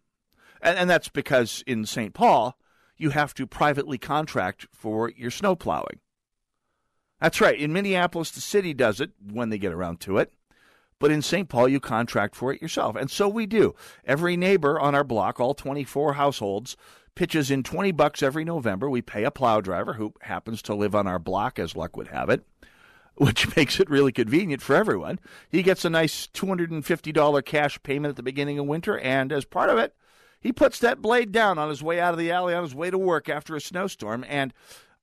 And, 0.61 0.78
and 0.78 0.90
that's 0.90 1.08
because 1.08 1.62
in 1.66 1.86
St. 1.86 2.14
Paul, 2.14 2.56
you 2.96 3.11
have 3.11 3.34
to 3.34 3.46
privately 3.46 3.98
contract 3.98 4.66
for 4.72 5.11
your 5.11 5.30
snow 5.30 5.56
plowing. 5.56 6.00
That's 7.20 7.40
right. 7.40 7.58
In 7.58 7.72
Minneapolis, 7.72 8.30
the 8.30 8.40
city 8.40 8.72
does 8.72 9.00
it 9.00 9.11
when 9.30 9.50
they 9.50 9.58
get 9.58 9.72
around 9.72 10.00
to 10.00 10.18
it. 10.18 10.32
But 10.98 11.11
in 11.11 11.22
St. 11.22 11.48
Paul, 11.48 11.68
you 11.68 11.80
contract 11.80 12.34
for 12.34 12.52
it 12.52 12.61
yourself. 12.61 12.94
And 12.94 13.11
so 13.11 13.26
we 13.26 13.46
do. 13.46 13.74
Every 14.04 14.36
neighbor 14.36 14.78
on 14.78 14.94
our 14.94 15.04
block, 15.04 15.40
all 15.40 15.54
24 15.54 16.14
households, 16.14 16.76
pitches 17.14 17.50
in 17.50 17.62
20 17.62 17.92
bucks 17.92 18.22
every 18.22 18.44
November. 18.44 18.88
We 18.88 19.02
pay 19.02 19.24
a 19.24 19.30
plow 19.30 19.61
driver 19.61 19.94
who 19.94 20.12
happens 20.22 20.61
to 20.62 20.74
live 20.74 20.94
on 20.94 21.06
our 21.06 21.18
block, 21.18 21.58
as 21.58 21.74
luck 21.74 21.96
would 21.96 22.08
have 22.08 22.28
it, 22.28 22.44
which 23.16 23.56
makes 23.56 23.80
it 23.80 23.90
really 23.90 24.12
convenient 24.12 24.61
for 24.61 24.76
everyone. 24.76 25.18
He 25.48 25.62
gets 25.62 25.86
a 25.86 25.90
nice 25.90 26.26
$250 26.28 27.44
cash 27.46 27.82
payment 27.82 28.11
at 28.11 28.16
the 28.16 28.22
beginning 28.22 28.58
of 28.58 28.66
winter, 28.66 28.98
and 28.98 29.32
as 29.32 29.46
part 29.46 29.70
of 29.70 29.78
it, 29.78 29.94
he 30.41 30.53
puts 30.53 30.78
that 30.78 31.03
blade 31.03 31.32
down 31.32 31.59
on 31.59 31.68
his 31.68 31.82
way 31.82 32.01
out 32.01 32.14
of 32.14 32.18
the 32.18 32.30
alley 32.30 32.55
on 32.55 32.62
his 32.62 32.74
way 32.74 32.91
to 32.91 32.99
work 32.99 33.28
after 33.28 33.55
a 33.55 33.61
snowstorm, 33.61 34.24
and 34.28 34.53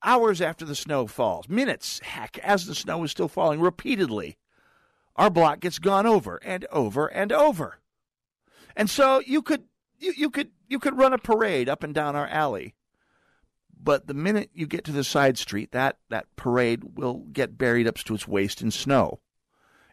hours 0.03 0.41
after 0.41 0.65
the 0.65 0.75
snow 0.75 1.07
falls, 1.07 1.47
minutes, 1.47 1.99
heck, 1.99 2.37
as 2.39 2.65
the 2.65 2.75
snow 2.75 3.03
is 3.03 3.11
still 3.11 3.27
falling 3.27 3.61
repeatedly, 3.61 4.37
our 5.15 5.29
block 5.29 5.59
gets 5.59 5.79
gone 5.79 6.05
over 6.05 6.39
and 6.43 6.65
over 6.71 7.07
and 7.07 7.31
over. 7.31 7.79
And 8.75 8.89
so 8.89 9.19
you 9.25 9.41
could 9.41 9.63
you, 9.99 10.13
you 10.15 10.29
could 10.29 10.51
you 10.67 10.79
could 10.79 10.97
run 10.97 11.13
a 11.13 11.17
parade 11.17 11.69
up 11.69 11.83
and 11.83 11.93
down 11.93 12.15
our 12.15 12.27
alley. 12.27 12.75
But 13.79 14.07
the 14.07 14.13
minute 14.13 14.49
you 14.53 14.67
get 14.67 14.83
to 14.85 14.91
the 14.91 15.03
side 15.03 15.37
street, 15.37 15.71
that, 15.71 15.97
that 16.09 16.35
parade 16.35 16.97
will 16.97 17.25
get 17.31 17.57
buried 17.57 17.87
up 17.87 17.95
to 17.95 18.15
its 18.15 18.27
waist 18.27 18.61
in 18.61 18.71
snow. 18.71 19.19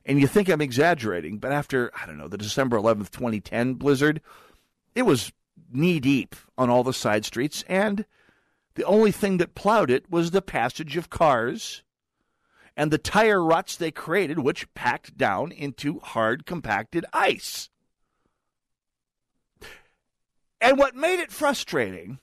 And 0.06 0.20
you 0.20 0.26
think 0.26 0.48
I'm 0.48 0.60
exaggerating, 0.60 1.38
but 1.38 1.52
after, 1.52 1.90
I 1.98 2.06
don't 2.06 2.18
know, 2.18 2.28
the 2.28 2.38
December 2.38 2.76
11th, 2.78 3.10
2010 3.10 3.74
blizzard, 3.74 4.20
it 4.94 5.02
was 5.02 5.32
knee 5.70 6.00
deep 6.00 6.36
on 6.56 6.70
all 6.70 6.84
the 6.84 6.92
side 6.92 7.24
streets, 7.24 7.64
and 7.68 8.04
the 8.74 8.84
only 8.84 9.12
thing 9.12 9.38
that 9.38 9.54
plowed 9.54 9.90
it 9.90 10.10
was 10.10 10.30
the 10.30 10.42
passage 10.42 10.96
of 10.96 11.10
cars 11.10 11.82
and 12.76 12.90
the 12.90 12.98
tire 12.98 13.42
ruts 13.42 13.76
they 13.76 13.90
created, 13.90 14.38
which 14.40 14.72
packed 14.74 15.16
down 15.16 15.52
into 15.52 16.00
hard, 16.00 16.44
compacted 16.44 17.04
ice. 17.12 17.68
And 20.60 20.78
what 20.78 20.96
made 20.96 21.20
it 21.20 21.30
frustrating 21.30 22.18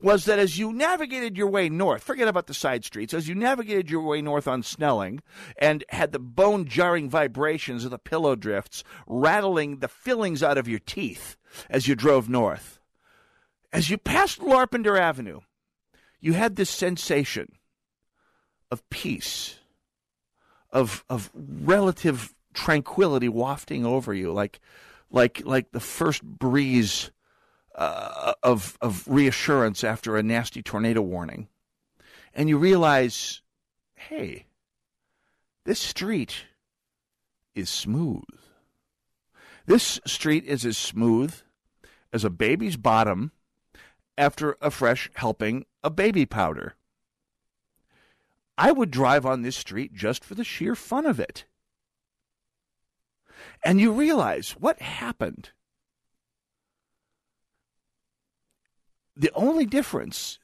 was 0.00 0.24
that 0.24 0.38
as 0.38 0.58
you 0.58 0.72
navigated 0.72 1.36
your 1.36 1.48
way 1.48 1.68
north, 1.68 2.02
forget 2.02 2.28
about 2.28 2.46
the 2.46 2.54
side 2.54 2.84
streets, 2.84 3.14
as 3.14 3.28
you 3.28 3.34
navigated 3.34 3.90
your 3.90 4.02
way 4.02 4.22
north 4.22 4.48
on 4.48 4.62
Snelling 4.62 5.20
and 5.58 5.84
had 5.88 6.12
the 6.12 6.18
bone 6.18 6.66
jarring 6.66 7.08
vibrations 7.08 7.84
of 7.84 7.90
the 7.90 7.98
pillow 7.98 8.36
drifts 8.36 8.84
rattling 9.06 9.78
the 9.78 9.88
fillings 9.88 10.42
out 10.42 10.58
of 10.58 10.68
your 10.68 10.78
teeth 10.80 11.36
as 11.70 11.88
you 11.88 11.94
drove 11.94 12.28
north, 12.28 12.80
as 13.72 13.90
you 13.90 13.98
passed 13.98 14.40
Larpenteur 14.40 14.98
Avenue, 14.98 15.40
you 16.20 16.32
had 16.32 16.56
this 16.56 16.70
sensation 16.70 17.52
of 18.70 18.88
peace, 18.90 19.58
of, 20.70 21.04
of 21.08 21.30
relative 21.34 22.34
tranquility 22.54 23.28
wafting 23.28 23.84
over 23.84 24.12
you, 24.12 24.32
like, 24.32 24.60
like, 25.10 25.42
like 25.44 25.70
the 25.72 25.80
first 25.80 26.22
breeze 26.22 27.10
uh, 27.76 28.32
of 28.42 28.78
of 28.80 29.06
reassurance 29.06 29.84
after 29.84 30.16
a 30.16 30.22
nasty 30.22 30.62
tornado 30.62 31.02
warning, 31.02 31.48
and 32.34 32.48
you 32.48 32.58
realize, 32.58 33.42
hey, 33.94 34.46
this 35.64 35.78
street 35.78 36.44
is 37.54 37.68
smooth. 37.68 38.24
This 39.66 40.00
street 40.06 40.44
is 40.44 40.64
as 40.64 40.78
smooth 40.78 41.34
as 42.12 42.24
a 42.24 42.30
baby's 42.30 42.76
bottom 42.76 43.32
after 44.16 44.56
a 44.60 44.70
fresh 44.70 45.10
helping 45.14 45.66
of 45.82 45.96
baby 45.96 46.24
powder. 46.24 46.76
I 48.56 48.72
would 48.72 48.90
drive 48.90 49.26
on 49.26 49.42
this 49.42 49.56
street 49.56 49.92
just 49.92 50.24
for 50.24 50.34
the 50.34 50.44
sheer 50.44 50.74
fun 50.74 51.04
of 51.04 51.20
it. 51.20 51.44
And 53.64 53.80
you 53.80 53.92
realize 53.92 54.52
what 54.52 54.80
happened 54.80 55.50
The 59.16 59.32
only 59.34 59.64
difference 59.64 60.38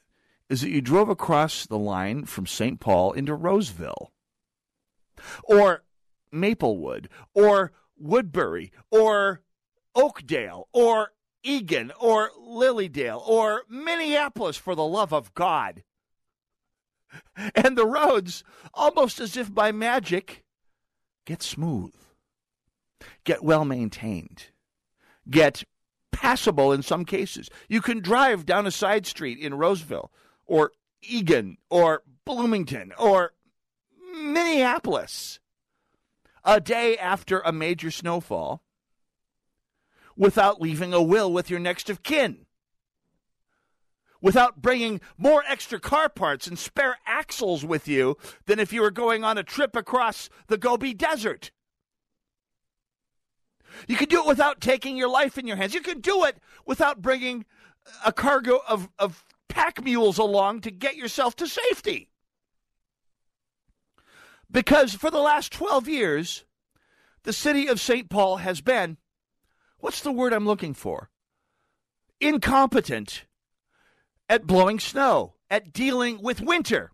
is 0.49 0.63
that 0.63 0.71
you 0.71 0.81
drove 0.81 1.09
across 1.09 1.67
the 1.67 1.79
line 1.79 2.25
from 2.25 2.47
St. 2.47 2.81
Paul 2.81 3.13
into 3.13 3.35
Roseville, 3.35 4.13
or 5.45 5.85
Maplewood, 6.31 7.09
or 7.35 7.73
Woodbury, 7.99 8.73
or 8.91 9.43
Oakdale, 9.95 10.69
or 10.73 11.13
Eagan, 11.43 11.93
or 12.01 12.31
Lilydale, 12.39 13.23
or 13.27 13.63
Minneapolis, 13.69 14.57
for 14.57 14.75
the 14.75 14.85
love 14.85 15.13
of 15.13 15.35
God. 15.35 15.85
And 17.55 17.77
the 17.77 17.87
roads, 17.87 18.43
almost 18.73 19.21
as 19.21 19.37
if 19.37 19.53
by 19.53 19.71
magic, 19.71 20.45
get 21.27 21.43
smooth, 21.43 21.95
get 23.25 23.45
well 23.45 23.67
maintained, 23.67 24.47
get 25.29 25.65
passable 26.13 26.73
in 26.73 26.83
some 26.83 27.05
cases. 27.05 27.51
You 27.69 27.81
can 27.81 28.01
drive 28.01 28.47
down 28.47 28.67
a 28.67 28.71
side 28.71 29.07
street 29.07 29.39
in 29.39 29.55
Roseville 29.55 30.13
or 30.47 30.73
Eagan 31.03 31.57
or 31.69 32.03
Bloomington 32.25 32.93
or 32.99 33.33
Minneapolis 34.15 35.41
a 36.45 36.61
day 36.61 36.97
after 36.97 37.41
a 37.41 37.53
major 37.53 37.91
snowfall 37.91 38.63
without 40.17 40.61
leaving 40.61 40.93
a 40.93 41.03
will 41.03 41.33
with 41.33 41.51
your 41.51 41.61
next 41.61 41.89
of 41.89 42.03
kin. 42.03 42.47
Without 44.21 44.63
bringing 44.63 45.01
more 45.19 45.43
extra 45.49 45.81
car 45.81 46.09
parts 46.09 46.47
and 46.47 46.59
spare 46.59 46.97
axles 47.07 47.65
with 47.65 47.89
you 47.89 48.17
than 48.47 48.61
if 48.61 48.73
you 48.73 48.81
were 48.81 48.91
going 48.91 49.25
on 49.25 49.37
a 49.37 49.43
trip 49.43 49.75
across 49.75 50.29
the 50.47 50.59
Gobi 50.59 50.95
Desert. 50.95 51.51
You 53.87 53.97
can 53.97 54.09
do 54.09 54.21
it 54.21 54.27
without 54.27 54.61
taking 54.61 54.97
your 54.97 55.09
life 55.09 55.39
in 55.39 55.47
your 55.47 55.57
hands. 55.57 55.75
You 55.75 55.81
can 55.81 56.01
do 56.01 56.25
it 56.25 56.37
without 56.67 57.03
bringing 57.03 57.45
a 58.05 58.13
cargo 58.13 58.61
of, 58.69 58.89
of 58.99 59.25
pack 59.49 59.83
mules 59.83 60.19
along 60.19 60.63
to 60.63 60.71
get 60.71 60.97
yourself 60.97 61.37
to 61.37 61.47
safety. 61.47 62.09
Because 64.51 64.95
for 64.95 65.11
the 65.11 65.19
last 65.19 65.53
12 65.53 65.89
years, 65.89 66.45
the 67.23 67.33
city 67.33 67.69
of 67.69 67.81
St. 67.81 68.09
Paul 68.09 68.39
has 68.39 68.61
been 68.61 68.99
what's 69.79 70.01
the 70.01 70.13
word 70.13 70.33
I'm 70.33 70.47
looking 70.47 70.75
for? 70.75 71.11
Incompetent 72.21 73.25
at 74.29 74.47
blowing 74.47 74.79
snow, 74.79 75.35
at 75.51 75.73
dealing 75.73 76.23
with 76.23 76.41
winter, 76.41 76.93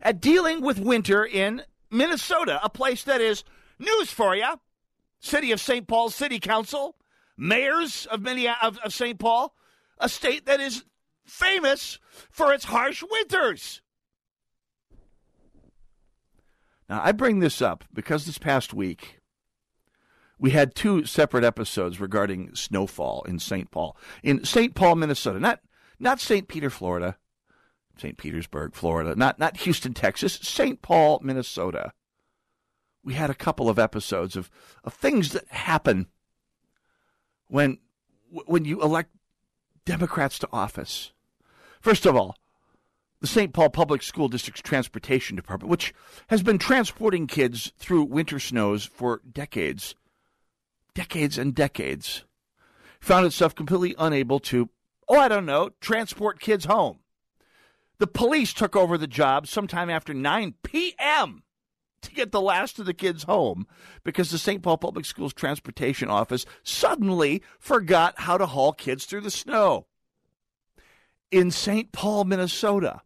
at 0.00 0.20
dealing 0.20 0.60
with 0.60 0.78
winter 0.78 1.24
in 1.24 1.62
Minnesota, 1.90 2.60
a 2.62 2.70
place 2.70 3.04
that 3.04 3.20
is 3.20 3.44
news 3.78 4.10
for 4.10 4.34
you 4.36 4.54
City 5.22 5.52
of 5.52 5.60
St. 5.60 5.86
Paul 5.86 6.10
City 6.10 6.40
Council, 6.40 6.96
mayors 7.38 8.06
of 8.06 8.20
many 8.20 8.48
of, 8.48 8.76
of 8.78 8.92
St. 8.92 9.18
Paul, 9.18 9.54
a 9.98 10.08
state 10.08 10.46
that 10.46 10.60
is 10.60 10.84
famous 11.24 12.00
for 12.30 12.52
its 12.52 12.64
harsh 12.64 13.02
winters. 13.08 13.80
Now, 16.88 17.00
I 17.02 17.12
bring 17.12 17.38
this 17.38 17.62
up 17.62 17.84
because 17.94 18.26
this 18.26 18.38
past 18.38 18.74
week 18.74 19.20
we 20.38 20.50
had 20.50 20.74
two 20.74 21.06
separate 21.06 21.44
episodes 21.44 22.00
regarding 22.00 22.54
snowfall 22.56 23.22
in 23.28 23.38
St. 23.38 23.70
Paul. 23.70 23.96
In 24.24 24.44
St. 24.44 24.74
Paul, 24.74 24.96
Minnesota, 24.96 25.38
not 25.38 25.60
not 26.00 26.18
St. 26.18 26.48
Peter, 26.48 26.68
Florida, 26.68 27.16
St. 27.96 28.18
Petersburg, 28.18 28.74
Florida, 28.74 29.14
not 29.14 29.38
not 29.38 29.58
Houston, 29.58 29.94
Texas, 29.94 30.34
St. 30.42 30.82
Paul, 30.82 31.20
Minnesota 31.22 31.92
we 33.04 33.14
had 33.14 33.30
a 33.30 33.34
couple 33.34 33.68
of 33.68 33.78
episodes 33.78 34.36
of, 34.36 34.50
of 34.84 34.94
things 34.94 35.32
that 35.32 35.48
happen 35.48 36.06
when 37.48 37.78
when 38.46 38.64
you 38.64 38.80
elect 38.82 39.10
Democrats 39.84 40.38
to 40.38 40.48
office. 40.52 41.12
First 41.82 42.06
of 42.06 42.16
all, 42.16 42.36
the 43.20 43.26
St. 43.26 43.52
Paul 43.52 43.68
Public 43.68 44.02
School 44.02 44.28
District's 44.28 44.62
Transportation 44.62 45.36
Department, 45.36 45.70
which 45.70 45.92
has 46.28 46.42
been 46.42 46.58
transporting 46.58 47.26
kids 47.26 47.72
through 47.78 48.04
winter 48.04 48.38
snows 48.38 48.86
for 48.86 49.20
decades, 49.30 49.94
decades 50.94 51.36
and 51.36 51.54
decades, 51.54 52.24
found 53.00 53.26
itself 53.26 53.54
completely 53.54 53.94
unable 53.98 54.40
to, 54.40 54.70
oh, 55.08 55.18
I 55.18 55.28
don't 55.28 55.44
know, 55.44 55.70
transport 55.80 56.40
kids 56.40 56.64
home. 56.64 57.00
The 57.98 58.06
police 58.06 58.54
took 58.54 58.74
over 58.74 58.96
the 58.96 59.06
job 59.06 59.46
sometime 59.46 59.90
after 59.90 60.14
9 60.14 60.54
p.m 60.62 61.42
to 62.02 62.12
get 62.12 62.32
the 62.32 62.40
last 62.40 62.78
of 62.78 62.86
the 62.86 62.94
kids 62.94 63.24
home 63.24 63.66
because 64.04 64.30
the 64.30 64.38
St. 64.38 64.62
Paul 64.62 64.78
Public 64.78 65.04
Schools 65.04 65.32
Transportation 65.32 66.08
Office 66.08 66.44
suddenly 66.62 67.42
forgot 67.58 68.14
how 68.18 68.36
to 68.36 68.46
haul 68.46 68.72
kids 68.72 69.04
through 69.04 69.22
the 69.22 69.30
snow 69.30 69.86
in 71.30 71.50
St. 71.50 71.90
Paul, 71.92 72.24
Minnesota. 72.24 73.02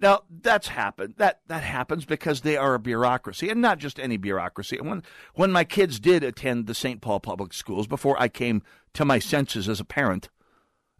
Now 0.00 0.22
that's 0.28 0.68
happened. 0.68 1.14
That 1.18 1.40
that 1.46 1.62
happens 1.62 2.04
because 2.04 2.40
they 2.40 2.56
are 2.56 2.74
a 2.74 2.80
bureaucracy, 2.80 3.48
and 3.48 3.60
not 3.60 3.78
just 3.78 4.00
any 4.00 4.16
bureaucracy. 4.16 4.78
When 4.80 5.02
when 5.34 5.52
my 5.52 5.62
kids 5.62 6.00
did 6.00 6.24
attend 6.24 6.66
the 6.66 6.74
St. 6.74 7.00
Paul 7.00 7.20
Public 7.20 7.52
Schools 7.52 7.86
before 7.86 8.20
I 8.20 8.26
came 8.26 8.62
to 8.94 9.04
my 9.04 9.20
senses 9.20 9.68
as 9.68 9.78
a 9.78 9.84
parent 9.84 10.28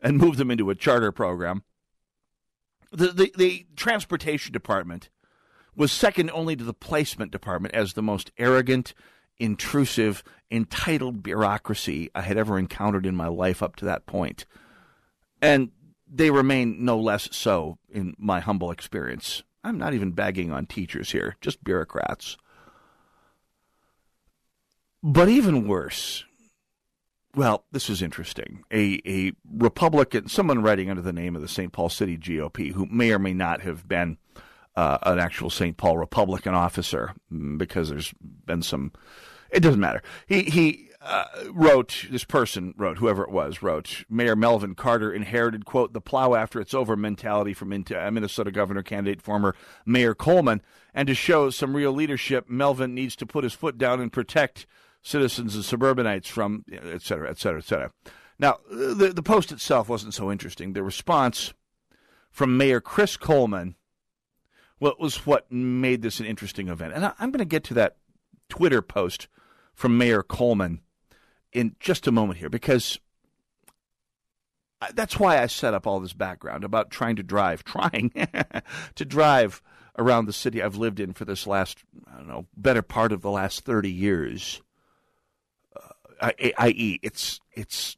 and 0.00 0.18
moved 0.18 0.38
them 0.38 0.52
into 0.52 0.70
a 0.70 0.76
charter 0.76 1.10
program, 1.10 1.64
the 2.92 3.08
the, 3.08 3.32
the 3.36 3.66
transportation 3.74 4.52
department 4.52 5.10
was 5.80 5.90
second 5.90 6.30
only 6.32 6.54
to 6.54 6.62
the 6.62 6.74
placement 6.74 7.32
department 7.32 7.74
as 7.74 7.94
the 7.94 8.02
most 8.02 8.30
arrogant, 8.36 8.92
intrusive, 9.38 10.22
entitled 10.50 11.22
bureaucracy 11.22 12.10
I 12.14 12.20
had 12.20 12.36
ever 12.36 12.58
encountered 12.58 13.06
in 13.06 13.16
my 13.16 13.28
life 13.28 13.62
up 13.62 13.76
to 13.76 13.86
that 13.86 14.04
point. 14.04 14.44
And 15.40 15.70
they 16.06 16.30
remain 16.30 16.84
no 16.84 16.98
less 16.98 17.30
so 17.32 17.78
in 17.88 18.14
my 18.18 18.40
humble 18.40 18.70
experience. 18.70 19.42
I'm 19.64 19.78
not 19.78 19.94
even 19.94 20.12
bagging 20.12 20.52
on 20.52 20.66
teachers 20.66 21.12
here, 21.12 21.36
just 21.40 21.64
bureaucrats. 21.64 22.36
But 25.02 25.30
even 25.30 25.66
worse, 25.66 26.26
well, 27.34 27.64
this 27.72 27.88
is 27.88 28.02
interesting. 28.02 28.64
A, 28.70 29.00
a 29.06 29.32
Republican, 29.50 30.28
someone 30.28 30.60
writing 30.60 30.90
under 30.90 31.00
the 31.00 31.14
name 31.14 31.34
of 31.36 31.40
the 31.40 31.48
St. 31.48 31.72
Paul 31.72 31.88
City 31.88 32.18
GOP, 32.18 32.70
who 32.70 32.84
may 32.84 33.12
or 33.12 33.18
may 33.18 33.32
not 33.32 33.62
have 33.62 33.88
been 33.88 34.18
uh, 34.76 34.98
an 35.02 35.18
actual 35.18 35.50
St. 35.50 35.76
Paul 35.76 35.98
Republican 35.98 36.54
officer 36.54 37.14
mm, 37.32 37.58
because 37.58 37.88
there's 37.88 38.12
been 38.46 38.62
some. 38.62 38.92
It 39.50 39.60
doesn't 39.60 39.80
matter. 39.80 40.02
He 40.26 40.42
he 40.42 40.90
uh, 41.00 41.24
wrote 41.50 42.06
this 42.10 42.24
person 42.24 42.74
wrote 42.76 42.98
whoever 42.98 43.22
it 43.22 43.30
was 43.30 43.62
wrote 43.62 44.04
Mayor 44.08 44.36
Melvin 44.36 44.74
Carter 44.74 45.12
inherited 45.12 45.64
quote 45.64 45.92
the 45.92 46.00
plow 46.00 46.34
after 46.34 46.60
it's 46.60 46.74
over 46.74 46.94
mentality 46.94 47.54
from 47.54 47.72
uh, 47.72 48.10
Minnesota 48.10 48.50
governor 48.50 48.82
candidate 48.82 49.22
former 49.22 49.56
Mayor 49.86 50.14
Coleman 50.14 50.60
and 50.92 51.08
to 51.08 51.14
show 51.14 51.48
some 51.48 51.74
real 51.74 51.92
leadership 51.92 52.50
Melvin 52.50 52.94
needs 52.94 53.16
to 53.16 53.26
put 53.26 53.44
his 53.44 53.54
foot 53.54 53.78
down 53.78 54.00
and 54.00 54.12
protect 54.12 54.66
citizens 55.02 55.54
and 55.54 55.64
suburbanites 55.64 56.28
from, 56.28 56.64
et 56.70 57.02
cetera, 57.02 57.30
et 57.30 57.38
cetera, 57.38 57.60
et 57.60 57.64
cetera. 57.64 57.92
Now, 58.38 58.58
the, 58.70 59.12
the 59.14 59.22
post 59.22 59.52
itself 59.52 59.88
wasn't 59.88 60.14
so 60.14 60.30
interesting. 60.30 60.72
The 60.72 60.82
response 60.82 61.52
from 62.30 62.56
Mayor 62.56 62.80
Chris 62.80 63.16
Coleman 63.16 63.76
well, 64.80 64.94
was 64.98 65.26
what 65.26 65.50
made 65.52 66.02
this 66.02 66.20
an 66.20 66.26
interesting 66.26 66.68
event. 66.68 66.94
And 66.94 67.04
I, 67.04 67.12
I'm 67.18 67.30
going 67.30 67.38
to 67.38 67.44
get 67.44 67.64
to 67.64 67.74
that 67.74 67.96
Twitter 68.48 68.82
post 68.82 69.28
from 69.74 69.96
Mayor 69.96 70.22
Coleman 70.22 70.80
in 71.52 71.76
just 71.78 72.06
a 72.06 72.12
moment 72.12 72.38
here 72.38 72.48
because 72.48 72.98
that's 74.94 75.18
why 75.18 75.42
I 75.42 75.46
set 75.46 75.74
up 75.74 75.86
all 75.86 76.00
this 76.00 76.14
background 76.14 76.64
about 76.64 76.90
trying 76.90 77.16
to 77.16 77.22
drive, 77.22 77.62
trying 77.64 78.10
to 78.94 79.04
drive 79.04 79.62
around 79.98 80.24
the 80.24 80.32
city 80.32 80.62
I've 80.62 80.76
lived 80.76 80.98
in 80.98 81.12
for 81.12 81.26
this 81.26 81.46
last, 81.46 81.84
I 82.10 82.16
don't 82.16 82.28
know, 82.28 82.46
better 82.56 82.82
part 82.82 83.12
of 83.12 83.20
the 83.20 83.30
last 83.30 83.64
30 83.64 83.90
years. 83.90 84.62
Uh, 86.20 86.30
i.e., 86.58 86.98
it's, 87.02 87.40
it's, 87.52 87.96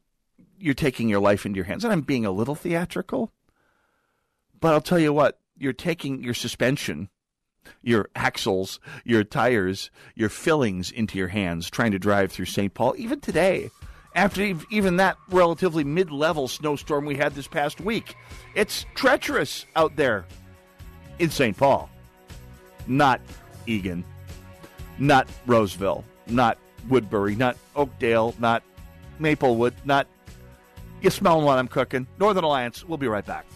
you're 0.58 0.74
taking 0.74 1.08
your 1.08 1.20
life 1.20 1.46
into 1.46 1.56
your 1.56 1.66
hands. 1.66 1.84
And 1.84 1.92
I'm 1.92 2.00
being 2.00 2.26
a 2.26 2.32
little 2.32 2.54
theatrical, 2.56 3.32
but 4.60 4.72
I'll 4.72 4.80
tell 4.80 4.98
you 4.98 5.12
what, 5.12 5.38
you're 5.62 5.72
taking 5.72 6.22
your 6.22 6.34
suspension, 6.34 7.08
your 7.82 8.08
axles, 8.16 8.80
your 9.04 9.22
tires, 9.22 9.90
your 10.16 10.28
fillings 10.28 10.90
into 10.90 11.16
your 11.16 11.28
hands 11.28 11.70
trying 11.70 11.92
to 11.92 11.98
drive 11.98 12.32
through 12.32 12.46
St. 12.46 12.74
Paul, 12.74 12.94
even 12.98 13.20
today 13.20 13.70
after 14.14 14.54
even 14.70 14.96
that 14.96 15.16
relatively 15.30 15.84
mid 15.84 16.10
level 16.10 16.48
snowstorm 16.48 17.04
we 17.04 17.16
had 17.16 17.34
this 17.34 17.46
past 17.46 17.80
week. 17.80 18.14
It's 18.54 18.84
treacherous 18.94 19.64
out 19.76 19.96
there 19.96 20.26
in 21.18 21.30
St. 21.30 21.56
Paul, 21.56 21.88
not 22.86 23.20
Eagan, 23.66 24.04
not 24.98 25.28
Roseville, 25.46 26.04
not 26.26 26.58
Woodbury, 26.88 27.36
not 27.36 27.56
Oakdale, 27.76 28.34
not 28.38 28.62
Maplewood, 29.18 29.74
not. 29.84 30.06
You 31.00 31.10
smelling 31.10 31.44
what 31.44 31.58
I'm 31.58 31.68
cooking? 31.68 32.06
Northern 32.18 32.44
Alliance. 32.44 32.84
We'll 32.84 32.98
be 32.98 33.08
right 33.08 33.26
back. 33.26 33.46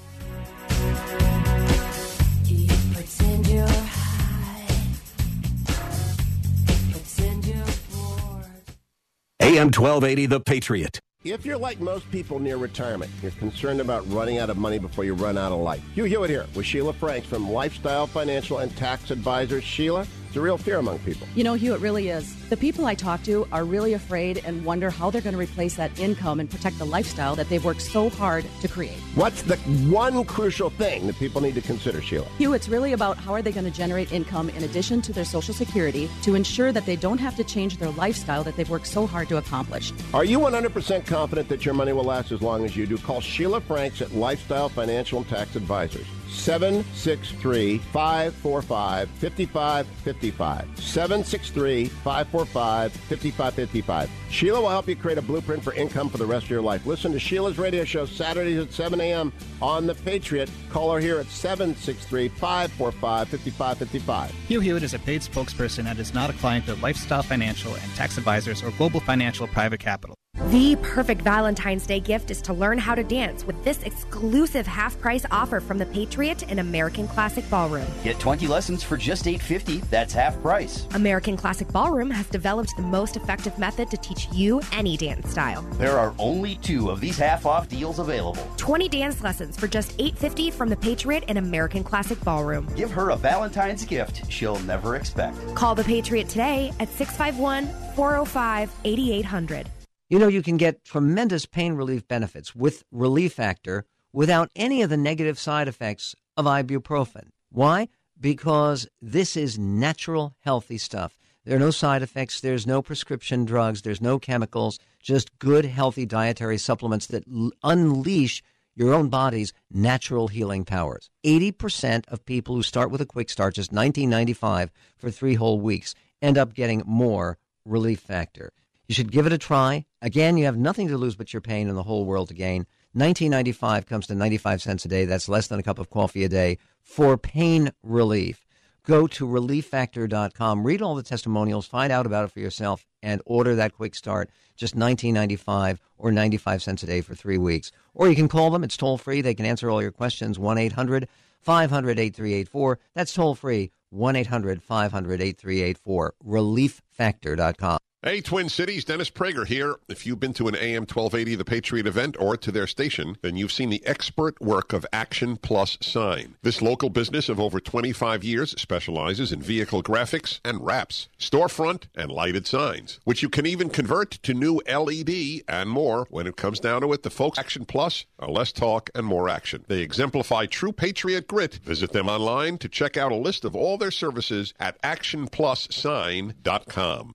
AM 9.47 9.66
1280, 9.66 10.26
The 10.26 10.40
Patriot. 10.40 10.99
If 11.22 11.47
you're 11.47 11.57
like 11.57 11.78
most 11.78 12.11
people 12.11 12.40
near 12.40 12.57
retirement, 12.57 13.12
you're 13.22 13.30
concerned 13.30 13.80
about 13.80 14.05
running 14.11 14.38
out 14.38 14.51
of 14.51 14.57
money 14.57 14.80
before 14.80 15.05
you 15.05 15.14
run 15.14 15.38
out 15.38 15.53
of 15.53 15.61
life. 15.61 15.84
Hugh 15.94 16.03
Hewitt 16.03 16.30
here 16.30 16.47
with 16.57 16.66
Sheila 16.66 16.92
Franks 16.92 17.28
from 17.28 17.49
Lifestyle 17.49 18.09
Financial 18.09 18.59
and 18.59 18.76
Tax 18.76 19.12
Advisors. 19.12 19.62
Sheila, 19.62 20.05
it's 20.37 20.43
a 20.43 20.43
real 20.43 20.59
fear 20.59 20.76
among 20.76 20.99
people. 20.99 21.26
You 21.34 21.45
know, 21.45 21.55
Hugh, 21.55 21.72
it 21.72 21.80
really 21.80 22.11
is. 22.11 22.37
The 22.51 22.59
people 22.59 22.84
I 22.84 22.95
talk 22.95 23.22
to 23.22 23.49
are 23.53 23.64
really 23.64 23.95
afraid 23.95 24.43
and 24.45 24.66
wonder 24.66 24.91
how 24.91 25.11
they're 25.11 25.22
going 25.22 25.32
to 25.32 25.41
replace 25.41 25.76
that 25.76 25.99
income 25.99 26.41
and 26.41 26.51
protect 26.51 26.78
the 26.78 26.84
lifestyle 26.84 27.34
that 27.37 27.49
they've 27.49 27.64
worked 27.64 27.80
so 27.80 28.11
hard 28.11 28.45
to 28.61 28.68
create. 28.68 28.99
What's 29.14 29.41
the 29.41 29.57
one 29.89 30.26
crucial 30.26 30.68
thing 30.68 31.07
that 31.07 31.16
people 31.16 31.41
need 31.41 31.55
to 31.55 31.62
consider, 31.62 32.03
Sheila? 32.03 32.26
Hugh, 32.37 32.53
it's 32.53 32.68
really 32.68 32.93
about 32.93 33.16
how 33.16 33.32
are 33.32 33.41
they 33.41 33.51
going 33.51 33.64
to 33.64 33.70
generate 33.70 34.12
income 34.12 34.51
in 34.51 34.64
addition 34.64 35.01
to 35.03 35.12
their 35.14 35.24
Social 35.24 35.55
Security 35.55 36.11
to 36.20 36.34
ensure 36.34 36.70
that 36.70 36.84
they 36.84 36.97
don't 36.97 37.18
have 37.18 37.34
to 37.37 37.45
change 37.45 37.78
their 37.78 37.91
lifestyle 37.93 38.45
that 38.45 38.57
they've 38.57 38.68
worked 38.68 38.89
so 38.89 39.07
hard 39.07 39.30
to 39.30 39.39
accomplish. 39.39 39.91
Are 40.12 40.24
you 40.24 40.39
100% 40.39 41.07
confident 41.07 41.49
that 41.49 41.64
your 41.64 41.72
money 41.72 41.95
will 41.95 42.05
last 42.05 42.30
as 42.30 42.43
long 42.43 42.66
as 42.66 42.76
you 42.76 42.87
do? 42.87 42.99
Call 42.99 43.22
Sheila 43.22 43.62
Franks 43.62 44.03
at 44.03 44.14
Lifestyle 44.14 44.68
Financial 44.68 45.16
and 45.16 45.28
Tax 45.28 45.57
Advisors. 45.57 46.07
763 46.31 47.79
545 47.79 49.09
5555. 49.09 50.79
763 50.79 51.87
545 51.87 52.93
5555. 52.93 54.11
Sheila 54.31 54.61
will 54.61 54.68
help 54.68 54.89
you 54.89 54.97
create 54.97 55.18
a 55.18 55.22
blueprint 55.22 55.62
for 55.62 55.72
income 55.74 56.09
for 56.09 56.18
the 56.18 56.27
rest 56.27 56.45
of 56.45 56.51
your 56.51 56.62
life. 56.62 56.87
Listen 56.87 57.12
to 57.12 57.18
Sheila's 57.18 57.59
radio 57.59 57.85
show 57.85 58.07
Saturdays 58.07 58.59
at 58.59 58.72
7 58.72 59.01
a.m. 59.01 59.33
on 59.62 59.87
The 59.87 59.95
Patriot. 59.95 60.51
Call 60.70 60.93
her 60.93 61.01
here 61.01 61.18
at 61.18 61.27
763 61.27 62.29
545 62.29 63.29
5555. 63.29 64.31
Hugh 64.49 64.61
Hewitt 64.61 64.83
is 64.83 64.95
a 64.95 64.99
paid 64.99 65.20
spokesperson 65.20 65.87
and 65.87 65.99
is 65.99 66.14
not 66.14 66.31
a 66.31 66.35
client 66.35 66.68
of 66.68 66.83
Lifestyle 66.83 67.22
Financial 67.22 67.74
and 67.74 67.95
Tax 67.95 68.18
Advisors 68.18 68.62
or 68.62 68.70
Global 68.72 69.01
Financial 69.01 69.47
Private 69.49 69.81
Capital. 69.81 70.16
The 70.39 70.76
perfect 70.76 71.22
Valentine's 71.22 71.87
Day 71.87 71.99
gift 71.99 72.30
is 72.30 72.43
to 72.43 72.53
learn 72.53 72.76
how 72.76 72.95
to 72.95 73.03
dance 73.03 73.47
with 73.47 73.62
this 73.64 73.82
exclusive 73.84 74.66
half 74.66 74.99
price 75.01 75.24
offer 75.30 75.61
from 75.61 75.78
the 75.78 75.87
Patriot 75.87 76.45
and 76.51 76.61
American 76.61 77.09
Classic 77.09 77.49
Ballroom. 77.49 77.87
Get 78.05 78.20
20 78.20 78.47
lessons 78.47 78.82
for 78.82 78.99
just 78.99 79.24
$8.50. 79.24 79.89
That's 79.89 80.12
half 80.12 80.41
price. 80.43 80.87
American 80.93 81.39
Classic 81.39 81.66
Ballroom 81.68 82.11
has 82.11 82.26
developed 82.26 82.76
the 82.76 82.82
most 82.82 83.16
effective 83.16 83.59
method 83.59 83.91
to 83.91 83.97
teach 83.97 84.28
you 84.30 84.61
any 84.72 84.99
dance 84.99 85.30
style. 85.30 85.62
There 85.78 85.99
are 85.99 86.14
only 86.18 86.57
two 86.57 86.91
of 86.91 87.01
these 87.01 87.16
half 87.16 87.47
off 87.47 87.68
deals 87.68 87.99
available. 87.99 88.47
20 88.59 88.91
dance 88.91 89.22
lessons 89.22 89.57
for 89.57 89.66
just 89.66 89.97
$8.50 89.97 90.53
from 90.53 90.68
the 90.68 90.76
Patriot 90.76 91.24
and 91.28 91.39
American 91.39 91.82
Classic 91.82 92.22
Ballroom. 92.22 92.68
Give 92.76 92.91
her 92.91 93.11
a 93.11 93.16
Valentine's 93.16 93.87
gift 93.87 94.30
she'll 94.30 94.59
never 94.61 94.97
expect. 94.97 95.37
Call 95.55 95.74
the 95.74 95.84
Patriot 95.84 96.28
today 96.28 96.72
at 96.78 96.91
651 96.91 97.68
405 97.95 98.70
8800. 98.84 99.70
You 100.09 100.21
know, 100.21 100.29
you 100.29 100.41
can 100.41 100.57
get 100.57 100.85
tremendous 100.85 101.47
pain 101.47 101.73
relief 101.73 102.07
benefits 102.07 102.55
with 102.55 102.85
Relief 102.93 103.33
Factor 103.33 103.85
without 104.13 104.53
any 104.55 104.81
of 104.83 104.89
the 104.89 104.97
negative 104.97 105.37
side 105.37 105.67
effects 105.67 106.15
of 106.37 106.45
ibuprofen. 106.45 107.31
Why? 107.51 107.89
Because 108.21 108.87
this 109.03 109.37
is 109.37 109.59
natural, 109.59 110.37
healthy 110.43 110.79
stuff. 110.79 111.19
There 111.45 111.57
are 111.57 111.61
no 111.61 111.73
side 111.73 112.03
effects, 112.03 112.41
there's 112.41 112.69
no 112.69 112.83
prescription 112.83 113.45
drugs, 113.45 113.83
there's 113.83 114.01
no 114.01 114.21
chemicals, 114.21 114.79
just 115.01 115.37
good, 115.41 115.65
healthy 115.65 116.07
dietary 116.07 116.59
supplements 116.59 117.09
that 117.09 117.25
l- 117.29 117.51
unleash 117.65 118.45
your 118.77 118.95
own 118.95 119.09
body's 119.09 119.53
natural 119.73 120.29
healing 120.29 120.65
powers. 120.65 121.11
80% 121.25 122.05
of 122.07 122.25
people 122.25 122.55
who 122.55 122.63
start 122.63 122.93
with 122.93 123.01
a 123.01 123.07
quick 123.07 123.29
start, 123.29 123.55
just 123.55 123.73
1995 123.73 124.71
for 124.99 125.11
three 125.11 125.35
whole 125.35 125.61
weeks, 125.61 125.97
end 126.23 126.39
up 126.39 126.55
getting 126.55 126.85
more 126.87 127.39
Relief 127.65 127.99
Factor. 127.99 128.53
You 128.89 128.95
should 128.95 129.11
give 129.11 129.27
it 129.27 129.33
a 129.33 129.39
try. 129.39 129.85
Again, 130.03 130.36
you 130.36 130.44
have 130.44 130.57
nothing 130.57 130.88
to 130.88 130.99
lose 130.99 131.16
but 131.16 131.32
your 131.32 131.40
pain 131.40 131.68
and 131.68 131.76
the 131.76 131.82
whole 131.82 132.05
world 132.05 132.28
to 132.28 132.34
gain. 132.34 132.66
1995 132.92 133.86
comes 133.86 134.07
to 134.07 134.14
95 134.14 134.62
cents 134.62 134.84
a 134.84 134.88
day. 134.88 135.05
That's 135.05 135.28
less 135.28 135.49
than 135.49 135.59
a 135.59 135.62
cup 135.62 135.78
of 135.78 135.90
coffee 135.90 136.24
a 136.24 136.28
day 136.28 136.59
for 136.82 137.16
pain 137.16 137.72
relief. 137.82 138.47
Go 138.84 139.07
to 139.09 139.26
relieffactor.com, 139.26 140.64
read 140.64 140.80
all 140.80 140.94
the 140.94 141.03
testimonials, 141.03 141.66
find 141.66 141.92
out 141.92 142.07
about 142.07 142.24
it 142.24 142.30
for 142.30 142.38
yourself, 142.38 142.86
and 143.03 143.20
order 143.26 143.57
that 143.57 143.74
quick 143.74 143.94
start. 143.94 144.30
Just 144.57 144.76
19.95 144.76 145.78
or 145.99 146.12
95 146.12 146.62
cents 146.62 146.82
a 146.82 146.86
day 146.86 147.01
for 147.01 147.14
three 147.14 147.38
weeks. 147.38 147.72
Or 147.94 148.09
you 148.09 148.14
can 148.14 148.28
call 148.28 148.51
them. 148.51 148.62
It's 148.62 148.76
toll 148.76 148.99
free. 148.99 149.22
They 149.22 149.34
can 149.34 149.44
answer 149.47 149.70
all 149.70 149.82
your 149.82 149.92
questions. 149.92 150.38
1 150.38 150.57
800 150.57 151.09
500 151.40 151.99
8384. 151.99 152.78
That's 152.94 153.12
toll 153.12 153.34
free. 153.34 153.70
1 153.90 154.16
800 154.16 154.62
500 154.62 155.20
8384. 155.20 156.14
Relieffactor.com. 156.24 157.78
Hey, 158.03 158.20
Twin 158.20 158.49
Cities, 158.49 158.84
Dennis 158.84 159.11
Prager 159.11 159.44
here. 159.44 159.80
If 159.88 160.07
you've 160.07 160.20
been 160.20 160.34
to 160.34 160.47
an 160.47 160.55
AM 160.55 160.82
1280 160.82 161.34
The 161.34 161.44
Patriot 161.44 161.88
event 161.88 162.16
or 162.20 162.36
to 162.36 162.53
their 162.53 162.68
station, 162.68 163.16
then 163.20 163.36
you've 163.36 163.51
seen 163.51 163.68
the 163.68 163.84
expert 163.84 164.40
work 164.40 164.72
of 164.72 164.86
Action 164.92 165.36
Plus 165.36 165.76
Sign. 165.80 166.36
This 166.40 166.62
local 166.62 166.88
business 166.88 167.28
of 167.28 167.40
over 167.40 167.59
25 167.59 168.22
years 168.22 168.55
specializes 168.61 169.32
in 169.32 169.42
vehicle 169.42 169.82
graphics 169.82 170.38
and 170.44 170.64
wraps, 170.64 171.09
storefront 171.18 171.86
and 171.97 172.12
lighted 172.12 172.47
signs, 172.47 173.01
which 173.03 173.24
you 173.24 173.28
can 173.28 173.44
even 173.44 173.70
convert 173.70 174.12
to 174.12 174.34
new 174.34 174.62
LED 174.68 175.42
and 175.49 175.68
more. 175.68 176.07
When 176.09 176.28
it 176.28 176.36
comes 176.36 176.61
down 176.61 176.82
to 176.82 176.92
it, 176.92 177.03
the 177.03 177.11
folks 177.11 177.40
Action 177.40 177.64
Plus 177.64 178.07
are 178.20 178.28
less 178.28 178.53
talk 178.53 178.88
and 178.94 179.05
more 179.05 179.28
action. 179.28 179.64
They 179.66 179.80
exemplify 179.80 180.47
true 180.47 180.70
Patriot 180.70 181.26
grit. 181.26 181.55
Visit 181.55 181.90
them 181.90 182.09
online 182.09 182.59
to 182.59 182.68
check 182.68 182.97
out 182.97 183.11
a 183.11 183.16
list 183.16 183.44
of 183.44 183.57
all 183.57 183.78
their 183.78 183.90
services 183.90 184.55
at 184.61 184.80
actionplussign.com. 184.82 187.12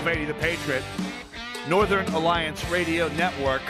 1280 0.00 0.32
The 0.32 0.40
Patriot, 0.40 0.82
Northern 1.68 2.06
Alliance 2.14 2.66
Radio 2.70 3.08
Network. 3.08 3.60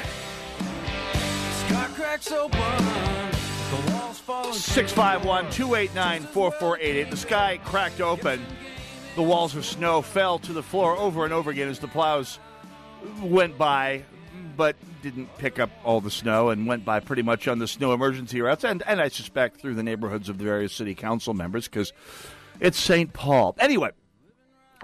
651 4.53 5.51
289 5.51 6.23
4488. 6.23 7.11
The 7.11 7.17
sky 7.17 7.59
cracked 7.65 8.01
open. 8.01 8.41
The 9.17 9.23
walls 9.23 9.57
of 9.57 9.65
snow 9.65 10.03
fell 10.03 10.39
to 10.39 10.53
the 10.53 10.63
floor 10.63 10.97
over 10.97 11.25
and 11.25 11.35
over 11.35 11.51
again 11.51 11.69
as 11.69 11.81
the 11.81 11.89
plows 11.89 12.39
went 13.21 13.59
by, 13.59 14.05
but 14.57 14.77
didn't 15.03 15.37
pick 15.39 15.59
up 15.59 15.71
all 15.85 16.01
the 16.01 16.13
snow 16.13 16.51
and 16.51 16.65
went 16.65 16.85
by 16.85 17.01
pretty 17.01 17.23
much 17.23 17.49
on 17.49 17.59
the 17.59 17.67
snow 17.67 17.93
emergency 17.93 18.41
routes, 18.41 18.63
and, 18.63 18.85
and 18.87 19.01
I 19.01 19.09
suspect 19.09 19.61
through 19.61 19.75
the 19.75 19.83
neighborhoods 19.83 20.29
of 20.29 20.39
the 20.39 20.45
various 20.45 20.73
city 20.73 20.95
council 20.95 21.35
members 21.35 21.67
because 21.67 21.93
it's 22.61 22.79
St. 22.79 23.13
Paul. 23.13 23.57
Anyway, 23.59 23.91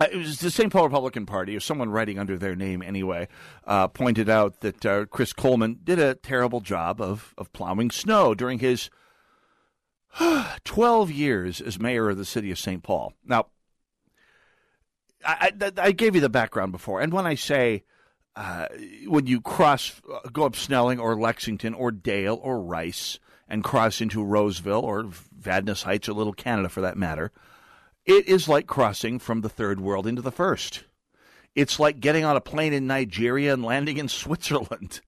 it 0.00 0.16
was 0.16 0.40
the 0.40 0.50
St. 0.50 0.72
Paul 0.72 0.84
Republican 0.84 1.26
Party, 1.26 1.56
or 1.56 1.60
someone 1.60 1.90
writing 1.90 2.18
under 2.18 2.36
their 2.36 2.54
name 2.54 2.82
anyway, 2.82 3.28
uh, 3.64 3.88
pointed 3.88 4.28
out 4.28 4.60
that 4.60 4.84
uh, 4.84 5.06
Chris 5.06 5.32
Coleman 5.32 5.80
did 5.82 5.98
a 5.98 6.14
terrible 6.14 6.60
job 6.60 7.00
of, 7.00 7.34
of 7.38 7.52
plowing 7.52 7.90
snow 7.90 8.34
during 8.34 8.58
his 8.58 8.90
12 10.64 11.10
years 11.10 11.60
as 11.60 11.80
mayor 11.80 12.10
of 12.10 12.18
the 12.18 12.24
city 12.24 12.50
of 12.50 12.58
St. 12.58 12.82
Paul. 12.82 13.14
Now, 13.24 13.46
I, 15.24 15.52
I, 15.60 15.72
I 15.78 15.92
gave 15.92 16.14
you 16.14 16.20
the 16.20 16.28
background 16.28 16.72
before, 16.72 17.00
and 17.00 17.12
when 17.12 17.26
I 17.26 17.34
say 17.34 17.84
uh, 18.36 18.66
when 19.06 19.26
you 19.26 19.40
cross, 19.40 20.00
uh, 20.12 20.28
go 20.30 20.44
up 20.44 20.54
Snelling 20.54 21.00
or 21.00 21.18
Lexington 21.18 21.72
or 21.72 21.90
Dale 21.90 22.38
or 22.42 22.60
Rice 22.60 23.18
and 23.48 23.64
cross 23.64 24.00
into 24.02 24.22
Roseville 24.22 24.84
or 24.84 25.04
Vadnais 25.04 25.84
Heights 25.84 26.08
or 26.08 26.12
Little 26.12 26.34
Canada 26.34 26.68
for 26.68 26.82
that 26.82 26.98
matter, 26.98 27.32
it 28.06 28.28
is 28.28 28.48
like 28.48 28.66
crossing 28.66 29.18
from 29.18 29.40
the 29.40 29.48
third 29.48 29.80
world 29.80 30.06
into 30.06 30.22
the 30.22 30.32
first. 30.32 30.84
It's 31.54 31.80
like 31.80 32.00
getting 32.00 32.24
on 32.24 32.36
a 32.36 32.40
plane 32.40 32.72
in 32.72 32.86
Nigeria 32.86 33.52
and 33.52 33.64
landing 33.64 33.98
in 33.98 34.08
Switzerland. 34.08 35.00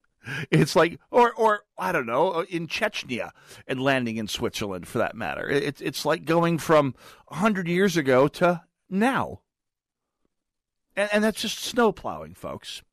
It's 0.51 0.75
like, 0.75 0.99
or, 1.09 1.33
or 1.33 1.63
I 1.77 1.91
don't 1.91 2.05
know, 2.05 2.31
uh, 2.31 2.45
in 2.49 2.67
Chechnya 2.67 3.31
and 3.67 3.81
landing 3.81 4.17
in 4.17 4.27
Switzerland 4.27 4.87
for 4.87 4.97
that 4.97 5.15
matter. 5.15 5.47
It's 5.49 5.81
it's 5.81 6.05
like 6.05 6.25
going 6.25 6.57
from 6.57 6.93
hundred 7.29 7.67
years 7.67 7.95
ago 7.95 8.27
to 8.27 8.61
now, 8.89 9.39
and, 10.95 11.09
and 11.13 11.23
that's 11.23 11.41
just 11.41 11.59
snow 11.59 11.91
plowing, 11.91 12.35
folks. 12.35 12.83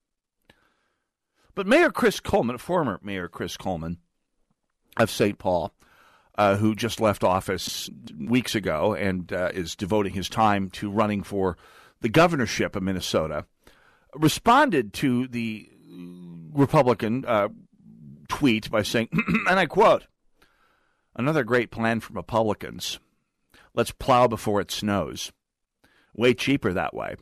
But 1.54 1.66
Mayor 1.66 1.90
Chris 1.90 2.20
Coleman, 2.20 2.58
former 2.58 3.00
Mayor 3.02 3.28
Chris 3.28 3.56
Coleman 3.56 3.98
of 4.96 5.10
St. 5.10 5.38
Paul, 5.38 5.72
uh, 6.36 6.56
who 6.56 6.74
just 6.74 7.00
left 7.00 7.24
office 7.24 7.88
weeks 8.18 8.54
ago 8.54 8.94
and 8.94 9.32
uh, 9.32 9.50
is 9.54 9.74
devoting 9.74 10.12
his 10.12 10.28
time 10.28 10.70
to 10.70 10.90
running 10.90 11.22
for 11.22 11.56
the 12.00 12.08
governorship 12.08 12.76
of 12.76 12.82
Minnesota, 12.82 13.46
responded 14.14 14.92
to 14.92 15.26
the 15.28 15.70
Republican 16.52 17.24
uh, 17.26 17.48
tweet 18.28 18.70
by 18.70 18.82
saying, 18.82 19.08
and 19.48 19.58
I 19.58 19.66
quote, 19.66 20.06
another 21.14 21.44
great 21.44 21.70
plan 21.70 22.00
from 22.00 22.16
Republicans. 22.16 22.98
Let's 23.74 23.92
plow 23.92 24.26
before 24.26 24.60
it 24.60 24.70
snows. 24.70 25.32
Way 26.14 26.32
cheaper 26.32 26.72
that 26.72 26.94
way, 26.94 27.16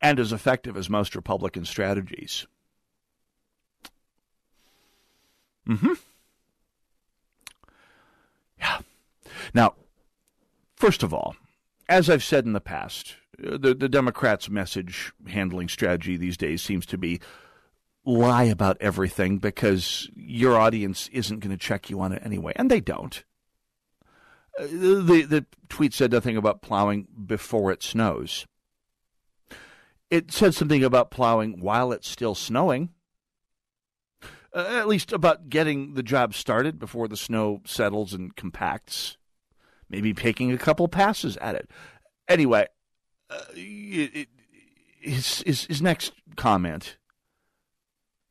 and 0.00 0.18
as 0.18 0.32
effective 0.32 0.76
as 0.76 0.90
most 0.90 1.14
Republican 1.14 1.64
strategies. 1.64 2.46
Mm-hmm. 5.68 5.92
Yeah. 8.58 8.80
Now, 9.54 9.74
first 10.76 11.02
of 11.02 11.12
all, 11.14 11.36
as 11.88 12.10
I've 12.10 12.24
said 12.24 12.44
in 12.44 12.52
the 12.52 12.60
past, 12.60 13.16
uh, 13.44 13.56
the, 13.56 13.74
the 13.74 13.88
Democrats' 13.88 14.50
message 14.50 15.12
handling 15.26 15.68
strategy 15.68 16.16
these 16.16 16.36
days 16.36 16.62
seems 16.62 16.86
to 16.86 16.98
be 16.98 17.20
lie 18.04 18.44
about 18.44 18.76
everything 18.80 19.38
because 19.38 20.08
your 20.14 20.58
audience 20.58 21.08
isn't 21.12 21.40
going 21.40 21.50
to 21.50 21.62
check 21.62 21.90
you 21.90 22.00
on 22.00 22.12
it 22.12 22.22
anyway, 22.24 22.52
and 22.56 22.70
they 22.70 22.80
don't. 22.80 23.24
Uh, 24.58 24.66
the 24.66 25.26
the 25.28 25.46
tweet 25.68 25.94
said 25.94 26.12
nothing 26.12 26.36
about 26.36 26.62
plowing 26.62 27.06
before 27.26 27.70
it 27.70 27.82
snows. 27.82 28.46
It 30.10 30.32
said 30.32 30.54
something 30.54 30.82
about 30.82 31.10
plowing 31.10 31.60
while 31.60 31.92
it's 31.92 32.08
still 32.08 32.34
snowing 32.34 32.90
uh, 34.58 34.78
at 34.78 34.88
least 34.88 35.12
about 35.12 35.48
getting 35.48 35.94
the 35.94 36.02
job 36.02 36.34
started 36.34 36.78
before 36.78 37.06
the 37.06 37.16
snow 37.16 37.60
settles 37.64 38.12
and 38.12 38.34
compacts. 38.34 39.16
Maybe 39.88 40.12
taking 40.12 40.52
a 40.52 40.58
couple 40.58 40.88
passes 40.88 41.36
at 41.38 41.54
it. 41.54 41.70
Anyway, 42.28 42.66
uh, 43.30 43.38
it, 43.54 44.10
it, 44.14 44.28
his, 45.00 45.42
his, 45.42 45.64
his 45.66 45.80
next 45.80 46.12
comment, 46.36 46.98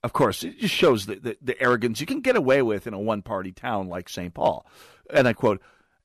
of 0.04 0.14
course, 0.14 0.44
it 0.44 0.60
just 0.60 0.76
shows 0.76 1.06
the, 1.06 1.16
the, 1.16 1.38
the 1.42 1.62
arrogance 1.62 2.00
you 2.02 2.06
can 2.06 2.22
get 2.22 2.36
away 2.36 2.62
with 2.62 2.86
in 2.86 2.94
a 2.94 3.00
one 3.00 3.22
party 3.22 3.52
town 3.52 3.88
like 3.88 4.10
St. 4.10 4.34
Paul. 4.34 4.66
And 5.12 5.28
I 5.28 5.34
quote, 5.34 5.62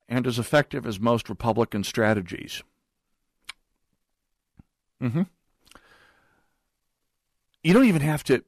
and 0.09 0.27
as 0.27 0.39
effective 0.39 0.87
as 0.87 1.01
most 1.01 1.29
Republican 1.29 1.85
strategies. 1.85 2.63
Mm-hmm. 5.03 5.23
You 7.63 7.73
don't 7.73 7.87
even 7.87 8.03
have 8.03 8.25
to 8.25 8.45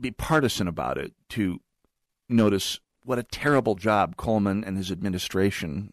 be 0.00 0.10
partisan 0.10 0.68
about 0.68 0.98
it 0.98 1.12
to 1.30 1.60
notice 2.28 2.80
what 3.04 3.18
a 3.18 3.22
terrible 3.22 3.74
job 3.74 4.16
Coleman 4.16 4.64
and 4.64 4.76
his 4.76 4.90
administration 4.90 5.92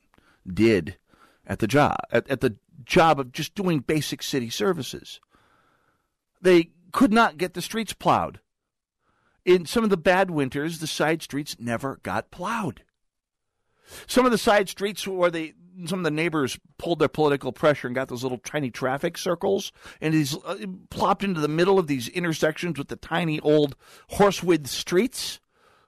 did 0.52 0.98
at 1.46 1.60
the 1.60 1.68
job 1.68 1.98
at, 2.12 2.28
at 2.30 2.42
the 2.42 2.56
job 2.86 3.20
of 3.20 3.32
just 3.32 3.56
doing 3.56 3.80
basic 3.80 4.24
city 4.24 4.50
services. 4.50 5.20
They 6.42 6.72
could 6.92 7.14
not 7.14 7.38
get 7.38 7.54
the 7.54 7.62
streets 7.62 7.94
plowed. 7.94 8.40
In 9.46 9.66
some 9.66 9.84
of 9.84 9.90
the 9.90 9.98
bad 9.98 10.32
winters, 10.32 10.80
the 10.80 10.88
side 10.88 11.22
streets 11.22 11.58
never 11.60 12.00
got 12.04 12.32
plowed. 12.32 12.84
Some 14.08 14.26
of 14.26 14.32
the 14.32 14.38
side 14.38 14.70
streets 14.70 15.08
where 15.08 15.32
they 15.32 15.54
some 15.86 16.00
of 16.00 16.04
the 16.04 16.12
neighbors 16.12 16.60
pulled 16.78 17.00
their 17.00 17.08
political 17.08 17.52
pressure 17.52 17.88
and 17.88 17.96
got 17.96 18.08
those 18.08 18.24
little 18.24 18.38
tiny 18.38 18.70
traffic 18.70 19.18
circles 19.18 19.72
and 20.02 20.14
these 20.14 20.38
uh, 20.46 20.58
plopped 20.90 21.24
into 21.24 21.42
the 21.42 21.48
middle 21.48 21.80
of 21.80 21.88
these 21.88 22.08
intersections 22.10 22.78
with 22.78 22.90
the 22.90 22.96
tiny 22.96 23.40
old 23.40 23.76
horsewood 24.10 24.68
streets 24.68 25.40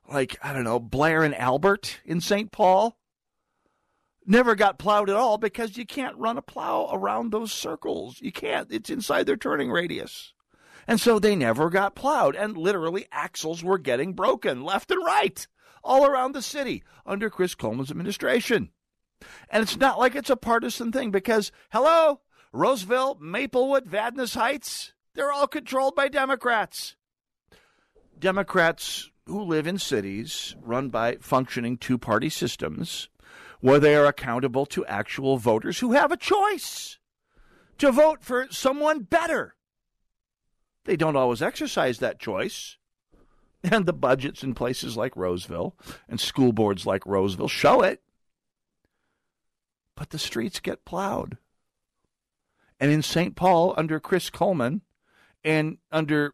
like 0.09 0.37
i 0.41 0.51
don't 0.51 0.63
know 0.63 0.79
blair 0.79 1.23
and 1.23 1.35
albert 1.35 1.99
in 2.03 2.19
st 2.19 2.51
paul. 2.51 2.97
Never 4.27 4.55
got 4.55 4.79
plowed 4.79 5.11
at 5.11 5.15
all 5.15 5.37
because 5.37 5.77
you 5.77 5.85
can't 5.85 6.17
run 6.17 6.37
a 6.37 6.41
plow 6.41 6.89
around 6.91 7.31
those 7.31 7.51
circles. 7.51 8.19
You 8.19 8.31
can't. 8.31 8.67
It's 8.71 8.89
inside 8.89 9.27
their 9.27 9.37
turning 9.37 9.69
radius. 9.69 10.33
And 10.87 10.99
so 10.99 11.19
they 11.19 11.35
never 11.35 11.69
got 11.69 11.95
plowed 11.95 12.35
and 12.35 12.57
literally 12.57 13.05
axles 13.11 13.63
were 13.63 13.77
getting 13.77 14.13
broken 14.13 14.63
left 14.63 14.89
and 14.89 15.05
right 15.05 15.47
all 15.85 16.05
around 16.05 16.33
the 16.33 16.41
city 16.41 16.83
under 17.05 17.29
chris 17.29 17.55
coleman's 17.55 17.91
administration 17.91 18.69
and 19.49 19.63
it's 19.63 19.77
not 19.77 19.99
like 19.99 20.15
it's 20.15 20.29
a 20.29 20.35
partisan 20.35 20.91
thing 20.91 21.11
because, 21.11 21.51
hello, 21.71 22.21
Roseville, 22.51 23.17
Maplewood, 23.19 23.85
Vadnais 23.85 24.35
Heights, 24.35 24.93
they're 25.13 25.31
all 25.31 25.47
controlled 25.47 25.95
by 25.95 26.07
Democrats. 26.07 26.95
Democrats 28.17 29.11
who 29.25 29.41
live 29.41 29.67
in 29.67 29.77
cities 29.77 30.55
run 30.61 30.89
by 30.89 31.17
functioning 31.19 31.77
two 31.77 31.97
party 31.97 32.29
systems 32.29 33.09
where 33.59 33.79
they 33.79 33.95
are 33.95 34.05
accountable 34.05 34.65
to 34.67 34.85
actual 34.85 35.37
voters 35.37 35.79
who 35.79 35.93
have 35.93 36.11
a 36.11 36.17
choice 36.17 36.99
to 37.77 37.91
vote 37.91 38.23
for 38.23 38.47
someone 38.51 38.99
better. 39.01 39.55
They 40.85 40.95
don't 40.95 41.15
always 41.15 41.41
exercise 41.41 41.99
that 41.99 42.19
choice. 42.19 42.77
And 43.71 43.85
the 43.85 43.93
budgets 43.93 44.43
in 44.43 44.53
places 44.53 44.95
like 44.95 45.15
Roseville 45.15 45.75
and 46.07 46.19
school 46.19 46.53
boards 46.53 46.85
like 46.85 47.05
Roseville 47.05 47.47
show 47.47 47.81
it 47.81 48.01
but 49.95 50.09
the 50.09 50.19
streets 50.19 50.59
get 50.59 50.85
plowed. 50.85 51.37
And 52.79 52.91
in 52.91 53.01
St. 53.01 53.35
Paul, 53.35 53.73
under 53.77 53.99
Chris 53.99 54.29
Coleman 54.29 54.81
and 55.43 55.77
under 55.91 56.33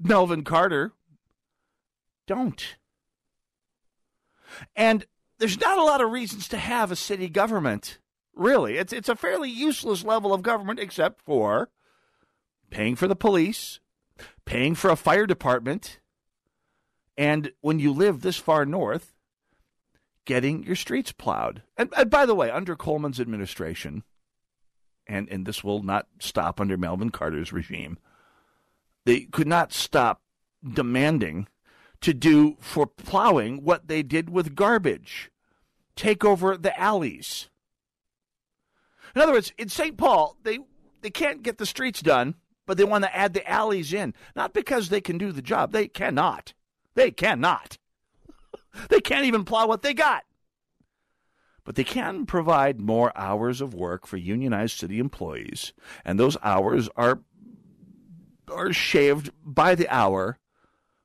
Melvin 0.00 0.44
Carter, 0.44 0.92
don't. 2.26 2.76
And 4.76 5.04
there's 5.38 5.60
not 5.60 5.78
a 5.78 5.84
lot 5.84 6.00
of 6.00 6.12
reasons 6.12 6.48
to 6.48 6.56
have 6.56 6.92
a 6.92 6.96
city 6.96 7.28
government. 7.28 7.98
Really, 8.34 8.76
it's 8.76 8.92
it's 8.92 9.08
a 9.08 9.16
fairly 9.16 9.50
useless 9.50 10.04
level 10.04 10.32
of 10.32 10.42
government 10.42 10.78
except 10.78 11.22
for 11.22 11.70
paying 12.70 12.94
for 12.94 13.08
the 13.08 13.16
police, 13.16 13.80
paying 14.44 14.74
for 14.74 14.90
a 14.90 14.96
fire 14.96 15.26
department, 15.26 15.98
and 17.16 17.52
when 17.60 17.78
you 17.78 17.92
live 17.92 18.20
this 18.20 18.36
far 18.36 18.66
north, 18.66 19.14
getting 20.24 20.62
your 20.64 20.76
streets 20.76 21.12
plowed. 21.12 21.62
And, 21.76 21.92
and, 21.96 22.10
by 22.10 22.26
the 22.26 22.34
way, 22.34 22.50
under 22.50 22.76
Coleman's 22.76 23.20
administration, 23.20 24.02
and, 25.06 25.28
and 25.30 25.46
this 25.46 25.64
will 25.64 25.82
not 25.82 26.08
stop 26.18 26.60
under 26.60 26.76
Melvin 26.76 27.10
Carter's 27.10 27.52
regime, 27.52 27.98
they 29.04 29.20
could 29.20 29.46
not 29.46 29.72
stop 29.72 30.22
demanding 30.74 31.46
to 32.00 32.12
do 32.12 32.56
for 32.60 32.86
plowing 32.86 33.62
what 33.62 33.88
they 33.88 34.02
did 34.02 34.28
with 34.28 34.54
garbage 34.54 35.30
take 35.94 36.24
over 36.24 36.56
the 36.56 36.78
alleys. 36.78 37.48
In 39.14 39.22
other 39.22 39.32
words, 39.32 39.52
in 39.56 39.70
St. 39.70 39.96
Paul, 39.96 40.36
they, 40.42 40.58
they 41.00 41.10
can't 41.10 41.42
get 41.42 41.56
the 41.56 41.64
streets 41.64 42.02
done, 42.02 42.34
but 42.66 42.76
they 42.76 42.84
want 42.84 43.04
to 43.04 43.16
add 43.16 43.32
the 43.32 43.48
alleys 43.50 43.94
in. 43.94 44.12
Not 44.34 44.52
because 44.52 44.88
they 44.88 45.00
can 45.00 45.16
do 45.16 45.32
the 45.32 45.40
job. 45.40 45.72
They 45.72 45.88
cannot. 45.88 46.52
They 46.96 47.12
cannot. 47.12 47.78
They 48.90 49.00
can't 49.00 49.26
even 49.26 49.44
plow 49.44 49.66
what 49.68 49.82
they 49.82 49.94
got. 49.94 50.24
But 51.64 51.76
they 51.76 51.84
can 51.84 52.26
provide 52.26 52.80
more 52.80 53.16
hours 53.16 53.60
of 53.60 53.74
work 53.74 54.06
for 54.06 54.16
unionized 54.16 54.78
city 54.78 54.98
employees, 54.98 55.72
and 56.04 56.18
those 56.18 56.36
hours 56.42 56.88
are 56.96 57.20
are 58.48 58.72
shaved 58.72 59.30
by 59.44 59.74
the 59.74 59.88
hour 59.88 60.38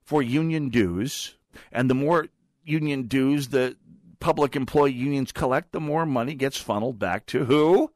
for 0.04 0.22
union 0.22 0.70
dues, 0.70 1.38
and 1.72 1.90
the 1.90 1.96
more 1.96 2.28
union 2.64 3.04
dues 3.04 3.48
the 3.48 3.76
public 4.20 4.56
employee 4.56 4.92
unions 4.92 5.32
collect, 5.32 5.72
the 5.72 5.80
more 5.80 6.06
money 6.06 6.36
gets 6.36 6.58
funneled 6.58 7.00
back 7.00 7.26
to 7.26 7.46
who? 7.46 7.92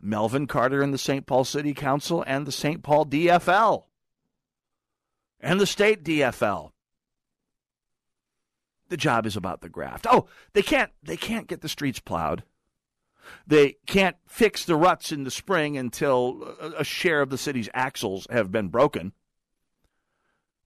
Melvin 0.00 0.46
Carter 0.46 0.82
and 0.82 0.94
the 0.94 0.98
St. 0.98 1.26
Paul 1.26 1.44
City 1.44 1.74
Council 1.74 2.24
and 2.26 2.46
the 2.46 2.52
St. 2.52 2.82
Paul 2.82 3.06
DFL 3.06 3.84
and 5.40 5.60
the 5.60 5.66
state 5.66 6.02
DFL. 6.02 6.70
The 8.88 8.96
job 8.96 9.26
is 9.26 9.36
about 9.36 9.60
the 9.60 9.68
graft. 9.68 10.06
Oh, 10.08 10.26
they 10.52 10.62
can't 10.62 10.90
they 11.02 11.16
can't 11.16 11.46
get 11.46 11.60
the 11.60 11.68
streets 11.68 12.00
plowed. 12.00 12.44
They 13.46 13.76
can't 13.86 14.16
fix 14.26 14.64
the 14.64 14.76
ruts 14.76 15.10
in 15.10 15.24
the 15.24 15.30
spring 15.30 15.76
until 15.76 16.54
a 16.76 16.84
share 16.84 17.22
of 17.22 17.30
the 17.30 17.38
city's 17.38 17.68
axles 17.74 18.26
have 18.30 18.52
been 18.52 18.68
broken. 18.68 19.12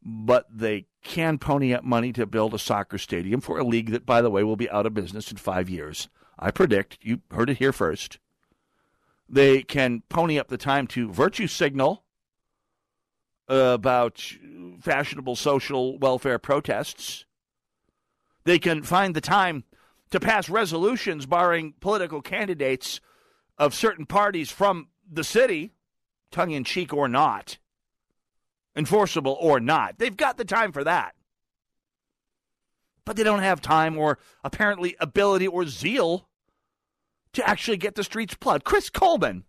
But 0.03 0.47
they 0.51 0.87
can 1.03 1.39
pony 1.39 1.75
up 1.75 1.85
money 1.85 2.13
to 2.13 2.27
build 2.27 2.55
a 2.55 2.59
soccer 2.59 2.99
stadium 2.99 3.41
for 3.41 3.59
a 3.59 3.65
league 3.65 3.91
that, 3.91 4.07
by 4.07 4.23
the 4.23 4.31
way, 4.31 4.43
will 4.43 4.57
be 4.57 4.71
out 4.71 4.87
of 4.87 4.95
business 4.95 5.31
in 5.31 5.37
five 5.37 5.69
years. 5.69 6.09
I 6.39 6.51
predict. 6.51 6.99
You 7.03 7.21
heard 7.31 7.51
it 7.51 7.59
here 7.59 7.73
first. 7.73 8.19
They 9.29 9.63
can 9.63 10.03
pony 10.09 10.39
up 10.39 10.49
the 10.49 10.57
time 10.57 10.87
to 10.89 11.13
virtue 11.13 11.47
signal 11.47 12.05
about 13.49 14.23
fashionable 14.81 15.37
social 15.37 15.99
welfare 15.99 16.39
protests. 16.39 17.27
They 18.45 18.59
can 18.59 18.83
find 18.83 19.15
the 19.15 19.21
time 19.21 19.65
to 20.11 20.21
pass 20.21 20.49
resolutions 20.49 21.27
barring 21.27 21.75
political 21.81 22.23
candidates 22.23 23.01
of 23.59 23.75
certain 23.75 24.07
parties 24.07 24.51
from 24.51 24.89
the 25.11 25.25
city, 25.25 25.73
tongue 26.31 26.51
in 26.51 26.65
cheek 26.65 26.93
or 26.93 27.09
not, 27.09 27.59
enforceable 28.75 29.37
or 29.41 29.61
not. 29.61 29.99
They've 29.99 30.17
got 30.17 30.37
the 30.37 30.45
time 30.45 30.73
for 30.73 30.85
that. 30.85 31.15
But 33.05 33.17
they 33.17 33.25
don't 33.25 33.41
have 33.41 33.61
time 33.61 33.99
or 33.99 34.19
apparently 34.45 34.97
ability 35.01 35.47
or 35.47 35.67
zeal 35.67 36.29
to 37.33 37.49
actually 37.49 37.77
get 37.77 37.95
the 37.95 38.05
streets 38.05 38.35
plowed. 38.35 38.65
Chris 38.65 38.91
Coleman 38.91 39.45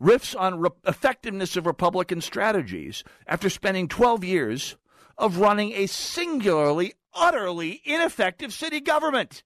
riffs 0.00 0.38
on 0.38 0.58
re- 0.58 0.70
effectiveness 0.86 1.56
of 1.56 1.66
Republican 1.66 2.20
strategies 2.20 3.04
after 3.26 3.50
spending 3.50 3.88
12 3.88 4.24
years 4.24 4.76
of 5.18 5.38
running 5.38 5.72
a 5.72 5.86
singularly, 5.86 6.94
utterly 7.14 7.80
ineffective 7.84 8.52
city 8.52 8.80
government. 8.80 9.42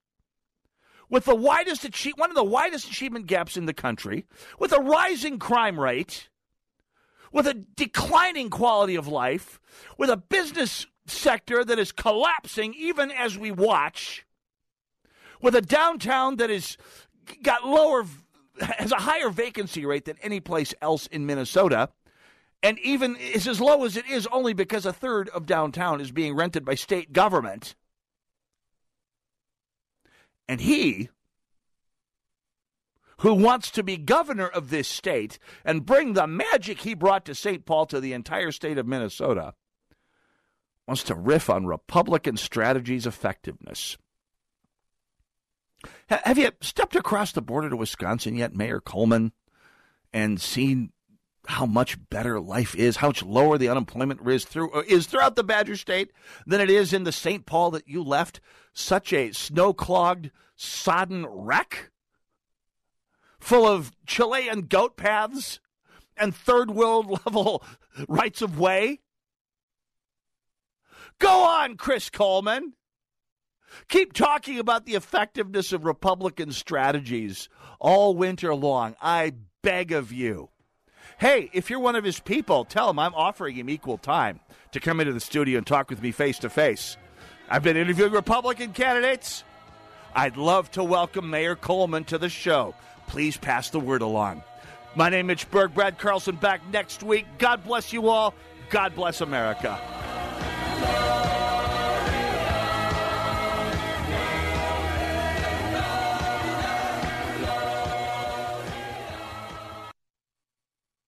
With 1.11 1.27
the 1.27 1.35
widest 1.35 1.87
one 2.17 2.31
of 2.31 2.37
the 2.37 2.45
widest 2.45 2.89
achievement 2.89 3.27
gaps 3.27 3.57
in 3.57 3.67
the 3.67 3.75
country, 3.75 4.25
with 4.59 4.73
a 4.73 4.81
rising 4.81 5.39
crime 5.39 5.79
rate, 5.79 6.29
with 7.31 7.47
a 7.47 7.55
declining 7.55 8.49
quality 8.49 8.95
of 8.95 9.07
life, 9.07 9.61
with 9.99 10.09
a 10.09 10.17
business 10.17 10.87
sector 11.07 11.65
that 11.65 11.79
is 11.79 11.93
collapsing 11.93 12.75
even 12.75 13.11
as 13.11 13.39
we 13.39 13.51
watch, 13.51 14.25
with 15.43 15.55
a 15.55 15.61
downtown 15.61 16.37
that 16.37 16.51
is 16.51 16.79
got 17.43 17.67
lower 17.67 18.05
has 18.61 18.93
a 18.93 18.97
higher 18.97 19.31
vacancy 19.31 19.85
rate 19.85 20.05
than 20.05 20.17
any 20.23 20.41
place 20.41 20.75
else 20.81 21.07
in 21.09 21.27
Minnesota 21.27 21.91
and 22.65 22.79
even 22.79 23.15
is 23.17 23.47
as 23.47 23.61
low 23.61 23.85
as 23.85 23.95
it 23.95 24.07
is 24.07 24.27
only 24.29 24.55
because 24.55 24.87
a 24.87 24.93
third 24.93 25.29
of 25.29 25.45
downtown 25.45 26.01
is 26.01 26.11
being 26.11 26.35
rented 26.35 26.65
by 26.65 26.75
state 26.75 27.12
government. 27.12 27.75
And 30.49 30.62
he, 30.62 31.11
who 33.19 33.35
wants 33.35 33.71
to 33.73 33.83
be 33.83 33.99
governor 33.99 34.47
of 34.47 34.71
this 34.71 34.89
state 34.89 35.39
and 35.62 35.85
bring 35.85 36.15
the 36.15 36.27
magic 36.27 36.81
he 36.81 36.95
brought 36.95 37.27
to 37.27 37.35
St. 37.35 37.67
Paul 37.67 37.85
to 37.85 38.01
the 38.01 38.15
entire 38.15 38.51
state 38.51 38.79
of 38.79 38.87
Minnesota, 38.87 39.53
wants 40.89 41.03
to 41.05 41.15
riff 41.15 41.51
on 41.51 41.67
Republican 41.67 42.39
strategies' 42.39 43.07
effectiveness. 43.07 43.99
Have 46.09 46.39
you 46.39 46.51
stepped 46.62 46.97
across 46.97 47.33
the 47.33 47.43
border 47.43 47.69
to 47.69 47.77
Wisconsin 47.77 48.37
yet, 48.37 48.55
Mayor 48.55 48.81
Coleman, 48.81 49.33
and 50.15 50.41
seen 50.41 50.93
how 51.47 51.66
much 51.66 51.99
better 52.11 52.40
life 52.40 52.74
is, 52.74 52.97
how 52.97 53.09
much 53.09 53.22
lower 53.22 53.59
the 53.59 53.68
unemployment 53.68 54.26
is 54.26 54.45
through 54.45 54.72
uh, 54.72 54.82
is 54.86 55.07
throughout 55.07 55.36
the 55.36 55.45
Badger 55.45 55.76
State 55.76 56.12
than 56.47 56.61
it 56.61 56.70
is 56.70 56.92
in 56.92 57.05
the 57.05 57.12
St. 57.12 57.45
Paul 57.47 57.70
that 57.72 57.88
you 57.88 58.03
left 58.03 58.40
such 58.72 59.12
a 59.12 59.32
snow-clogged, 59.32 60.30
sodden 60.57 61.26
wreck, 61.26 61.90
full 63.38 63.66
of 63.66 63.92
Chilean 64.07 64.62
goat 64.62 64.97
paths 64.97 65.61
and 66.16 66.34
third 66.34 66.70
world 66.70 67.20
level 67.24 67.62
rights 68.09 68.42
of 68.42 68.59
way. 68.59 69.01
Go 71.18 71.45
on, 71.45 71.76
Chris 71.76 72.11
Coleman. 72.11 72.74
Keep 73.88 74.12
talking 74.12 74.59
about 74.59 74.86
the 74.86 74.95
effectiveness 74.95 75.72
of 75.72 75.84
Republican 75.84 76.53
strategies 76.53 77.49
all 77.80 78.14
winter 78.14 78.55
long. 78.55 78.95
I 79.01 79.34
beg 79.62 79.92
of 79.92 80.12
you. 80.12 80.51
Hey, 81.19 81.49
if 81.53 81.71
you're 81.71 81.81
one 81.81 81.97
of 81.97 82.05
his 82.05 82.19
people, 82.21 82.65
tell 82.65 82.91
him 82.91 82.99
I'm 82.99 83.15
offering 83.15 83.55
him 83.55 83.71
equal 83.71 83.99
time 83.99 84.41
to 84.73 84.81
come 84.81 85.01
into 85.01 85.12
the 85.12 85.21
studio 85.21 85.59
and 85.59 85.67
talk 85.67 85.89
with 85.89 86.03
me 86.03 86.11
face 86.11 86.39
to 86.41 86.51
face. 86.51 86.97
I've 87.49 87.62
been 87.62 87.77
interviewing 87.77 88.12
Republican 88.12 88.73
candidates. 88.73 89.45
I'd 90.15 90.37
love 90.37 90.71
to 90.73 90.83
welcome 90.85 91.31
Mayor 91.31 91.57
Coleman 91.57 92.05
to 92.05 92.19
the 92.19 92.29
show. 92.29 92.75
Please 93.07 93.37
pass 93.37 93.71
the 93.71 93.81
word 93.81 94.03
along. 94.03 94.43
My 94.97 95.09
name 95.09 95.31
is 95.31 95.45
Berg. 95.45 95.75
Brad 95.75 95.99
Carlson 95.99 96.37
back 96.37 96.61
next 96.71 97.03
week. 97.03 97.27
God 97.39 97.65
bless 97.65 97.93
you 97.93 98.09
all. 98.09 98.35
God 98.71 98.95
bless 98.95 99.21
America. 99.21 99.81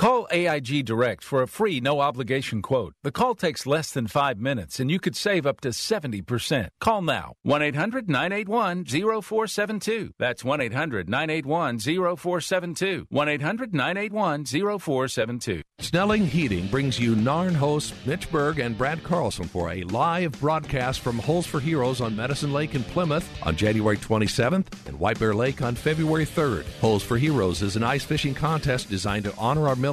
Call 0.00 0.26
AIG 0.30 0.86
Direct 0.86 1.22
for 1.22 1.42
a 1.42 1.46
free, 1.46 1.78
no 1.78 2.00
obligation 2.00 2.62
quote. 2.62 2.94
The 3.02 3.12
call 3.12 3.34
takes 3.34 3.66
less 3.66 3.92
than 3.92 4.06
five 4.06 4.38
minutes 4.38 4.80
and 4.80 4.90
you 4.90 4.98
could 4.98 5.14
save 5.14 5.44
up 5.44 5.60
to 5.60 5.68
70%. 5.68 6.68
Call 6.80 7.02
now 7.02 7.34
1 7.42 7.60
800 7.60 8.08
981 8.08 8.86
0472. 8.86 10.14
That's 10.18 10.42
1 10.42 10.58
800 10.62 11.10
981 11.10 11.80
0472. 11.80 13.08
1 13.10 13.28
800 13.28 13.74
981 13.74 14.44
0472. 14.46 15.62
Snelling 15.80 16.26
Heating 16.26 16.66
brings 16.68 16.98
you 16.98 17.14
NARN 17.14 17.54
hosts 17.54 17.92
Mitch 18.06 18.30
Berg 18.32 18.58
and 18.58 18.78
Brad 18.78 19.02
Carlson 19.02 19.48
for 19.48 19.70
a 19.70 19.82
live 19.84 20.32
broadcast 20.40 21.00
from 21.00 21.18
Holes 21.18 21.46
for 21.46 21.60
Heroes 21.60 22.00
on 22.00 22.16
Medicine 22.16 22.54
Lake 22.54 22.74
in 22.74 22.84
Plymouth 22.84 23.28
on 23.42 23.54
January 23.54 23.98
27th 23.98 24.68
and 24.86 24.98
White 24.98 25.18
Bear 25.18 25.34
Lake 25.34 25.60
on 25.60 25.74
February 25.74 26.24
3rd. 26.24 26.64
Holes 26.80 27.02
for 27.02 27.18
Heroes 27.18 27.60
is 27.60 27.76
an 27.76 27.82
ice 27.82 28.04
fishing 28.04 28.34
contest 28.34 28.88
designed 28.88 29.24
to 29.24 29.34
honor 29.36 29.68
our 29.68 29.76
military 29.76 29.89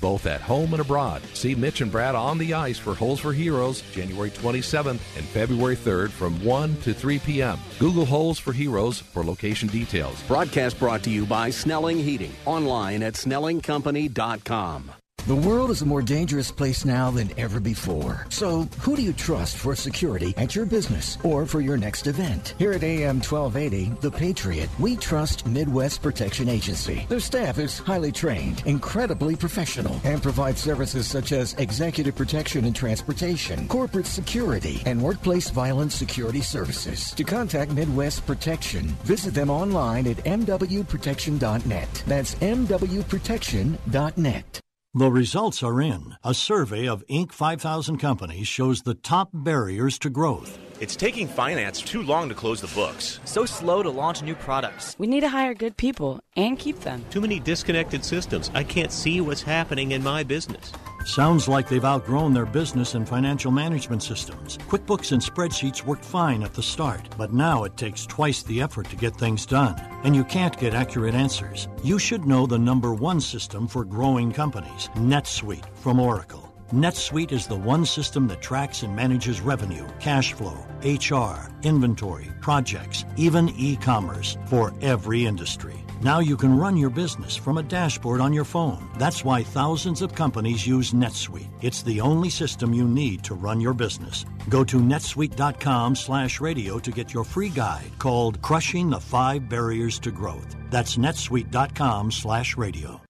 both 0.00 0.26
at 0.26 0.40
home 0.40 0.72
and 0.72 0.80
abroad. 0.80 1.22
See 1.34 1.54
Mitch 1.54 1.80
and 1.80 1.90
Brad 1.90 2.14
on 2.14 2.38
the 2.38 2.54
ice 2.54 2.78
for 2.78 2.94
Holes 2.94 3.20
for 3.20 3.32
Heroes 3.32 3.82
January 3.92 4.30
27th 4.30 5.00
and 5.16 5.24
February 5.26 5.76
3rd 5.76 6.10
from 6.10 6.42
1 6.44 6.76
to 6.82 6.94
3 6.94 7.18
p.m. 7.20 7.58
Google 7.78 8.06
Holes 8.06 8.38
for 8.38 8.52
Heroes 8.52 9.00
for 9.00 9.24
location 9.24 9.68
details. 9.68 10.22
Broadcast 10.24 10.78
brought 10.78 11.02
to 11.04 11.10
you 11.10 11.26
by 11.26 11.50
Snelling 11.50 11.98
Heating. 11.98 12.32
Online 12.46 13.02
at 13.02 13.14
snellingcompany.com. 13.14 14.90
The 15.28 15.36
world 15.36 15.70
is 15.70 15.82
a 15.82 15.86
more 15.86 16.00
dangerous 16.00 16.50
place 16.50 16.86
now 16.86 17.10
than 17.10 17.38
ever 17.38 17.60
before. 17.60 18.26
So, 18.30 18.62
who 18.80 18.96
do 18.96 19.02
you 19.02 19.12
trust 19.12 19.58
for 19.58 19.76
security 19.76 20.32
at 20.38 20.56
your 20.56 20.64
business 20.64 21.18
or 21.22 21.44
for 21.44 21.60
your 21.60 21.76
next 21.76 22.06
event? 22.06 22.54
Here 22.58 22.72
at 22.72 22.82
AM 22.82 23.16
1280, 23.16 24.00
The 24.00 24.10
Patriot, 24.10 24.70
we 24.78 24.96
trust 24.96 25.46
Midwest 25.46 26.00
Protection 26.00 26.48
Agency. 26.48 27.04
Their 27.10 27.20
staff 27.20 27.58
is 27.58 27.78
highly 27.78 28.10
trained, 28.10 28.62
incredibly 28.64 29.36
professional, 29.36 30.00
and 30.02 30.22
provides 30.22 30.62
services 30.62 31.06
such 31.06 31.32
as 31.32 31.52
executive 31.58 32.16
protection 32.16 32.64
and 32.64 32.74
transportation, 32.74 33.68
corporate 33.68 34.06
security, 34.06 34.80
and 34.86 34.98
workplace 34.98 35.50
violence 35.50 35.94
security 35.94 36.40
services. 36.40 37.12
To 37.12 37.22
contact 37.22 37.72
Midwest 37.72 38.24
Protection, 38.24 38.86
visit 39.04 39.34
them 39.34 39.50
online 39.50 40.06
at 40.06 40.24
mwprotection.net. 40.24 42.02
That's 42.06 42.34
mwprotection.net. 42.36 44.60
The 44.94 45.10
results 45.10 45.62
are 45.62 45.82
in. 45.82 46.16
A 46.24 46.32
survey 46.32 46.88
of 46.88 47.04
Inc. 47.10 47.32
5000 47.32 47.98
companies 47.98 48.48
shows 48.48 48.80
the 48.82 48.94
top 48.94 49.28
barriers 49.34 49.98
to 49.98 50.08
growth 50.08 50.58
It's 50.80 50.96
taking 50.96 51.28
finance 51.28 51.82
too 51.82 52.02
long 52.02 52.28
to 52.30 52.34
close 52.34 52.62
the 52.62 52.68
books. 52.68 53.20
So 53.24 53.44
slow 53.44 53.82
to 53.82 53.90
launch 53.90 54.22
new 54.22 54.34
products. 54.34 54.96
We 54.98 55.06
need 55.06 55.20
to 55.20 55.28
hire 55.28 55.52
good 55.52 55.76
people 55.76 56.20
and 56.36 56.58
keep 56.58 56.80
them. 56.80 57.04
Too 57.10 57.20
many 57.20 57.38
disconnected 57.38 58.02
systems. 58.02 58.50
I 58.54 58.64
can't 58.64 58.90
see 58.90 59.20
what's 59.20 59.42
happening 59.42 59.92
in 59.92 60.02
my 60.02 60.22
business. 60.22 60.72
Sounds 61.04 61.48
like 61.48 61.68
they've 61.68 61.84
outgrown 61.84 62.34
their 62.34 62.46
business 62.46 62.94
and 62.94 63.08
financial 63.08 63.50
management 63.50 64.02
systems. 64.02 64.58
QuickBooks 64.68 65.12
and 65.12 65.22
spreadsheets 65.22 65.84
worked 65.84 66.04
fine 66.04 66.42
at 66.42 66.54
the 66.54 66.62
start, 66.62 67.08
but 67.16 67.32
now 67.32 67.64
it 67.64 67.76
takes 67.76 68.06
twice 68.06 68.42
the 68.42 68.60
effort 68.60 68.88
to 68.90 68.96
get 68.96 69.16
things 69.16 69.46
done. 69.46 69.74
And 70.04 70.14
you 70.14 70.24
can't 70.24 70.58
get 70.58 70.74
accurate 70.74 71.14
answers. 71.14 71.68
You 71.82 71.98
should 71.98 72.26
know 72.26 72.46
the 72.46 72.58
number 72.58 72.92
one 72.92 73.20
system 73.20 73.66
for 73.66 73.84
growing 73.84 74.32
companies 74.32 74.88
NetSuite 74.96 75.64
from 75.76 76.00
Oracle. 76.00 76.52
NetSuite 76.72 77.32
is 77.32 77.46
the 77.46 77.56
one 77.56 77.86
system 77.86 78.28
that 78.28 78.42
tracks 78.42 78.82
and 78.82 78.94
manages 78.94 79.40
revenue, 79.40 79.86
cash 80.00 80.34
flow, 80.34 80.58
HR, 80.84 81.50
inventory, 81.62 82.30
projects, 82.42 83.06
even 83.16 83.48
e 83.56 83.76
commerce 83.76 84.36
for 84.46 84.74
every 84.82 85.24
industry. 85.24 85.82
Now 86.00 86.20
you 86.20 86.36
can 86.36 86.56
run 86.56 86.76
your 86.76 86.90
business 86.90 87.34
from 87.34 87.58
a 87.58 87.62
dashboard 87.62 88.20
on 88.20 88.32
your 88.32 88.44
phone. 88.44 88.88
That's 88.98 89.24
why 89.24 89.42
thousands 89.42 90.00
of 90.00 90.14
companies 90.14 90.64
use 90.64 90.92
NetSuite. 90.92 91.48
It's 91.60 91.82
the 91.82 92.00
only 92.00 92.30
system 92.30 92.72
you 92.72 92.86
need 92.86 93.24
to 93.24 93.34
run 93.34 93.60
your 93.60 93.74
business. 93.74 94.24
Go 94.48 94.62
to 94.62 94.76
netsuite.com 94.76 95.96
slash 95.96 96.40
radio 96.40 96.78
to 96.78 96.92
get 96.92 97.12
your 97.12 97.24
free 97.24 97.48
guide 97.48 97.90
called 97.98 98.40
Crushing 98.42 98.90
the 98.90 99.00
Five 99.00 99.48
Barriers 99.48 99.98
to 100.00 100.12
Growth. 100.12 100.54
That's 100.70 100.96
netsuite.com 100.96 102.12
slash 102.12 102.56
radio. 102.56 103.00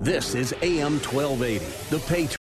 This 0.00 0.34
is 0.34 0.54
AM 0.62 0.94
1280, 1.00 1.64
The 1.90 1.98
Patriot. 2.08 2.43